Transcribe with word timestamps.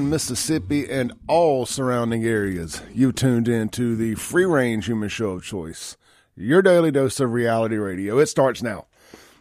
Mississippi 0.00 0.88
and 0.90 1.12
all 1.28 1.66
surrounding 1.66 2.24
areas. 2.24 2.80
You 2.94 3.12
tuned 3.12 3.48
in 3.48 3.68
to 3.70 3.94
the 3.94 4.14
free 4.14 4.44
range 4.44 4.86
human 4.86 5.08
show 5.08 5.32
of 5.32 5.44
choice, 5.44 5.96
your 6.34 6.62
daily 6.62 6.90
dose 6.90 7.20
of 7.20 7.32
reality 7.32 7.76
radio. 7.76 8.18
It 8.18 8.26
starts 8.26 8.62
now. 8.62 8.86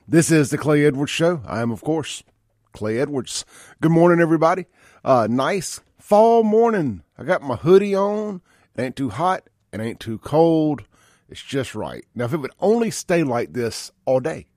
This 0.08 0.30
is 0.32 0.50
the 0.50 0.58
Clay 0.58 0.86
Edwards 0.86 1.12
Show. 1.12 1.42
I 1.46 1.62
am, 1.62 1.72
of 1.72 1.82
course, 1.82 2.24
Clay 2.74 3.00
Edwards. 3.00 3.46
Good 3.80 3.92
morning, 3.92 4.20
everybody. 4.20 4.66
Uh, 5.06 5.28
nice 5.30 5.80
fall 5.98 6.44
morning. 6.44 7.04
I 7.18 7.24
got 7.24 7.42
my 7.42 7.56
hoodie 7.56 7.96
on. 7.96 8.42
It 8.76 8.82
ain't 8.82 8.96
too 8.96 9.10
hot. 9.10 9.48
It 9.72 9.80
ain't 9.80 10.00
too 10.00 10.18
cold. 10.18 10.84
It's 11.30 11.42
just 11.42 11.76
right. 11.76 12.04
Now, 12.14 12.26
if 12.26 12.34
it 12.34 12.38
would 12.38 12.52
only 12.60 12.92
stay 12.92 13.24
like 13.24 13.54
this 13.54 13.92
all 14.06 14.20
day, 14.20 14.48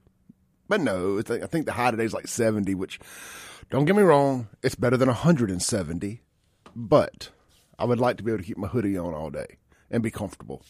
but 0.69 0.81
no, 0.81 1.19
I 1.19 1.47
think 1.47 1.67
the 1.67 1.73
high 1.73 1.93
today 1.93 2.05
is 2.05 2.15
like 2.15 2.27
70, 2.27 2.75
which 2.75 2.99
don't 3.71 3.85
get 3.85 3.97
me 3.97 4.03
wrong, 4.03 4.49
it's 4.63 4.75
better 4.75 4.97
than 4.97 5.09
170, 5.09 6.23
but 6.75 7.31
I 7.79 7.85
would 7.85 8.01
like 8.01 8.17
to 8.19 8.23
be 8.23 8.31
able 8.31 8.39
to 8.43 8.47
keep 8.47 8.57
my 8.59 8.69
hoodie 8.69 8.97
on 8.99 9.15
all 9.15 9.31
day 9.31 9.59
and 9.91 10.03
be 10.03 10.11
comfortable. 10.11 10.63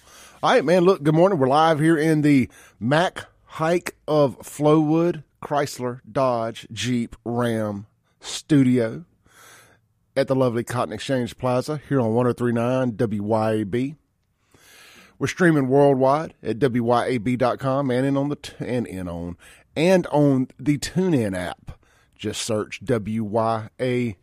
All 0.42 0.52
right, 0.52 0.64
man, 0.64 0.84
look, 0.84 1.02
good 1.02 1.14
morning. 1.14 1.38
We're 1.38 1.48
live 1.48 1.80
here 1.80 1.96
in 1.96 2.22
the 2.22 2.48
Mac 2.78 3.27
Haik 3.59 3.95
of 4.06 4.38
Flowood 4.41 5.24
Chrysler 5.42 6.00
Dodge 6.10 6.66
Jeep 6.72 7.16
Ram 7.24 7.86
studio 8.20 9.05
at 10.16 10.28
the 10.28 10.34
lovely 10.34 10.64
Cotton 10.64 10.95
Exchange 10.95 11.36
Plaza 11.36 11.80
here 11.88 12.00
on 12.00 12.14
1039 12.14 12.92
WYAB. 12.92 13.97
We're 15.19 15.27
streaming 15.27 15.69
worldwide 15.69 16.34
at 16.42 16.58
wyab.com 16.58 17.91
and 17.91 18.06
in 18.06 18.16
on 18.16 18.28
the 18.28 18.36
t- 18.36 18.52
and 18.61 18.86
in 18.86 19.08
on 19.08 19.36
and 19.77 20.06
on 20.08 20.48
the 20.58 20.78
TuneIn 20.78 21.36
app. 21.36 21.78
Just 22.24 22.41
search 22.41 22.83
WYAB. 22.83 24.16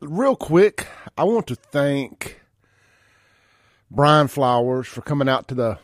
Real 0.00 0.36
quick, 0.36 0.86
I 1.18 1.24
want 1.24 1.48
to 1.48 1.56
thank 1.56 2.40
Brian 3.90 4.28
Flowers 4.28 4.86
for 4.86 5.00
coming 5.00 5.28
out 5.28 5.48
to 5.48 5.56
the 5.56 5.80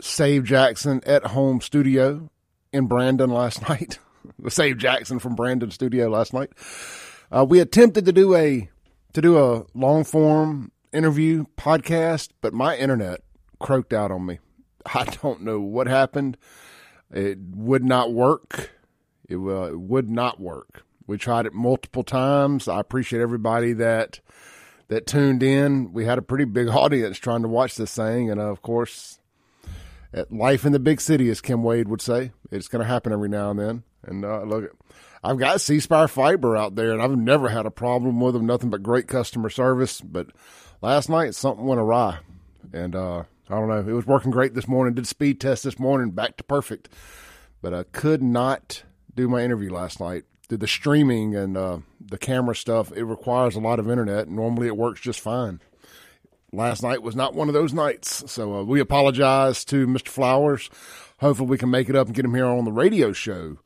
Save 0.00 0.42
Jackson 0.42 1.00
at 1.06 1.26
home 1.26 1.60
studio 1.60 2.28
in 2.72 2.88
Brandon 2.88 3.30
last 3.30 3.62
night. 3.68 4.00
the 4.40 4.50
Save 4.50 4.78
Jackson 4.78 5.20
from 5.20 5.36
Brandon 5.36 5.70
studio 5.70 6.08
last 6.08 6.34
night. 6.34 6.50
Uh, 7.30 7.46
we 7.48 7.60
attempted 7.60 8.06
to 8.06 8.12
do 8.12 8.34
a 8.34 8.68
to 9.12 9.22
do 9.22 9.38
a 9.38 9.66
long 9.72 10.02
form 10.02 10.72
interview 10.92 11.44
podcast, 11.56 12.30
but 12.40 12.52
my 12.52 12.76
internet 12.76 13.20
croaked 13.60 13.92
out 13.92 14.10
on 14.10 14.26
me. 14.26 14.40
I 14.92 15.04
don't 15.04 15.42
know 15.42 15.60
what 15.60 15.86
happened. 15.86 16.38
It 17.12 17.38
would 17.54 17.84
not 17.84 18.12
work. 18.12 18.72
It, 19.28 19.36
uh, 19.36 19.72
it 19.72 19.80
would 19.80 20.10
not 20.10 20.40
work. 20.40 20.84
We 21.06 21.18
tried 21.18 21.46
it 21.46 21.52
multiple 21.52 22.02
times. 22.02 22.68
I 22.68 22.80
appreciate 22.80 23.20
everybody 23.20 23.72
that 23.74 24.20
that 24.88 25.06
tuned 25.06 25.42
in. 25.42 25.92
We 25.92 26.04
had 26.04 26.18
a 26.18 26.22
pretty 26.22 26.44
big 26.44 26.68
audience 26.70 27.18
trying 27.18 27.42
to 27.42 27.48
watch 27.48 27.76
this 27.76 27.94
thing, 27.94 28.30
and 28.30 28.40
uh, 28.40 28.44
of 28.44 28.62
course, 28.62 29.18
life 30.30 30.64
in 30.64 30.72
the 30.72 30.78
big 30.78 31.00
city, 31.00 31.28
as 31.30 31.40
Kim 31.40 31.62
Wade 31.62 31.88
would 31.88 32.00
say, 32.00 32.32
it's 32.50 32.68
going 32.68 32.80
to 32.80 32.88
happen 32.88 33.12
every 33.12 33.28
now 33.28 33.50
and 33.50 33.58
then. 33.58 33.82
And 34.02 34.24
uh, 34.24 34.42
look, 34.42 34.76
I've 35.22 35.38
got 35.38 35.60
C 35.60 35.80
Spire 35.80 36.08
Fiber 36.08 36.56
out 36.56 36.74
there, 36.74 36.92
and 36.92 37.02
I've 37.02 37.16
never 37.16 37.48
had 37.48 37.66
a 37.66 37.70
problem 37.70 38.20
with 38.20 38.34
them. 38.34 38.46
Nothing 38.46 38.70
but 38.70 38.82
great 38.82 39.08
customer 39.08 39.50
service. 39.50 40.00
But 40.00 40.28
last 40.82 41.08
night, 41.08 41.34
something 41.34 41.64
went 41.64 41.80
awry, 41.80 42.18
and 42.72 42.94
uh, 42.94 43.24
I 43.48 43.54
don't 43.54 43.68
know. 43.68 43.78
It 43.78 43.94
was 43.94 44.06
working 44.06 44.30
great 44.30 44.54
this 44.54 44.68
morning. 44.68 44.94
Did 44.94 45.06
speed 45.06 45.40
test 45.40 45.64
this 45.64 45.78
morning, 45.78 46.10
back 46.10 46.36
to 46.36 46.44
perfect. 46.44 46.88
But 47.62 47.72
I 47.72 47.84
could 47.84 48.22
not 48.22 48.82
do 49.14 49.28
my 49.28 49.42
interview 49.42 49.72
last 49.72 50.00
night. 50.00 50.24
Did 50.48 50.60
the 50.60 50.66
streaming 50.66 51.34
and 51.34 51.56
uh, 51.56 51.78
the 52.00 52.18
camera 52.18 52.54
stuff. 52.54 52.92
It 52.92 53.04
requires 53.04 53.56
a 53.56 53.60
lot 53.60 53.78
of 53.78 53.88
internet. 53.88 54.28
Normally, 54.28 54.66
it 54.66 54.76
works 54.76 55.00
just 55.00 55.20
fine. 55.20 55.60
Last 56.52 56.82
night 56.82 57.02
was 57.02 57.16
not 57.16 57.34
one 57.34 57.48
of 57.48 57.54
those 57.54 57.72
nights, 57.72 58.30
so 58.30 58.56
uh, 58.56 58.62
we 58.62 58.78
apologize 58.78 59.64
to 59.66 59.86
Mr. 59.86 60.08
Flowers. 60.08 60.70
Hopefully, 61.18 61.48
we 61.48 61.58
can 61.58 61.70
make 61.70 61.88
it 61.88 61.96
up 61.96 62.06
and 62.06 62.14
get 62.14 62.24
him 62.24 62.34
here 62.34 62.46
on 62.46 62.64
the 62.64 62.72
radio 62.72 63.12
show 63.12 63.58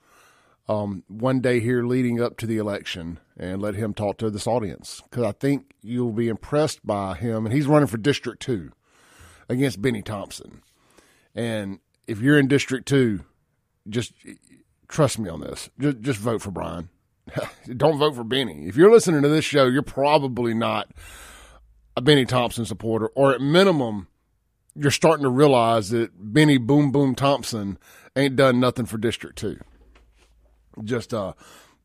um, 0.69 1.03
one 1.09 1.41
day 1.41 1.61
here 1.61 1.83
leading 1.83 2.21
up 2.21 2.37
to 2.39 2.47
the 2.47 2.59
election 2.59 3.19
and 3.37 3.63
let 3.63 3.75
him 3.75 3.95
talk 3.95 4.19
to 4.19 4.31
this 4.31 4.47
audience 4.47 5.03
because 5.05 5.25
I 5.25 5.33
think 5.33 5.73
you'll 5.81 6.13
be 6.13 6.29
impressed 6.29 6.87
by 6.87 7.15
him. 7.15 7.47
And 7.47 7.55
he's 7.55 7.67
running 7.67 7.87
for 7.87 7.97
District 7.97 8.41
2 8.41 8.71
against 9.49 9.81
Bennie 9.81 10.03
Thompson. 10.03 10.63
And 11.35 11.81
if 12.07 12.21
you're 12.21 12.39
in 12.39 12.49
District 12.49 12.87
2, 12.87 13.21
just 13.89 14.13
trust 14.89 15.19
me 15.19 15.29
on 15.29 15.41
this. 15.41 15.71
Just, 15.79 16.01
just 16.01 16.19
vote 16.19 16.43
for 16.43 16.51
Brian. 16.51 16.89
Don't 17.77 17.99
vote 17.99 18.15
for 18.15 18.25
Bennie. 18.25 18.67
If 18.67 18.77
you're 18.77 18.91
listening 18.91 19.23
to 19.23 19.29
this 19.29 19.45
show, 19.45 19.67
you're 19.67 19.83
probably 19.83 20.55
not 20.55 20.91
a 21.97 22.01
Bennie 22.01 22.25
Thompson 22.25 22.65
supporter, 22.65 23.09
or 23.09 23.35
at 23.35 23.41
minimum, 23.41 24.09
you're 24.75 24.91
starting 24.91 25.25
to 25.25 25.31
realize 25.31 25.91
that 25.91 26.11
Bennie 26.17 26.59
Boom 26.59 26.93
Boom 26.93 27.15
Thompson 27.15 27.79
ain't 28.17 28.37
done 28.37 28.61
nothing 28.61 28.87
for 28.87 28.99
District 28.99 29.37
2. 29.37 29.59
Just 30.85 31.13
uh, 31.13 31.33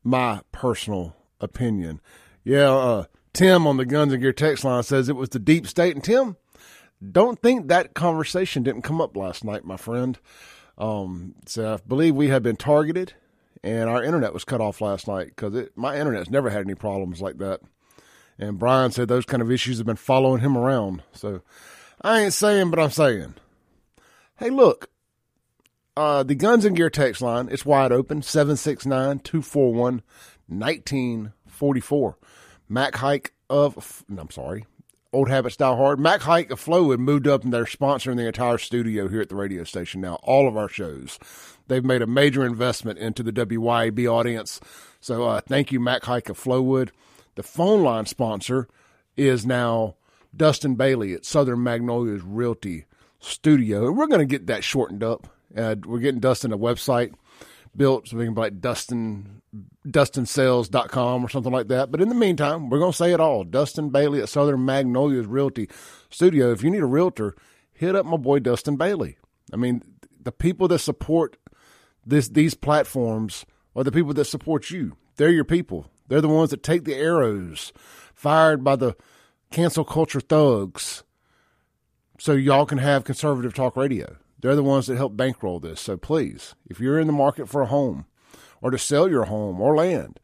my 0.04 0.40
personal 0.52 1.16
opinion. 1.40 2.00
Yeah, 2.44 2.72
uh, 2.72 3.04
Tim 3.32 3.66
on 3.66 3.76
the 3.76 3.84
Guns 3.84 4.12
and 4.12 4.22
Gear 4.22 4.32
text 4.32 4.64
line 4.64 4.82
says 4.84 5.08
it 5.08 5.16
was 5.16 5.30
the 5.30 5.40
deep 5.40 5.66
state. 5.66 5.96
And 5.96 6.04
Tim, 6.04 6.36
don't 7.10 7.42
think 7.42 7.66
that 7.66 7.94
conversation 7.94 8.62
didn't 8.62 8.82
come 8.82 9.00
up 9.00 9.16
last 9.16 9.44
night, 9.44 9.64
my 9.64 9.76
friend. 9.76 10.18
Um, 10.76 11.34
so 11.46 11.74
I 11.74 11.78
believe 11.86 12.14
we 12.14 12.28
had 12.28 12.42
been 12.42 12.56
targeted, 12.56 13.14
and 13.62 13.88
our 13.88 14.02
internet 14.02 14.34
was 14.34 14.44
cut 14.44 14.60
off 14.60 14.80
last 14.80 15.06
night 15.06 15.28
because 15.28 15.54
it 15.54 15.72
my 15.76 15.98
internet's 15.98 16.30
never 16.30 16.50
had 16.50 16.62
any 16.62 16.74
problems 16.74 17.20
like 17.20 17.38
that. 17.38 17.60
And 18.38 18.58
Brian 18.58 18.90
said 18.90 19.08
those 19.08 19.24
kind 19.24 19.42
of 19.42 19.50
issues 19.50 19.78
have 19.78 19.86
been 19.86 19.96
following 19.96 20.40
him 20.40 20.56
around. 20.56 21.02
So 21.12 21.42
I 22.00 22.22
ain't 22.22 22.32
saying, 22.32 22.70
but 22.70 22.80
I'm 22.80 22.90
saying. 22.90 23.34
Hey, 24.36 24.50
look, 24.50 24.90
uh, 25.96 26.24
the 26.24 26.34
Guns 26.34 26.64
and 26.64 26.76
Gear 26.76 26.90
text 26.90 27.22
line, 27.22 27.48
it's 27.50 27.64
wide 27.64 27.92
open 27.92 28.22
769 28.22 29.20
241 29.20 30.02
1944. 30.48 32.18
Mac 32.68 32.96
Haik 32.96 33.32
of, 33.48 34.04
I'm 34.16 34.30
sorry, 34.30 34.66
Old 35.14 35.28
Habits 35.28 35.56
Die 35.56 35.76
Hard. 35.76 36.00
Mac 36.00 36.22
Haik 36.22 36.50
of 36.50 36.58
Flow 36.58 36.90
had 36.90 36.98
moved 36.98 37.28
up 37.28 37.44
and 37.44 37.52
they're 37.52 37.64
sponsoring 37.64 38.16
the 38.16 38.26
entire 38.26 38.58
studio 38.58 39.06
here 39.06 39.20
at 39.20 39.28
the 39.28 39.36
radio 39.36 39.62
station 39.62 40.00
now, 40.00 40.16
all 40.24 40.48
of 40.48 40.56
our 40.56 40.68
shows. 40.68 41.20
They've 41.68 41.84
made 41.84 42.02
a 42.02 42.06
major 42.06 42.44
investment 42.44 42.98
into 42.98 43.22
the 43.22 43.32
WYAB 43.32 44.06
audience. 44.10 44.60
So 45.00 45.22
uh, 45.22 45.40
thank 45.40 45.70
you, 45.70 45.78
Mac 45.78 46.04
Haik 46.04 46.28
of 46.28 46.38
Flowood. 46.38 46.90
The 47.36 47.44
phone 47.44 47.84
line 47.84 48.06
sponsor 48.06 48.68
is 49.16 49.46
now 49.46 49.94
Dustin 50.36 50.74
Bailey 50.74 51.14
at 51.14 51.24
Southern 51.24 51.62
Magnolias 51.62 52.22
Realty 52.22 52.86
Studio. 53.20 53.92
We're 53.92 54.08
going 54.08 54.18
to 54.18 54.26
get 54.26 54.48
that 54.48 54.64
shortened 54.64 55.04
up. 55.04 55.28
Uh, 55.56 55.76
we're 55.86 56.00
getting 56.00 56.20
Dustin 56.20 56.52
a 56.52 56.58
website 56.58 57.14
built 57.76 58.08
so 58.08 58.16
we 58.16 58.24
can 58.24 58.34
be 58.34 58.40
like 58.40 58.60
Dustin 58.60 59.42
dustinsales.com 59.86 61.24
or 61.24 61.28
something 61.28 61.52
like 61.52 61.68
that. 61.68 61.90
But 61.90 62.00
in 62.00 62.08
the 62.08 62.14
meantime, 62.14 62.70
we're 62.70 62.78
going 62.78 62.92
to 62.92 62.96
say 62.96 63.12
it 63.12 63.20
all. 63.20 63.44
Dustin 63.44 63.90
Bailey 63.90 64.20
at 64.20 64.28
Southern 64.28 64.64
Magnolias 64.64 65.26
Realty 65.26 65.68
Studio. 66.10 66.52
If 66.52 66.62
you 66.62 66.70
need 66.70 66.82
a 66.82 66.86
realtor, 66.86 67.34
hit 67.72 67.94
up 67.94 68.06
my 68.06 68.16
boy 68.16 68.38
Dustin 68.38 68.76
Bailey. 68.76 69.18
I 69.52 69.56
mean, 69.56 69.82
the 70.22 70.32
people 70.32 70.68
that 70.68 70.78
support 70.78 71.36
this 72.06 72.28
these 72.28 72.54
platforms 72.54 73.44
are 73.74 73.84
the 73.84 73.92
people 73.92 74.12
that 74.14 74.24
support 74.24 74.70
you. 74.70 74.96
They're 75.16 75.30
your 75.30 75.44
people. 75.44 75.90
They're 76.08 76.20
the 76.20 76.28
ones 76.28 76.50
that 76.50 76.62
take 76.62 76.84
the 76.84 76.94
arrows 76.94 77.72
fired 78.14 78.62
by 78.62 78.76
the 78.76 78.96
cancel 79.50 79.84
culture 79.84 80.20
thugs 80.20 81.02
so 82.18 82.32
y'all 82.32 82.66
can 82.66 82.78
have 82.78 83.04
conservative 83.04 83.54
talk 83.54 83.76
radio. 83.76 84.16
They're 84.44 84.54
the 84.54 84.62
ones 84.62 84.88
that 84.88 84.98
help 84.98 85.16
bankroll 85.16 85.58
this. 85.58 85.80
So 85.80 85.96
please, 85.96 86.54
if 86.68 86.78
you're 86.78 86.98
in 86.98 87.06
the 87.06 87.14
market 87.14 87.48
for 87.48 87.62
a 87.62 87.66
home 87.66 88.04
or 88.60 88.70
to 88.70 88.76
sell 88.76 89.08
your 89.08 89.24
home 89.24 89.58
or 89.58 89.74
land, 89.74 90.20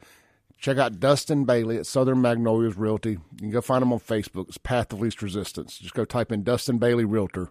check 0.59 0.77
out 0.77 1.01
Dustin 1.01 1.47
Bailey 1.47 1.79
at 1.79 1.87
Southern 1.87 2.21
Magnolias 2.21 2.77
Realty. 2.77 3.13
You 3.13 3.39
can 3.39 3.51
go 3.51 3.63
find 3.63 3.81
him 3.83 3.95
on 3.95 3.99
Facebook. 3.99 4.49
It's 4.49 4.59
Path 4.59 4.93
of 4.93 5.01
Least 5.01 5.23
Resistance. 5.23 5.79
Just 5.79 5.95
go 5.95 6.05
type 6.05 6.31
in 6.31 6.43
Dustin 6.43 6.77
Bailey 6.77 7.07
Realtor. 7.07 7.51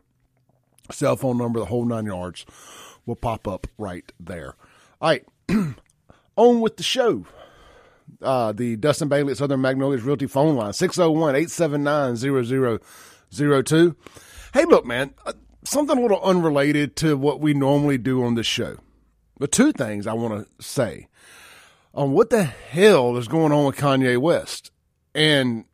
Cell 0.91 1.15
phone 1.15 1.39
number, 1.39 1.57
the 1.57 1.65
whole 1.65 1.85
nine 1.85 2.05
yards 2.05 2.45
will 3.07 3.15
pop 3.15 3.47
up 3.47 3.65
right 3.79 4.11
there. 4.19 4.53
All 5.01 5.09
right, 5.09 5.25
on 6.35 6.61
with 6.61 6.77
the 6.77 6.83
show. 6.83 7.25
Uh, 8.21 8.51
the 8.51 8.75
Dustin 8.75 9.07
Bailey 9.07 9.31
at 9.31 9.37
Southern 9.37 9.61
Magnolias 9.61 10.03
Realty 10.03 10.27
phone 10.27 10.55
line, 10.55 10.73
601 10.73 11.35
879 11.35 12.15
0002. 13.31 13.95
Hey, 14.53 14.65
look, 14.65 14.85
man, 14.85 15.15
something 15.69 15.97
a 15.97 16.01
little 16.01 16.21
unrelated 16.21 16.95
to 16.97 17.15
what 17.15 17.39
we 17.39 17.53
normally 17.53 17.97
do 17.97 18.23
on 18.23 18.35
this 18.35 18.47
show. 18.47 18.77
But 19.37 19.51
two 19.51 19.71
things 19.71 20.07
I 20.07 20.13
want 20.13 20.45
to 20.45 20.63
say 20.63 21.07
on 21.93 22.11
what 22.11 22.29
the 22.29 22.43
hell 22.43 23.17
is 23.17 23.27
going 23.27 23.51
on 23.51 23.65
with 23.65 23.77
Kanye 23.77 24.17
West. 24.17 24.71
And 25.13 25.65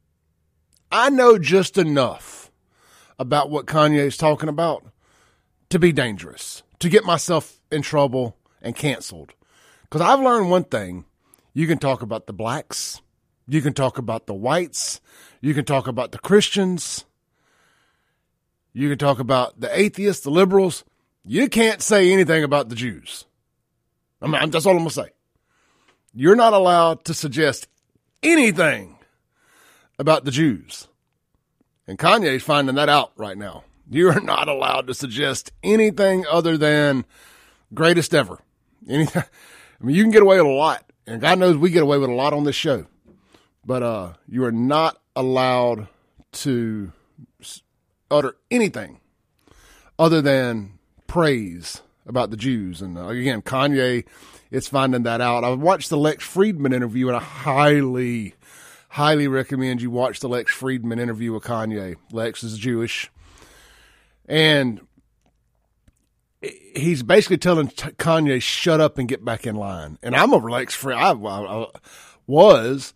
I 0.91 1.09
know 1.09 1.37
just 1.37 1.77
enough 1.77 2.51
about 3.17 3.49
what 3.49 3.65
Kanye 3.65 4.05
is 4.05 4.17
talking 4.17 4.49
about 4.49 4.85
to 5.69 5.79
be 5.79 5.91
dangerous, 5.91 6.63
to 6.79 6.89
get 6.89 7.05
myself 7.05 7.59
in 7.71 7.81
trouble 7.81 8.37
and 8.61 8.75
canceled. 8.75 9.33
Because 9.83 10.01
I've 10.01 10.19
learned 10.19 10.49
one 10.49 10.65
thing 10.65 11.05
you 11.53 11.67
can 11.67 11.77
talk 11.77 12.01
about 12.01 12.27
the 12.27 12.33
blacks, 12.33 13.01
You 13.47 13.61
can 13.61 13.73
talk 13.73 13.97
about 13.97 14.25
the 14.25 14.33
whites. 14.33 14.99
You 15.39 15.53
can 15.53 15.65
talk 15.65 15.87
about 15.87 16.11
the 16.11 16.17
Christians. 16.17 17.05
You 18.77 18.89
can 18.89 18.97
talk 18.97 19.19
about 19.19 19.57
the 19.57 19.79
atheists, 19.79 20.25
the 20.25 20.29
liberals. 20.29 20.83
You 21.23 21.47
can't 21.47 21.81
say 21.81 22.11
anything 22.11 22.43
about 22.43 22.67
the 22.67 22.75
Jews. 22.75 23.23
I 24.21 24.27
mean, 24.27 24.49
that's 24.49 24.65
all 24.65 24.73
I'm 24.73 24.79
going 24.79 24.89
to 24.89 24.93
say. 24.93 25.09
You're 26.13 26.35
not 26.35 26.51
allowed 26.51 27.05
to 27.05 27.13
suggest 27.13 27.69
anything 28.21 28.97
about 29.97 30.25
the 30.25 30.31
Jews. 30.31 30.89
And 31.87 31.97
Kanye's 31.97 32.43
finding 32.43 32.75
that 32.75 32.89
out 32.89 33.13
right 33.15 33.37
now. 33.37 33.63
You 33.89 34.09
are 34.09 34.19
not 34.21 34.49
allowed 34.49 34.87
to 34.87 34.93
suggest 34.93 35.53
anything 35.63 36.25
other 36.29 36.57
than 36.57 37.05
greatest 37.73 38.13
ever. 38.13 38.39
Anything. 38.89 39.23
I 39.81 39.83
mean, 39.85 39.95
you 39.95 40.03
can 40.03 40.11
get 40.11 40.21
away 40.21 40.35
with 40.35 40.47
a 40.47 40.49
lot, 40.49 40.91
and 41.07 41.21
God 41.21 41.39
knows 41.39 41.55
we 41.55 41.69
get 41.69 41.83
away 41.83 41.97
with 41.97 42.09
a 42.09 42.13
lot 42.13 42.33
on 42.33 42.43
this 42.43 42.57
show. 42.57 42.87
But 43.65 43.83
uh, 43.83 44.13
you 44.27 44.43
are 44.43 44.51
not 44.51 45.01
allowed 45.15 45.87
to 46.33 46.91
utter 48.09 48.35
anything 48.51 48.99
other 49.97 50.21
than 50.21 50.77
praise 51.07 51.81
about 52.05 52.29
the 52.31 52.37
Jews. 52.37 52.81
And 52.81 52.97
uh, 52.97 53.07
again, 53.07 53.41
Kanye 53.41 54.05
is 54.51 54.67
finding 54.67 55.03
that 55.03 55.21
out. 55.21 55.43
I 55.43 55.49
watched 55.49 55.89
the 55.89 55.97
Lex 55.97 56.23
Fridman 56.23 56.73
interview, 56.73 57.07
and 57.07 57.17
I 57.17 57.21
highly, 57.21 58.35
highly 58.89 59.27
recommend 59.27 59.81
you 59.81 59.89
watch 59.89 60.19
the 60.19 60.29
Lex 60.29 60.51
Fridman 60.53 60.99
interview 60.99 61.33
with 61.33 61.43
Kanye. 61.43 61.95
Lex 62.11 62.43
is 62.43 62.57
Jewish. 62.57 63.11
And 64.27 64.81
he's 66.41 67.03
basically 67.03 67.37
telling 67.37 67.67
Kanye, 67.67 68.41
shut 68.41 68.81
up 68.81 68.97
and 68.97 69.07
get 69.07 69.23
back 69.25 69.47
in 69.47 69.55
line. 69.55 69.97
And 70.03 70.15
I'm 70.15 70.33
a 70.33 70.37
Lex 70.37 70.75
Fridman. 70.75 71.27
I, 71.27 71.63
I 71.63 71.67
was 72.27 72.93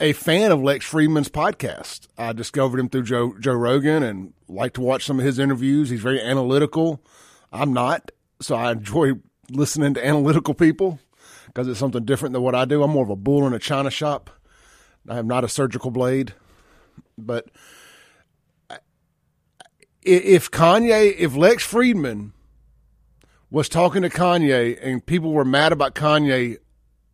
a 0.00 0.12
fan 0.12 0.52
of 0.52 0.60
Lex 0.60 0.88
Fridman's 0.90 1.28
podcast. 1.28 2.08
I 2.18 2.32
discovered 2.32 2.78
him 2.78 2.88
through 2.88 3.04
Joe 3.04 3.34
Joe 3.38 3.54
Rogan 3.54 4.02
and 4.02 4.32
like 4.48 4.74
to 4.74 4.80
watch 4.80 5.04
some 5.04 5.18
of 5.18 5.24
his 5.24 5.38
interviews. 5.38 5.90
He's 5.90 6.00
very 6.00 6.20
analytical. 6.20 7.02
I'm 7.52 7.72
not, 7.72 8.10
so 8.40 8.54
I 8.54 8.72
enjoy 8.72 9.12
listening 9.50 9.94
to 9.94 10.06
analytical 10.06 10.54
people 10.54 10.98
because 11.46 11.68
it's 11.68 11.78
something 11.78 12.04
different 12.04 12.32
than 12.32 12.42
what 12.42 12.54
I 12.54 12.64
do. 12.64 12.82
I'm 12.82 12.90
more 12.90 13.04
of 13.04 13.10
a 13.10 13.16
bull 13.16 13.46
in 13.46 13.52
a 13.52 13.58
china 13.58 13.90
shop. 13.90 14.30
I 15.08 15.18
am 15.18 15.28
not 15.28 15.44
a 15.44 15.48
surgical 15.48 15.90
blade, 15.90 16.34
but 17.16 17.48
if 20.02 20.50
Kanye, 20.50 21.14
if 21.16 21.34
Lex 21.34 21.66
Fridman 21.66 22.32
was 23.50 23.68
talking 23.68 24.02
to 24.02 24.10
Kanye 24.10 24.78
and 24.82 25.04
people 25.06 25.32
were 25.32 25.44
mad 25.44 25.72
about 25.72 25.94
Kanye 25.94 26.58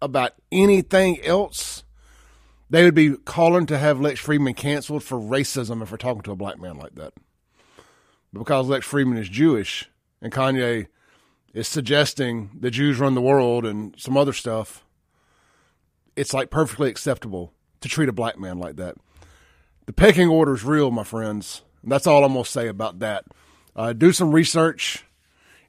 about 0.01 0.33
anything 0.51 1.23
else, 1.23 1.82
they 2.73 2.85
would 2.85 2.95
be 2.95 3.15
calling 3.17 3.67
to 3.67 3.77
have 3.77 4.01
Lex 4.01 4.19
Fridman 4.19 4.57
canceled 4.57 5.05
for 5.05 5.19
racism 5.19 5.83
if 5.83 5.91
we're 5.91 5.99
talking 5.99 6.23
to 6.23 6.33
a 6.33 6.37
black 6.37 6.59
man 6.59 6.79
like 6.79 6.95
that. 6.95 7.13
But 8.33 8.39
because 8.39 8.67
Lex 8.67 8.89
Fridman 8.89 9.19
is 9.19 9.29
Jewish 9.29 9.91
and 10.23 10.33
Kanye 10.33 10.87
is 11.53 11.69
suggesting 11.69 12.49
the 12.59 12.71
Jews 12.71 12.99
run 12.99 13.15
the 13.15 13.21
world 13.21 13.67
and 13.67 13.95
some 13.99 14.17
other 14.17 14.33
stuff, 14.33 14.87
it's 16.17 16.33
like 16.33 16.49
perfectly 16.49 16.89
acceptable 16.89 17.53
to 17.83 17.91
treat 17.91 18.09
a 18.09 18.13
black 18.13 18.41
man 18.41 18.59
like 18.59 18.77
that. 18.77 18.97
The 19.85 19.93
pecking 19.93 20.31
order 20.31 20.55
is 20.55 20.65
real, 20.65 20.91
my 20.91 21.05
friends. 21.05 21.61
that's 21.85 22.07
all 22.07 22.25
I'm 22.25 22.33
going 22.33 22.45
to 22.45 22.51
say 22.51 22.69
about 22.69 23.01
that. 23.01 23.27
Uh, 23.77 23.93
do 23.93 24.13
some 24.13 24.33
research 24.33 25.05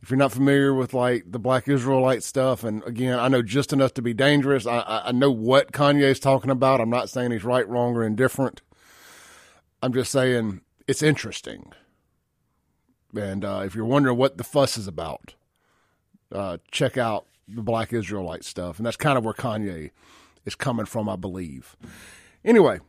if 0.04 0.12
you're 0.12 0.18
not 0.18 0.34
familiar 0.34 0.74
with 0.74 0.94
like 0.94 1.32
the 1.32 1.40
Black 1.40 1.70
Israelite 1.70 2.24
stuff, 2.24 2.66
and 2.66 2.84
again, 2.84 3.18
I 3.18 3.30
know 3.30 3.42
just 3.42 3.72
enough 3.72 3.94
to 3.94 4.02
be 4.02 4.14
dangerous. 4.14 4.68
I, 4.68 5.04
I 5.06 5.14
know 5.14 5.32
what 5.32 5.72
Kanye 5.72 6.02
is 6.02 6.20
talking 6.20 6.52
about. 6.52 6.82
I'm 6.82 6.90
not 6.90 7.10
saying 7.10 7.32
he's 7.32 7.46
right, 7.46 7.66
wrong, 7.66 7.96
or 7.96 8.04
indifferent. 8.04 8.62
I'm 9.82 9.94
just 9.94 10.12
saying 10.12 10.60
it's 10.90 11.02
interesting. 11.02 11.72
And 13.16 13.46
uh, 13.46 13.64
if 13.66 13.76
you're 13.76 13.86
wondering 13.86 14.18
what 14.18 14.38
the 14.38 14.44
fuss 14.44 14.78
is 14.78 14.88
about, 14.88 15.36
uh, 16.34 16.58
check 16.70 16.98
out 16.98 17.26
the 17.48 17.62
Black 17.62 17.94
Israelite 17.94 18.44
stuff. 18.44 18.80
And 18.80 18.86
that's 18.86 18.98
kind 18.98 19.18
of 19.18 19.24
where 19.24 19.34
Kanye 19.34 19.92
is 20.44 20.56
coming 20.56 20.86
from, 20.86 21.08
I 21.08 21.16
believe. 21.16 21.78
Anyway, 22.44 22.82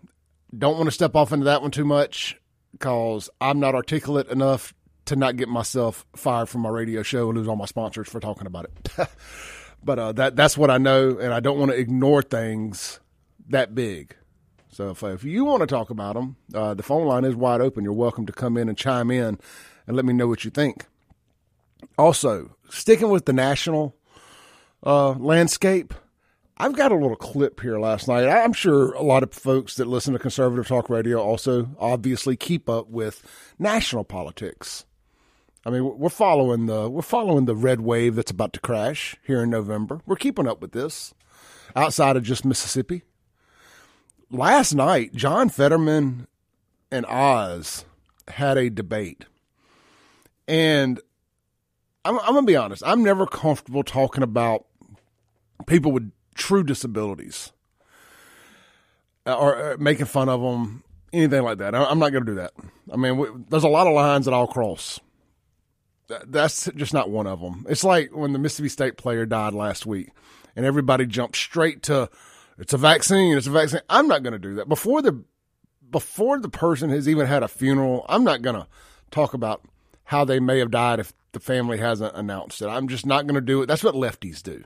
don't 0.57 0.79
want 0.79 0.89
to 0.89 0.91
step 0.91 1.15
off 1.15 1.33
into 1.33 1.45
that 1.45 1.63
one 1.63 1.71
too 1.71 1.85
much 1.85 2.41
because 2.73 3.31
I'm 3.41 3.61
not 3.61 3.77
articulate 3.77 4.27
enough 4.31 4.75
to 5.07 5.17
not 5.17 5.37
get 5.37 5.49
myself 5.49 6.07
fired 6.17 6.49
from 6.49 6.63
my 6.63 6.71
radio 6.71 7.03
show 7.03 7.29
and 7.29 7.39
lose 7.39 7.49
all 7.49 7.57
my 7.57 7.67
sponsors 7.67 8.09
for 8.09 8.21
talking 8.21 8.47
about 8.47 8.67
it. 8.67 9.09
but 9.85 9.99
uh, 9.99 10.13
that 10.13 10.37
that's 10.37 10.57
what 10.57 10.71
I 10.71 10.79
know, 10.79 11.19
and 11.19 11.33
I 11.33 11.41
don't 11.41 11.59
want 11.59 11.71
to 11.71 11.79
ignore 11.79 12.23
things 12.23 13.01
that 13.49 13.75
big. 13.75 14.17
So 14.71 14.91
if, 14.91 15.03
if 15.03 15.23
you 15.23 15.45
want 15.45 15.61
to 15.61 15.67
talk 15.67 15.91
about 15.91 16.15
them, 16.15 16.37
uh, 16.53 16.75
the 16.75 16.83
phone 16.83 17.07
line 17.07 17.25
is 17.25 17.37
wide 17.37 17.61
open. 17.61 17.85
You're 17.85 17.93
welcome 17.93 18.27
to 18.27 18.33
come 18.33 18.57
in 18.57 18.69
and 18.69 18.77
chime 18.77 19.11
in 19.11 19.39
and 19.87 19.97
let 19.97 20.05
me 20.05 20.13
know 20.13 20.27
what 20.27 20.45
you 20.45 20.51
think. 20.51 20.87
Also, 21.97 22.57
sticking 22.71 23.11
with 23.11 23.27
the 23.27 23.33
national 23.33 23.95
uh, 24.85 25.13
landscape, 25.13 25.95
I've 26.57 26.75
got 26.75 26.93
a 26.93 26.97
little 26.97 27.17
clip 27.17 27.61
here 27.61 27.79
last 27.79 28.09
night. 28.09 28.29
I'm 28.29 28.53
sure 28.53 28.93
a 28.95 29.03
lot 29.03 29.23
of 29.23 29.33
folks 29.33 29.77
that 29.77 29.87
listen 29.87 30.13
to 30.13 30.19
conservative 30.19 30.67
talk 30.67 30.89
radio 30.89 31.21
also 31.21 31.69
obviously 31.79 32.37
keep 32.37 32.69
up 32.69 32.89
with 32.89 33.23
national 33.59 34.05
politics. 34.05 34.85
I 35.67 35.71
mean, 35.71 35.99
we're 35.99 36.11
following 36.11 36.67
the 36.67 36.91
we're 36.91 37.03
following 37.03 37.47
the 37.47 37.57
red 37.57 37.81
wave 37.81 38.17
that's 38.17 38.31
about 38.31 38.53
to 38.55 38.61
crash 38.61 39.17
here 39.27 39.43
in 39.43 39.51
November. 39.51 40.01
We're 40.07 40.17
keeping 40.17 40.47
up 40.47 40.61
with 40.61 40.73
this 40.73 41.15
outside 41.75 42.17
of 42.17 42.23
just 42.23 42.45
Mississippi. 42.45 43.03
Last 44.31 44.75
night, 44.75 45.15
John 45.15 45.49
Fetterman 45.49 46.27
and 46.91 47.07
Oz 47.07 47.85
had 48.29 48.59
a 48.59 48.69
debate, 48.69 49.25
and 50.47 51.01
I'm, 52.05 52.19
I'm 52.21 52.35
gonna 52.35 52.43
be 52.43 52.57
honest. 52.57 52.83
I'm 52.85 53.03
never 53.03 53.27
comfortable 53.27 53.85
talking 53.85 54.23
about 54.23 54.67
people 55.67 55.93
with 55.93 56.13
true 56.35 56.63
disabilities 56.63 57.53
or 59.27 59.73
uh, 59.73 59.77
making 59.79 60.07
fun 60.07 60.29
of 60.29 60.41
them, 60.41 60.83
anything 61.13 61.43
like 61.43 61.59
that. 61.59 61.75
I'm 61.75 61.99
not 61.99 62.11
going 62.13 62.27
to 62.27 62.33
do 62.33 62.37
that. 62.37 62.53
I 62.93 62.97
mean, 62.97 63.17
we, 63.17 63.29
there's 63.49 63.65
a 63.65 63.69
lot 63.69 63.87
of 63.87 63.95
lines 63.95 64.27
that 64.27 64.35
I'll 64.35 64.47
cross 64.47 65.01
that's 66.27 66.71
just 66.77 66.95
not 66.95 67.11
one 67.11 67.27
of 67.27 67.41
them. 67.41 67.67
It's 67.69 67.85
like 67.85 68.15
when 68.15 68.33
the 68.33 68.39
Mississippi 68.39 68.69
State 68.69 68.97
player 68.97 69.27
died 69.27 69.55
last 69.55 69.87
week, 69.87 70.11
and 70.57 70.67
everybody 70.67 71.07
jumped 71.07 71.37
straight 71.37 71.83
to 71.85 72.11
it's 72.59 72.73
a 72.73 72.79
vaccine. 72.79 73.37
It's 73.37 73.47
a 73.47 73.51
vaccine. 73.51 73.81
I'm 73.89 74.07
not 74.07 74.23
going 74.23 74.33
to 74.33 74.39
do 74.39 74.55
that 74.55 74.69
before 74.69 75.03
the 75.03 75.25
before 75.91 76.39
the 76.39 76.49
person 76.49 76.91
has 76.91 77.09
even 77.09 77.27
had 77.27 77.43
a 77.43 77.49
funeral. 77.49 78.05
I'm 78.09 78.25
not 78.25 78.43
going 78.43 78.57
to 78.57 78.67
talk 79.11 79.35
about 79.35 79.63
how 80.05 80.25
they 80.25 80.41
may 80.41 80.59
have 80.59 80.71
died 80.71 81.01
if 81.01 81.13
the 81.33 81.41
family 81.41 81.79
hasn't 81.79 82.17
announced 82.17 82.63
it. 82.63 82.67
I'm 82.67 82.89
just 82.89 83.07
not 83.07 83.27
going 83.27 83.35
to 83.37 83.41
do 83.41 83.63
it. 83.63 83.67
That's 83.67 83.85
what 83.85 83.95
lefties 83.95 84.43
do. 84.43 84.65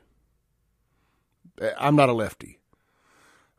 I'm 1.78 1.96
not 1.96 2.08
a 2.08 2.12
lefty. 2.12 2.60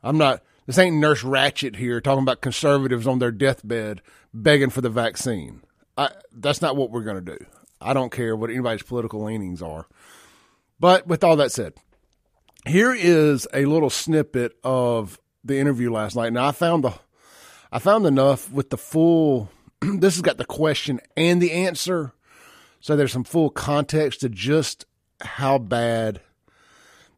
I'm 0.02 0.18
not. 0.18 0.42
This 0.66 0.78
ain't 0.78 0.96
Nurse 0.96 1.22
Ratched 1.22 1.76
here 1.76 2.00
talking 2.00 2.22
about 2.22 2.40
conservatives 2.40 3.06
on 3.06 3.18
their 3.18 3.32
deathbed 3.32 4.02
begging 4.32 4.70
for 4.70 4.80
the 4.80 4.88
vaccine. 4.90 5.62
I, 5.98 6.10
that's 6.32 6.62
not 6.62 6.76
what 6.76 6.90
we're 6.90 7.02
going 7.02 7.24
to 7.24 7.36
do. 7.38 7.44
I 7.80 7.92
don't 7.92 8.12
care 8.12 8.36
what 8.36 8.50
anybody's 8.50 8.82
political 8.82 9.24
leanings 9.24 9.62
are. 9.62 9.86
But 10.78 11.06
with 11.06 11.24
all 11.24 11.36
that 11.36 11.52
said, 11.52 11.74
here 12.66 12.94
is 12.94 13.46
a 13.52 13.64
little 13.64 13.90
snippet 13.90 14.58
of 14.64 15.18
the 15.44 15.58
interview 15.58 15.92
last 15.92 16.16
night. 16.16 16.32
Now 16.32 16.46
I 16.46 16.52
found 16.52 16.84
the 16.84 16.94
I 17.72 17.78
found 17.78 18.06
enough 18.06 18.50
with 18.50 18.70
the 18.70 18.76
full 18.76 19.50
this 19.80 20.14
has 20.16 20.22
got 20.22 20.38
the 20.38 20.44
question 20.44 21.00
and 21.16 21.40
the 21.40 21.52
answer. 21.52 22.12
So 22.80 22.96
there's 22.96 23.12
some 23.12 23.24
full 23.24 23.50
context 23.50 24.20
to 24.20 24.28
just 24.28 24.86
how 25.20 25.58
bad 25.58 26.20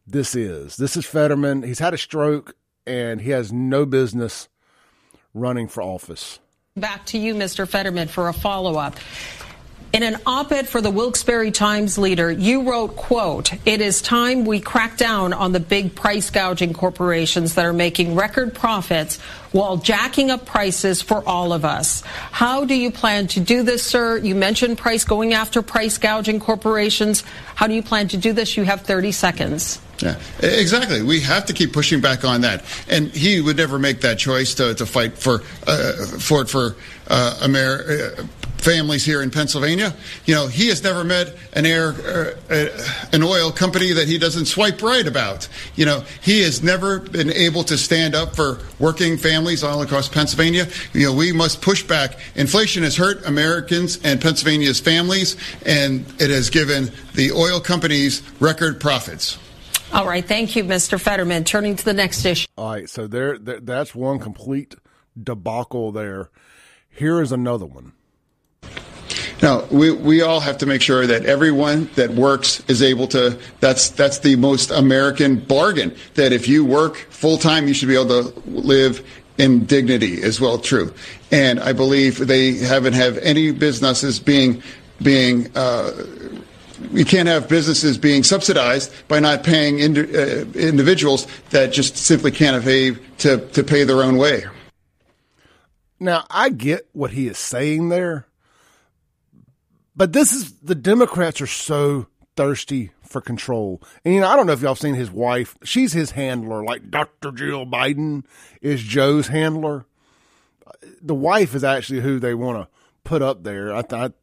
this 0.05 0.35
is. 0.35 0.75
This 0.75 0.97
is 0.97 1.05
Fetterman. 1.05 1.63
He's 1.63 1.79
had 1.79 1.93
a 1.93 1.97
stroke 1.97 2.55
and 2.85 3.21
he 3.21 3.31
has 3.31 3.53
no 3.53 3.85
business 3.85 4.49
running 5.33 5.67
for 5.67 5.81
office. 5.81 6.39
Back 6.75 7.05
to 7.07 7.17
you, 7.17 7.33
Mr. 7.35 7.67
Fetterman, 7.67 8.07
for 8.07 8.27
a 8.27 8.33
follow 8.33 8.77
up. 8.77 8.95
In 9.93 10.01
an 10.01 10.17
op-ed 10.25 10.67
for 10.67 10.81
the 10.81 10.89
Wilkes-Barre 10.89 11.51
Times 11.51 11.99
leader, 11.99 12.31
you 12.31 12.63
wrote, 12.63 12.95
quote, 12.95 13.53
it 13.63 13.79
is 13.79 14.01
time 14.01 14.43
we 14.43 14.59
crack 14.59 14.97
down 14.97 15.33
on 15.33 15.51
the 15.51 15.59
big 15.59 15.93
price 15.93 16.31
gouging 16.31 16.73
corporations 16.73 17.53
that 17.53 17.63
are 17.63 17.73
making 17.73 18.15
record 18.15 18.55
profits 18.55 19.17
while 19.51 19.77
jacking 19.77 20.31
up 20.31 20.47
prices 20.47 21.03
for 21.03 21.23
all 21.29 21.53
of 21.53 21.63
us. 21.63 22.01
How 22.31 22.65
do 22.65 22.73
you 22.73 22.89
plan 22.89 23.27
to 23.27 23.39
do 23.39 23.61
this, 23.61 23.83
sir? 23.83 24.17
You 24.17 24.33
mentioned 24.33 24.79
price 24.79 25.03
going 25.03 25.35
after 25.35 25.61
price 25.61 25.99
gouging 25.99 26.39
corporations. 26.39 27.23
How 27.53 27.67
do 27.67 27.75
you 27.75 27.83
plan 27.83 28.07
to 28.07 28.17
do 28.17 28.33
this? 28.33 28.57
You 28.57 28.63
have 28.63 28.81
30 28.81 29.11
seconds. 29.11 29.79
Yeah, 29.99 30.19
exactly. 30.41 31.03
We 31.03 31.21
have 31.21 31.45
to 31.45 31.53
keep 31.53 31.71
pushing 31.71 32.01
back 32.01 32.25
on 32.25 32.41
that. 32.41 32.65
And 32.89 33.09
he 33.09 33.41
would 33.41 33.57
never 33.57 33.77
make 33.77 34.01
that 34.01 34.17
choice 34.17 34.55
to, 34.55 34.73
to 34.73 34.87
fight 34.87 35.19
for 35.19 35.43
uh, 35.67 35.93
for 36.17 36.45
for 36.45 36.75
uh, 37.07 37.37
America 37.43 38.27
families 38.63 39.05
here 39.05 39.21
in 39.21 39.29
Pennsylvania. 39.29 39.95
You 40.25 40.35
know, 40.35 40.47
he 40.47 40.69
has 40.69 40.83
never 40.83 41.03
met 41.03 41.35
an 41.53 41.65
air, 41.65 41.89
uh, 42.49 42.69
an 43.11 43.23
oil 43.23 43.51
company 43.51 43.91
that 43.93 44.07
he 44.07 44.17
doesn't 44.17 44.45
swipe 44.45 44.81
right 44.81 45.05
about. 45.05 45.47
You 45.75 45.85
know, 45.85 46.03
he 46.21 46.41
has 46.41 46.63
never 46.63 46.99
been 46.99 47.31
able 47.31 47.63
to 47.65 47.77
stand 47.77 48.15
up 48.15 48.35
for 48.35 48.59
working 48.79 49.17
families 49.17 49.63
all 49.63 49.81
across 49.81 50.09
Pennsylvania. 50.09 50.67
You 50.93 51.07
know, 51.07 51.13
we 51.13 51.31
must 51.31 51.61
push 51.61 51.83
back. 51.83 52.17
Inflation 52.35 52.83
has 52.83 52.95
hurt 52.95 53.25
Americans 53.25 53.99
and 54.03 54.21
Pennsylvania's 54.21 54.79
families, 54.79 55.35
and 55.65 56.05
it 56.19 56.29
has 56.29 56.49
given 56.49 56.91
the 57.13 57.31
oil 57.31 57.59
companies 57.59 58.21
record 58.39 58.79
profits. 58.79 59.37
All 59.91 60.07
right, 60.07 60.25
thank 60.25 60.55
you, 60.55 60.63
Mr. 60.63 60.99
Fetterman. 60.99 61.43
Turning 61.43 61.75
to 61.75 61.85
the 61.85 61.93
next 61.93 62.25
issue. 62.25 62.47
All 62.57 62.71
right, 62.71 62.89
so 62.89 63.05
there, 63.05 63.37
there 63.37 63.59
that's 63.59 63.93
one 63.93 64.17
complete 64.17 64.73
debacle 65.21 65.91
there. 65.91 66.31
Here 66.89 67.21
is 67.21 67.31
another 67.31 67.65
one. 67.65 67.93
Now, 69.41 69.65
we, 69.65 69.91
we 69.91 70.21
all 70.21 70.39
have 70.39 70.59
to 70.59 70.65
make 70.65 70.81
sure 70.81 71.05
that 71.05 71.25
everyone 71.25 71.89
that 71.95 72.11
works 72.11 72.63
is 72.69 72.81
able 72.81 73.07
to, 73.09 73.37
that's, 73.59 73.89
that's 73.89 74.19
the 74.19 74.37
most 74.37 74.71
American 74.71 75.37
bargain, 75.37 75.95
that 76.13 76.31
if 76.31 76.47
you 76.47 76.63
work 76.63 76.95
full 76.95 77.37
time, 77.37 77.67
you 77.67 77.73
should 77.73 77.89
be 77.89 77.95
able 77.95 78.31
to 78.31 78.39
live 78.49 79.05
in 79.37 79.65
dignity 79.65 80.21
as 80.23 80.39
well, 80.39 80.57
true. 80.57 80.93
And 81.31 81.59
I 81.59 81.73
believe 81.73 82.25
they 82.25 82.53
haven't 82.53 82.93
have 82.93 83.17
any 83.17 83.51
businesses 83.51 84.19
being, 84.19 84.63
being, 85.01 85.51
uh, 85.57 85.91
you 86.93 87.03
can't 87.03 87.27
have 87.27 87.49
businesses 87.49 87.97
being 87.97 88.23
subsidized 88.23 88.93
by 89.09 89.19
not 89.19 89.43
paying 89.43 89.79
indi- 89.79 90.15
uh, 90.15 90.45
individuals 90.53 91.27
that 91.49 91.73
just 91.73 91.97
simply 91.97 92.31
can't 92.31 92.55
afford 92.55 92.99
to, 93.19 93.45
to 93.49 93.63
pay 93.63 93.83
their 93.83 94.03
own 94.03 94.15
way. 94.15 94.45
Now, 95.99 96.25
I 96.29 96.49
get 96.49 96.87
what 96.93 97.11
he 97.11 97.27
is 97.27 97.37
saying 97.37 97.89
there 97.89 98.27
but 99.95 100.13
this 100.13 100.33
is 100.33 100.53
the 100.59 100.75
Democrats 100.75 101.41
are 101.41 101.47
so 101.47 102.07
thirsty 102.35 102.91
for 103.03 103.21
control. 103.21 103.81
And 104.03 104.13
you 104.13 104.21
know, 104.21 104.27
I 104.27 104.35
don't 104.35 104.47
know 104.47 104.53
if 104.53 104.61
y'all 104.61 104.75
seen 104.75 104.95
his 104.95 105.11
wife. 105.11 105.57
She's 105.63 105.93
his 105.93 106.11
handler, 106.11 106.63
like 106.63 106.89
Dr. 106.89 107.31
Jill 107.31 107.65
Biden 107.65 108.25
is 108.61 108.81
Joe's 108.81 109.27
handler. 109.27 109.85
The 111.01 111.15
wife 111.15 111.53
is 111.53 111.63
actually 111.63 112.01
who 112.01 112.19
they 112.19 112.33
want 112.33 112.57
to 112.57 112.67
put 113.03 113.21
up 113.21 113.43
there. 113.43 113.73
I 113.73 113.83
thought 113.83 114.13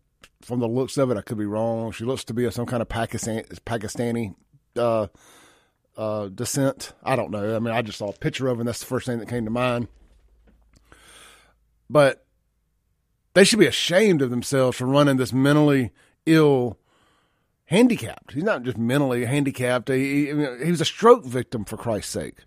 from 0.42 0.60
the 0.60 0.68
looks 0.68 0.96
of 0.96 1.10
it, 1.10 1.16
I 1.16 1.22
could 1.22 1.38
be 1.38 1.46
wrong. 1.46 1.92
She 1.92 2.04
looks 2.04 2.24
to 2.24 2.34
be 2.34 2.44
of 2.44 2.54
some 2.54 2.66
kind 2.66 2.82
of 2.82 2.88
Pakistan 2.88 3.44
Pakistani 3.64 4.34
uh, 4.76 5.06
uh, 5.96 6.28
descent. 6.28 6.92
I 7.02 7.16
don't 7.16 7.30
know. 7.30 7.54
I 7.54 7.58
mean, 7.58 7.74
I 7.74 7.82
just 7.82 7.98
saw 7.98 8.08
a 8.08 8.12
picture 8.12 8.48
of 8.48 8.56
her, 8.56 8.60
and 8.60 8.68
that's 8.68 8.80
the 8.80 8.86
first 8.86 9.06
thing 9.06 9.18
that 9.18 9.28
came 9.28 9.44
to 9.44 9.50
mind. 9.50 9.88
But 11.88 12.24
they 13.34 13.44
should 13.44 13.58
be 13.58 13.66
ashamed 13.66 14.22
of 14.22 14.30
themselves 14.30 14.76
for 14.76 14.86
running 14.86 15.16
this 15.16 15.32
mentally 15.32 15.92
ill 16.26 16.78
handicapped. 17.66 18.32
He's 18.32 18.44
not 18.44 18.64
just 18.64 18.76
mentally 18.76 19.24
handicapped. 19.24 19.88
He, 19.88 20.26
he, 20.26 20.70
was 20.70 20.80
a 20.80 20.84
stroke 20.84 21.24
victim, 21.24 21.64
for 21.64 21.76
Christ's 21.76 22.12
sake. 22.12 22.38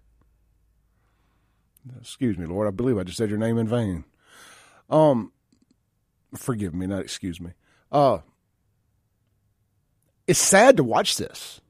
Excuse 1.99 2.37
me, 2.37 2.45
Lord. 2.45 2.67
I 2.67 2.71
believe 2.71 2.97
I 2.97 3.03
just 3.03 3.17
said 3.17 3.29
your 3.29 3.39
name 3.39 3.57
in 3.57 3.67
vain. 3.67 4.03
Um, 4.89 5.31
forgive 6.35 6.73
me, 6.73 6.87
not 6.87 7.01
excuse 7.01 7.39
me. 7.39 7.51
Uh, 7.91 8.19
it's 10.27 10.39
sad 10.39 10.77
to 10.77 10.83
watch 10.83 11.17
this, 11.17 11.61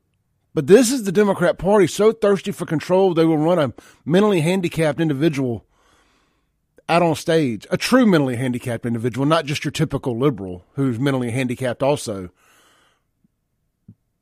but 0.54 0.68
this 0.68 0.92
is 0.92 1.04
the 1.04 1.12
Democrat 1.12 1.58
Party 1.58 1.88
so 1.88 2.12
thirsty 2.12 2.52
for 2.52 2.66
control 2.66 3.14
they 3.14 3.26
will 3.26 3.38
run 3.38 3.60
a 3.60 3.74
mentally 4.06 4.42
handicapped 4.42 5.00
individual 5.00 5.66
out 6.90 7.02
on 7.02 7.16
stage, 7.16 7.66
a 7.72 7.78
true 7.78 8.06
mentally 8.06 8.36
handicapped 8.36 8.86
individual, 8.86 9.26
not 9.26 9.46
just 9.46 9.64
your 9.64 9.72
typical 9.72 10.18
liberal 10.18 10.66
who's 10.74 11.00
mentally 11.00 11.32
handicapped 11.32 11.82
also. 11.82 12.30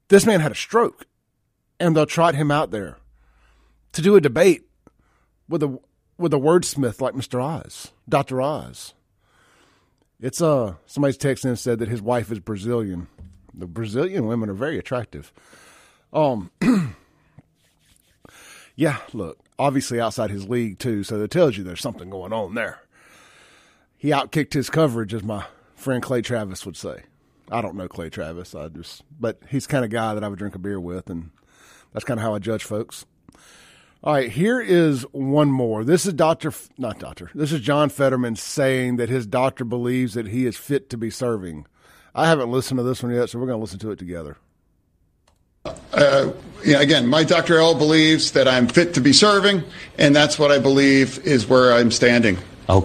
This 0.09 0.25
man 0.25 0.41
had 0.41 0.51
a 0.51 0.55
stroke, 0.55 1.05
and 1.79 1.95
they'll 1.95 2.05
trot 2.05 2.35
him 2.35 2.51
out 2.51 2.71
there 2.71 2.97
to 3.93 4.01
do 4.01 4.15
a 4.15 4.21
debate 4.21 4.63
with 5.47 5.63
a 5.63 5.79
with 6.17 6.33
a 6.33 6.37
wordsmith 6.37 7.01
like 7.01 7.15
Mr. 7.15 7.43
Oz, 7.43 7.91
Dr. 8.07 8.41
Oz. 8.41 8.93
It's 10.19 10.41
uh 10.41 10.75
somebody's 10.85 11.17
texting 11.17 11.45
and 11.45 11.59
said 11.59 11.79
that 11.79 11.89
his 11.89 12.01
wife 12.01 12.31
is 12.31 12.39
Brazilian. 12.39 13.07
The 13.53 13.67
Brazilian 13.67 14.27
women 14.27 14.49
are 14.49 14.53
very 14.53 14.77
attractive. 14.77 15.33
Um 16.13 16.51
Yeah, 18.81 18.97
look, 19.13 19.37
obviously 19.59 20.01
outside 20.01 20.31
his 20.31 20.49
league 20.49 20.79
too, 20.79 21.03
so 21.03 21.19
that 21.19 21.29
tells 21.29 21.55
you 21.55 21.63
there's 21.63 21.81
something 21.81 22.09
going 22.09 22.33
on 22.33 22.55
there. 22.55 22.81
He 23.95 24.09
outkicked 24.09 24.53
his 24.53 24.71
coverage, 24.71 25.13
as 25.13 25.21
my 25.21 25.45
friend 25.75 26.01
Clay 26.01 26.23
Travis 26.23 26.65
would 26.65 26.75
say. 26.75 27.03
I 27.51 27.61
don't 27.61 27.75
know 27.75 27.87
Clay 27.87 28.09
Travis, 28.09 28.55
I 28.55 28.69
just, 28.69 29.03
but 29.19 29.37
he's 29.51 29.67
kind 29.67 29.85
of 29.85 29.91
guy 29.91 30.15
that 30.15 30.23
I 30.23 30.27
would 30.27 30.39
drink 30.39 30.55
a 30.55 30.57
beer 30.57 30.79
with, 30.79 31.11
and 31.11 31.29
that's 31.93 32.03
kind 32.03 32.19
of 32.19 32.23
how 32.23 32.33
I 32.33 32.39
judge 32.39 32.63
folks. 32.63 33.05
All 34.03 34.15
right, 34.15 34.31
here 34.31 34.59
is 34.59 35.03
one 35.11 35.51
more. 35.51 35.83
This 35.83 36.07
is 36.07 36.13
Doctor, 36.13 36.51
not 36.79 36.97
Doctor. 36.97 37.29
This 37.35 37.51
is 37.51 37.61
John 37.61 37.89
Fetterman 37.89 38.35
saying 38.35 38.95
that 38.95 39.09
his 39.09 39.27
doctor 39.27 39.63
believes 39.63 40.15
that 40.15 40.29
he 40.29 40.47
is 40.47 40.57
fit 40.57 40.89
to 40.89 40.97
be 40.97 41.11
serving. 41.11 41.67
I 42.15 42.25
haven't 42.25 42.49
listened 42.49 42.79
to 42.79 42.83
this 42.83 43.03
one 43.03 43.13
yet, 43.13 43.29
so 43.29 43.37
we're 43.37 43.45
going 43.45 43.59
to 43.59 43.61
listen 43.61 43.77
to 43.77 43.91
it 43.91 43.99
together. 43.99 44.37
Uh, 45.65 46.31
again, 46.65 47.07
my 47.07 47.23
Dr. 47.23 47.57
L 47.57 47.75
believes 47.75 48.31
that 48.31 48.47
I'm 48.47 48.67
fit 48.67 48.93
to 48.95 49.01
be 49.01 49.13
serving, 49.13 49.63
and 49.97 50.15
that's 50.15 50.39
what 50.39 50.51
I 50.51 50.59
believe 50.59 51.19
is 51.19 51.47
where 51.47 51.73
I'm 51.73 51.91
standing. 51.91 52.37
Oh, 52.69 52.83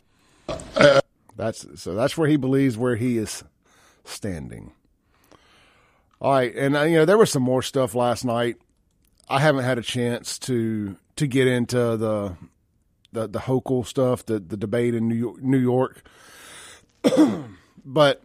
uh, 0.48 1.00
that's 1.36 1.66
so. 1.80 1.94
That's 1.94 2.16
where 2.16 2.28
he 2.28 2.36
believes 2.36 2.76
where 2.76 2.96
he 2.96 3.18
is 3.18 3.44
standing. 4.04 4.72
All 6.20 6.32
right, 6.32 6.54
and 6.54 6.76
uh, 6.76 6.82
you 6.82 6.96
know 6.96 7.04
there 7.04 7.18
was 7.18 7.30
some 7.30 7.42
more 7.42 7.62
stuff 7.62 7.94
last 7.94 8.24
night. 8.24 8.56
I 9.28 9.40
haven't 9.40 9.64
had 9.64 9.78
a 9.78 9.82
chance 9.82 10.38
to 10.40 10.96
to 11.16 11.26
get 11.26 11.46
into 11.46 11.96
the 11.96 12.36
the 13.12 13.28
the 13.28 13.38
Hochul 13.40 13.86
stuff, 13.86 14.26
the 14.26 14.38
the 14.38 14.56
debate 14.56 14.94
in 14.94 15.08
New 15.08 15.14
York, 15.14 15.42
New 15.42 15.58
York. 15.58 16.02
but 17.84 18.22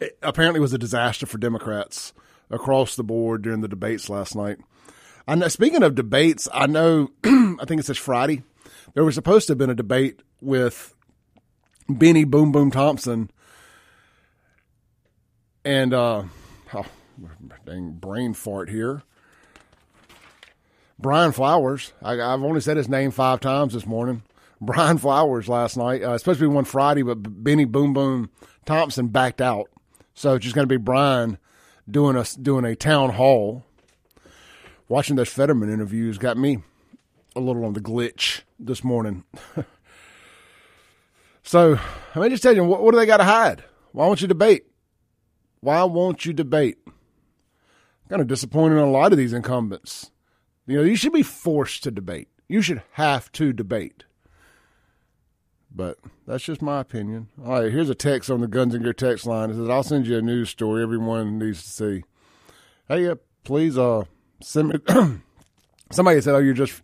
it 0.00 0.16
apparently 0.22 0.60
was 0.60 0.72
a 0.72 0.78
disaster 0.78 1.26
for 1.26 1.38
Democrats 1.38 2.12
across 2.50 2.96
the 2.96 3.04
board 3.04 3.42
during 3.42 3.60
the 3.60 3.68
debates 3.68 4.08
last 4.08 4.34
night. 4.34 4.58
Know, 5.28 5.48
speaking 5.48 5.82
of 5.82 5.94
debates, 5.94 6.48
I 6.54 6.66
know, 6.66 7.10
I 7.24 7.64
think 7.66 7.80
it 7.80 7.86
says 7.86 7.98
Friday, 7.98 8.42
there 8.94 9.04
was 9.04 9.14
supposed 9.14 9.46
to 9.46 9.52
have 9.52 9.58
been 9.58 9.70
a 9.70 9.74
debate 9.74 10.20
with 10.40 10.94
Bennie 11.88 12.24
Boom 12.24 12.50
Boom 12.50 12.70
Thompson 12.70 13.30
and, 15.64 15.92
uh, 15.92 16.22
oh, 16.72 16.86
dang 17.66 17.92
brain 17.92 18.32
fart 18.32 18.70
here. 18.70 19.02
Brian 20.98 21.32
Flowers. 21.32 21.92
I, 22.02 22.14
have 22.16 22.42
only 22.42 22.60
said 22.60 22.76
his 22.76 22.88
name 22.88 23.10
five 23.10 23.40
times 23.40 23.74
this 23.74 23.86
morning. 23.86 24.22
Brian 24.60 24.98
Flowers 24.98 25.48
last 25.48 25.76
night. 25.76 26.02
Uh, 26.02 26.14
it's 26.14 26.24
supposed 26.24 26.40
to 26.40 26.48
be 26.48 26.54
one 26.54 26.64
Friday, 26.64 27.02
but 27.02 27.16
Bennie 27.16 27.64
Boom 27.64 27.92
Boom 27.92 28.30
Thompson 28.64 29.08
backed 29.08 29.40
out. 29.40 29.70
So 30.14 30.34
it's 30.34 30.44
just 30.44 30.54
going 30.54 30.66
to 30.66 30.72
be 30.72 30.82
Brian 30.82 31.38
doing 31.88 32.16
a 32.16 32.24
doing 32.40 32.64
a 32.64 32.76
town 32.76 33.10
hall. 33.10 33.64
Watching 34.88 35.16
those 35.16 35.28
Fetterman 35.28 35.70
interviews 35.72 36.16
got 36.16 36.38
me 36.38 36.62
a 37.36 37.40
little 37.40 37.64
on 37.64 37.74
the 37.74 37.80
glitch 37.80 38.42
this 38.58 38.82
morning. 38.82 39.24
so 41.42 41.78
let 42.14 42.22
me 42.22 42.30
just 42.30 42.42
tell 42.42 42.54
you, 42.54 42.64
what, 42.64 42.82
what 42.82 42.92
do 42.92 42.98
they 42.98 43.06
got 43.06 43.18
to 43.18 43.24
hide? 43.24 43.64
Why 43.92 44.06
won't 44.06 44.22
you 44.22 44.28
debate? 44.28 44.64
Why 45.60 45.84
won't 45.84 46.24
you 46.24 46.32
debate? 46.32 46.78
Kind 48.08 48.22
of 48.22 48.28
disappointed 48.28 48.76
in 48.76 48.82
a 48.82 48.90
lot 48.90 49.12
of 49.12 49.18
these 49.18 49.34
incumbents. 49.34 50.10
You 50.66 50.78
know, 50.78 50.84
you 50.84 50.96
should 50.96 51.12
be 51.12 51.22
forced 51.22 51.82
to 51.84 51.90
debate. 51.90 52.28
You 52.48 52.62
should 52.62 52.82
have 52.92 53.30
to 53.32 53.52
debate. 53.52 54.04
But 55.78 55.96
that's 56.26 56.42
just 56.42 56.60
my 56.60 56.80
opinion. 56.80 57.28
All 57.40 57.52
right, 57.52 57.70
here's 57.70 57.88
a 57.88 57.94
text 57.94 58.32
on 58.32 58.40
the 58.40 58.48
Guns 58.48 58.74
and 58.74 58.82
Gear 58.82 58.92
text 58.92 59.24
line. 59.24 59.50
It 59.50 59.54
says, 59.54 59.68
"I'll 59.68 59.84
send 59.84 60.08
you 60.08 60.18
a 60.18 60.20
news 60.20 60.50
story 60.50 60.82
everyone 60.82 61.38
needs 61.38 61.62
to 61.62 61.68
see." 61.68 62.04
Hey, 62.88 63.06
uh, 63.06 63.14
please, 63.44 63.78
uh, 63.78 64.02
send 64.42 64.70
me. 64.70 64.80
Somebody 65.92 66.20
said, 66.20 66.34
"Oh, 66.34 66.38
you're 66.38 66.52
just." 66.52 66.82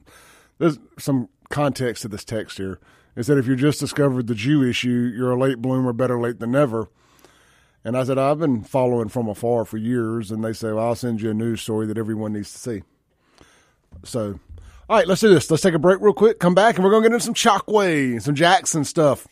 There's 0.59 0.79
some 0.97 1.29
context 1.51 2.03
to 2.03 2.09
this 2.09 2.25
text 2.25 2.57
here. 2.57 2.79
It 3.17 3.25
said, 3.25 3.37
"If 3.37 3.49
you 3.49 3.57
just 3.57 3.81
discovered 3.81 4.29
the 4.29 4.35
Jew 4.37 4.63
issue, 4.63 5.13
you're 5.13 5.33
a 5.33 5.41
late 5.41 5.59
bloomer. 5.61 5.93
Better 5.93 6.21
late 6.21 6.39
than 6.39 6.53
never." 6.53 6.87
And 7.83 7.97
I 7.97 8.05
said, 8.05 8.17
"I've 8.17 8.39
been 8.39 8.63
following 8.63 9.09
from 9.09 9.29
afar 9.29 9.65
for 9.65 9.77
years." 9.77 10.31
And 10.31 10.45
they 10.45 10.53
say, 10.53 10.69
"Well, 10.69 10.87
I'll 10.87 10.95
send 10.95 11.21
you 11.21 11.31
a 11.31 11.35
news 11.35 11.63
story 11.63 11.89
that 11.89 11.99
everyone 11.99 12.35
needs 12.35 12.53
to 12.53 12.59
see." 12.59 12.83
So 14.05 14.39
all 14.89 14.97
right, 14.97 15.07
let's 15.07 15.21
do 15.21 15.29
this. 15.29 15.51
Let's 15.51 15.63
take 15.63 15.75
a 15.75 15.79
break 15.79 16.01
real 16.01 16.13
quick, 16.13 16.39
come 16.39 16.55
back, 16.55 16.77
and 16.77 16.85
we're 16.85 16.91
going 16.91 17.05
to 17.05 17.09
get 17.09 17.15
into 17.15 17.25
some 17.25 17.35
Chokwe, 17.35 18.21
some 18.21 18.35
Jackson 18.35 18.85
stuff. 18.85 19.27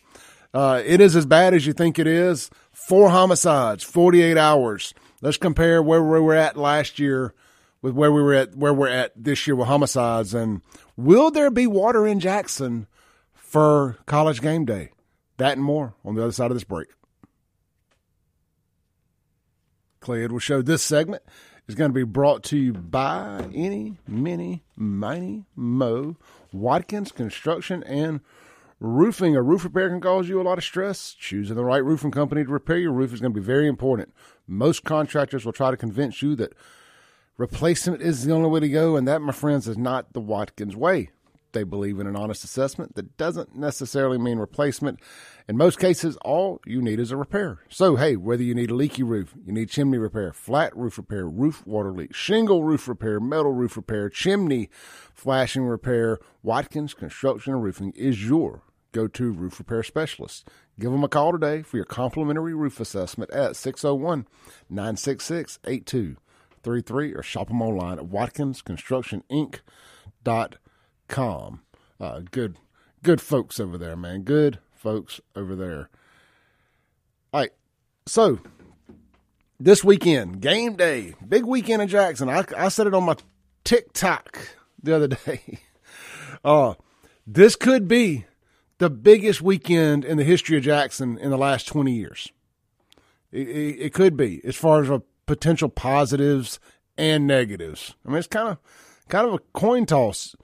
Uh, 0.54 0.82
it 0.84 1.00
is 1.00 1.14
as 1.14 1.26
bad 1.26 1.54
as 1.54 1.66
you 1.66 1.72
think 1.72 1.98
it 1.98 2.06
is. 2.06 2.50
Four 2.72 3.10
homicides, 3.10 3.84
48 3.84 4.38
hours. 4.38 4.94
Let's 5.20 5.36
compare 5.36 5.82
where 5.82 6.02
we 6.02 6.20
were 6.20 6.34
at 6.34 6.56
last 6.56 6.98
year 6.98 7.34
with 7.82 7.94
where 7.94 8.12
we 8.12 8.22
were 8.22 8.34
at, 8.34 8.56
where 8.56 8.72
we're 8.72 8.88
at 8.88 9.12
this 9.16 9.46
year 9.46 9.54
with 9.54 9.68
homicides. 9.68 10.34
And 10.34 10.62
will 10.96 11.30
there 11.30 11.50
be 11.50 11.66
water 11.66 12.06
in 12.06 12.18
Jackson 12.18 12.86
for 13.34 13.98
college 14.06 14.40
game 14.40 14.64
day? 14.64 14.90
That 15.36 15.52
and 15.52 15.64
more 15.64 15.94
on 16.04 16.14
the 16.14 16.22
other 16.22 16.32
side 16.32 16.50
of 16.50 16.56
this 16.56 16.64
break. 16.64 16.88
Clay 20.00 20.24
Edwards 20.24 20.44
Show. 20.44 20.62
This 20.62 20.82
segment 20.82 21.22
is 21.68 21.74
going 21.74 21.90
to 21.90 21.94
be 21.94 22.02
brought 22.02 22.42
to 22.44 22.56
you 22.56 22.72
by 22.72 23.48
any, 23.54 23.98
many, 24.06 24.62
miny, 24.76 25.44
mo, 25.54 26.16
Watkins 26.52 27.12
Construction 27.12 27.82
and 27.84 28.20
Roofing. 28.80 29.36
A 29.36 29.42
roof 29.42 29.64
repair 29.64 29.88
can 29.88 30.00
cause 30.00 30.28
you 30.28 30.40
a 30.40 30.42
lot 30.42 30.58
of 30.58 30.64
stress. 30.64 31.14
Choosing 31.14 31.54
the 31.54 31.64
right 31.64 31.84
roofing 31.84 32.10
company 32.10 32.44
to 32.44 32.50
repair 32.50 32.78
your 32.78 32.92
roof 32.92 33.12
is 33.12 33.20
going 33.20 33.32
to 33.32 33.40
be 33.40 33.44
very 33.44 33.68
important. 33.68 34.12
Most 34.48 34.82
contractors 34.82 35.44
will 35.44 35.52
try 35.52 35.70
to 35.70 35.76
convince 35.76 36.20
you 36.20 36.34
that 36.36 36.52
replacement 37.36 38.02
is 38.02 38.24
the 38.24 38.32
only 38.32 38.48
way 38.48 38.60
to 38.60 38.68
go, 38.68 38.96
and 38.96 39.06
that, 39.06 39.22
my 39.22 39.32
friends, 39.32 39.68
is 39.68 39.78
not 39.78 40.12
the 40.12 40.20
Watkins 40.20 40.74
way. 40.74 41.10
They 41.52 41.64
believe 41.64 42.00
in 42.00 42.06
an 42.06 42.16
honest 42.16 42.44
assessment 42.44 42.94
that 42.94 43.16
doesn't 43.16 43.54
necessarily 43.54 44.18
mean 44.18 44.38
replacement. 44.38 45.00
In 45.48 45.56
most 45.56 45.78
cases, 45.78 46.16
all 46.18 46.60
you 46.64 46.80
need 46.80 46.98
is 46.98 47.10
a 47.10 47.16
repair. 47.16 47.60
So, 47.68 47.96
hey, 47.96 48.16
whether 48.16 48.42
you 48.42 48.54
need 48.54 48.70
a 48.70 48.74
leaky 48.74 49.02
roof, 49.02 49.34
you 49.44 49.52
need 49.52 49.68
chimney 49.68 49.98
repair, 49.98 50.32
flat 50.32 50.74
roof 50.76 50.96
repair, 50.96 51.28
roof 51.28 51.66
water 51.66 51.92
leak, 51.92 52.14
shingle 52.14 52.64
roof 52.64 52.88
repair, 52.88 53.20
metal 53.20 53.52
roof 53.52 53.76
repair, 53.76 54.08
chimney 54.08 54.70
flashing 55.12 55.64
repair, 55.64 56.18
Watkins 56.42 56.94
Construction 56.94 57.52
and 57.52 57.62
Roofing 57.62 57.92
is 57.92 58.26
your 58.26 58.62
go 58.92 59.06
to 59.08 59.32
roof 59.32 59.58
repair 59.58 59.82
specialist. 59.82 60.48
Give 60.78 60.92
them 60.92 61.04
a 61.04 61.08
call 61.08 61.32
today 61.32 61.62
for 61.62 61.76
your 61.76 61.86
complimentary 61.86 62.54
roof 62.54 62.80
assessment 62.80 63.30
at 63.30 63.56
601 63.56 64.26
966 64.70 65.58
8233 65.64 67.14
or 67.14 67.22
shop 67.22 67.48
them 67.48 67.60
online 67.60 67.98
at 67.98 68.06
watkinsconstructioninc.com 68.06 70.58
com. 71.12 71.60
Uh, 72.00 72.22
good, 72.32 72.56
good 73.04 73.20
folks 73.20 73.60
over 73.60 73.78
there, 73.78 73.94
man. 73.94 74.22
Good 74.22 74.58
folks 74.72 75.20
over 75.36 75.54
there. 75.54 75.90
All 77.32 77.42
right, 77.42 77.52
so 78.06 78.40
this 79.60 79.84
weekend, 79.84 80.40
game 80.40 80.74
day, 80.74 81.14
big 81.26 81.44
weekend 81.44 81.82
in 81.82 81.88
Jackson. 81.88 82.28
I, 82.28 82.44
I 82.56 82.68
said 82.68 82.88
it 82.88 82.94
on 82.94 83.04
my 83.04 83.16
TikTok 83.62 84.56
the 84.82 84.96
other 84.96 85.08
day. 85.08 85.60
Uh, 86.44 86.74
this 87.24 87.54
could 87.54 87.86
be 87.86 88.24
the 88.78 88.90
biggest 88.90 89.40
weekend 89.40 90.04
in 90.04 90.16
the 90.16 90.24
history 90.24 90.56
of 90.56 90.64
Jackson 90.64 91.16
in 91.18 91.30
the 91.30 91.38
last 91.38 91.68
20 91.68 91.92
years. 91.92 92.32
It, 93.30 93.48
it, 93.48 93.76
it 93.80 93.94
could 93.94 94.16
be 94.16 94.40
as 94.44 94.56
far 94.56 94.82
as 94.82 94.90
a 94.90 95.02
potential 95.26 95.68
positives 95.68 96.58
and 96.98 97.28
negatives. 97.28 97.94
I 98.04 98.08
mean, 98.08 98.18
it's 98.18 98.26
kind 98.26 98.48
of 98.48 98.58
kind 99.08 99.28
of 99.28 99.34
a 99.34 99.38
coin 99.52 99.86
toss 99.86 100.34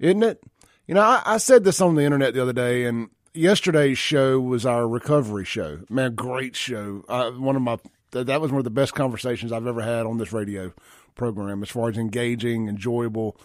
isn't 0.00 0.22
it? 0.22 0.42
You 0.86 0.94
know, 0.94 1.02
I, 1.02 1.22
I 1.24 1.36
said 1.36 1.62
this 1.62 1.80
on 1.80 1.94
the 1.94 2.02
internet 2.02 2.34
the 2.34 2.42
other 2.42 2.52
day, 2.52 2.84
and 2.84 3.10
yesterday's 3.32 3.98
show 3.98 4.40
was 4.40 4.66
our 4.66 4.88
recovery 4.88 5.44
show. 5.44 5.80
Man, 5.88 6.14
great 6.14 6.56
show. 6.56 7.04
Uh, 7.08 7.30
one 7.30 7.54
of 7.54 7.62
my 7.62 7.78
that 8.12 8.40
was 8.40 8.50
one 8.50 8.58
of 8.58 8.64
the 8.64 8.70
best 8.70 8.94
conversations 8.94 9.52
I've 9.52 9.68
ever 9.68 9.82
had 9.82 10.04
on 10.04 10.18
this 10.18 10.32
radio 10.32 10.72
program, 11.14 11.62
as 11.62 11.70
far 11.70 11.88
as 11.88 11.96
engaging, 11.96 12.68
enjoyable 12.68 13.36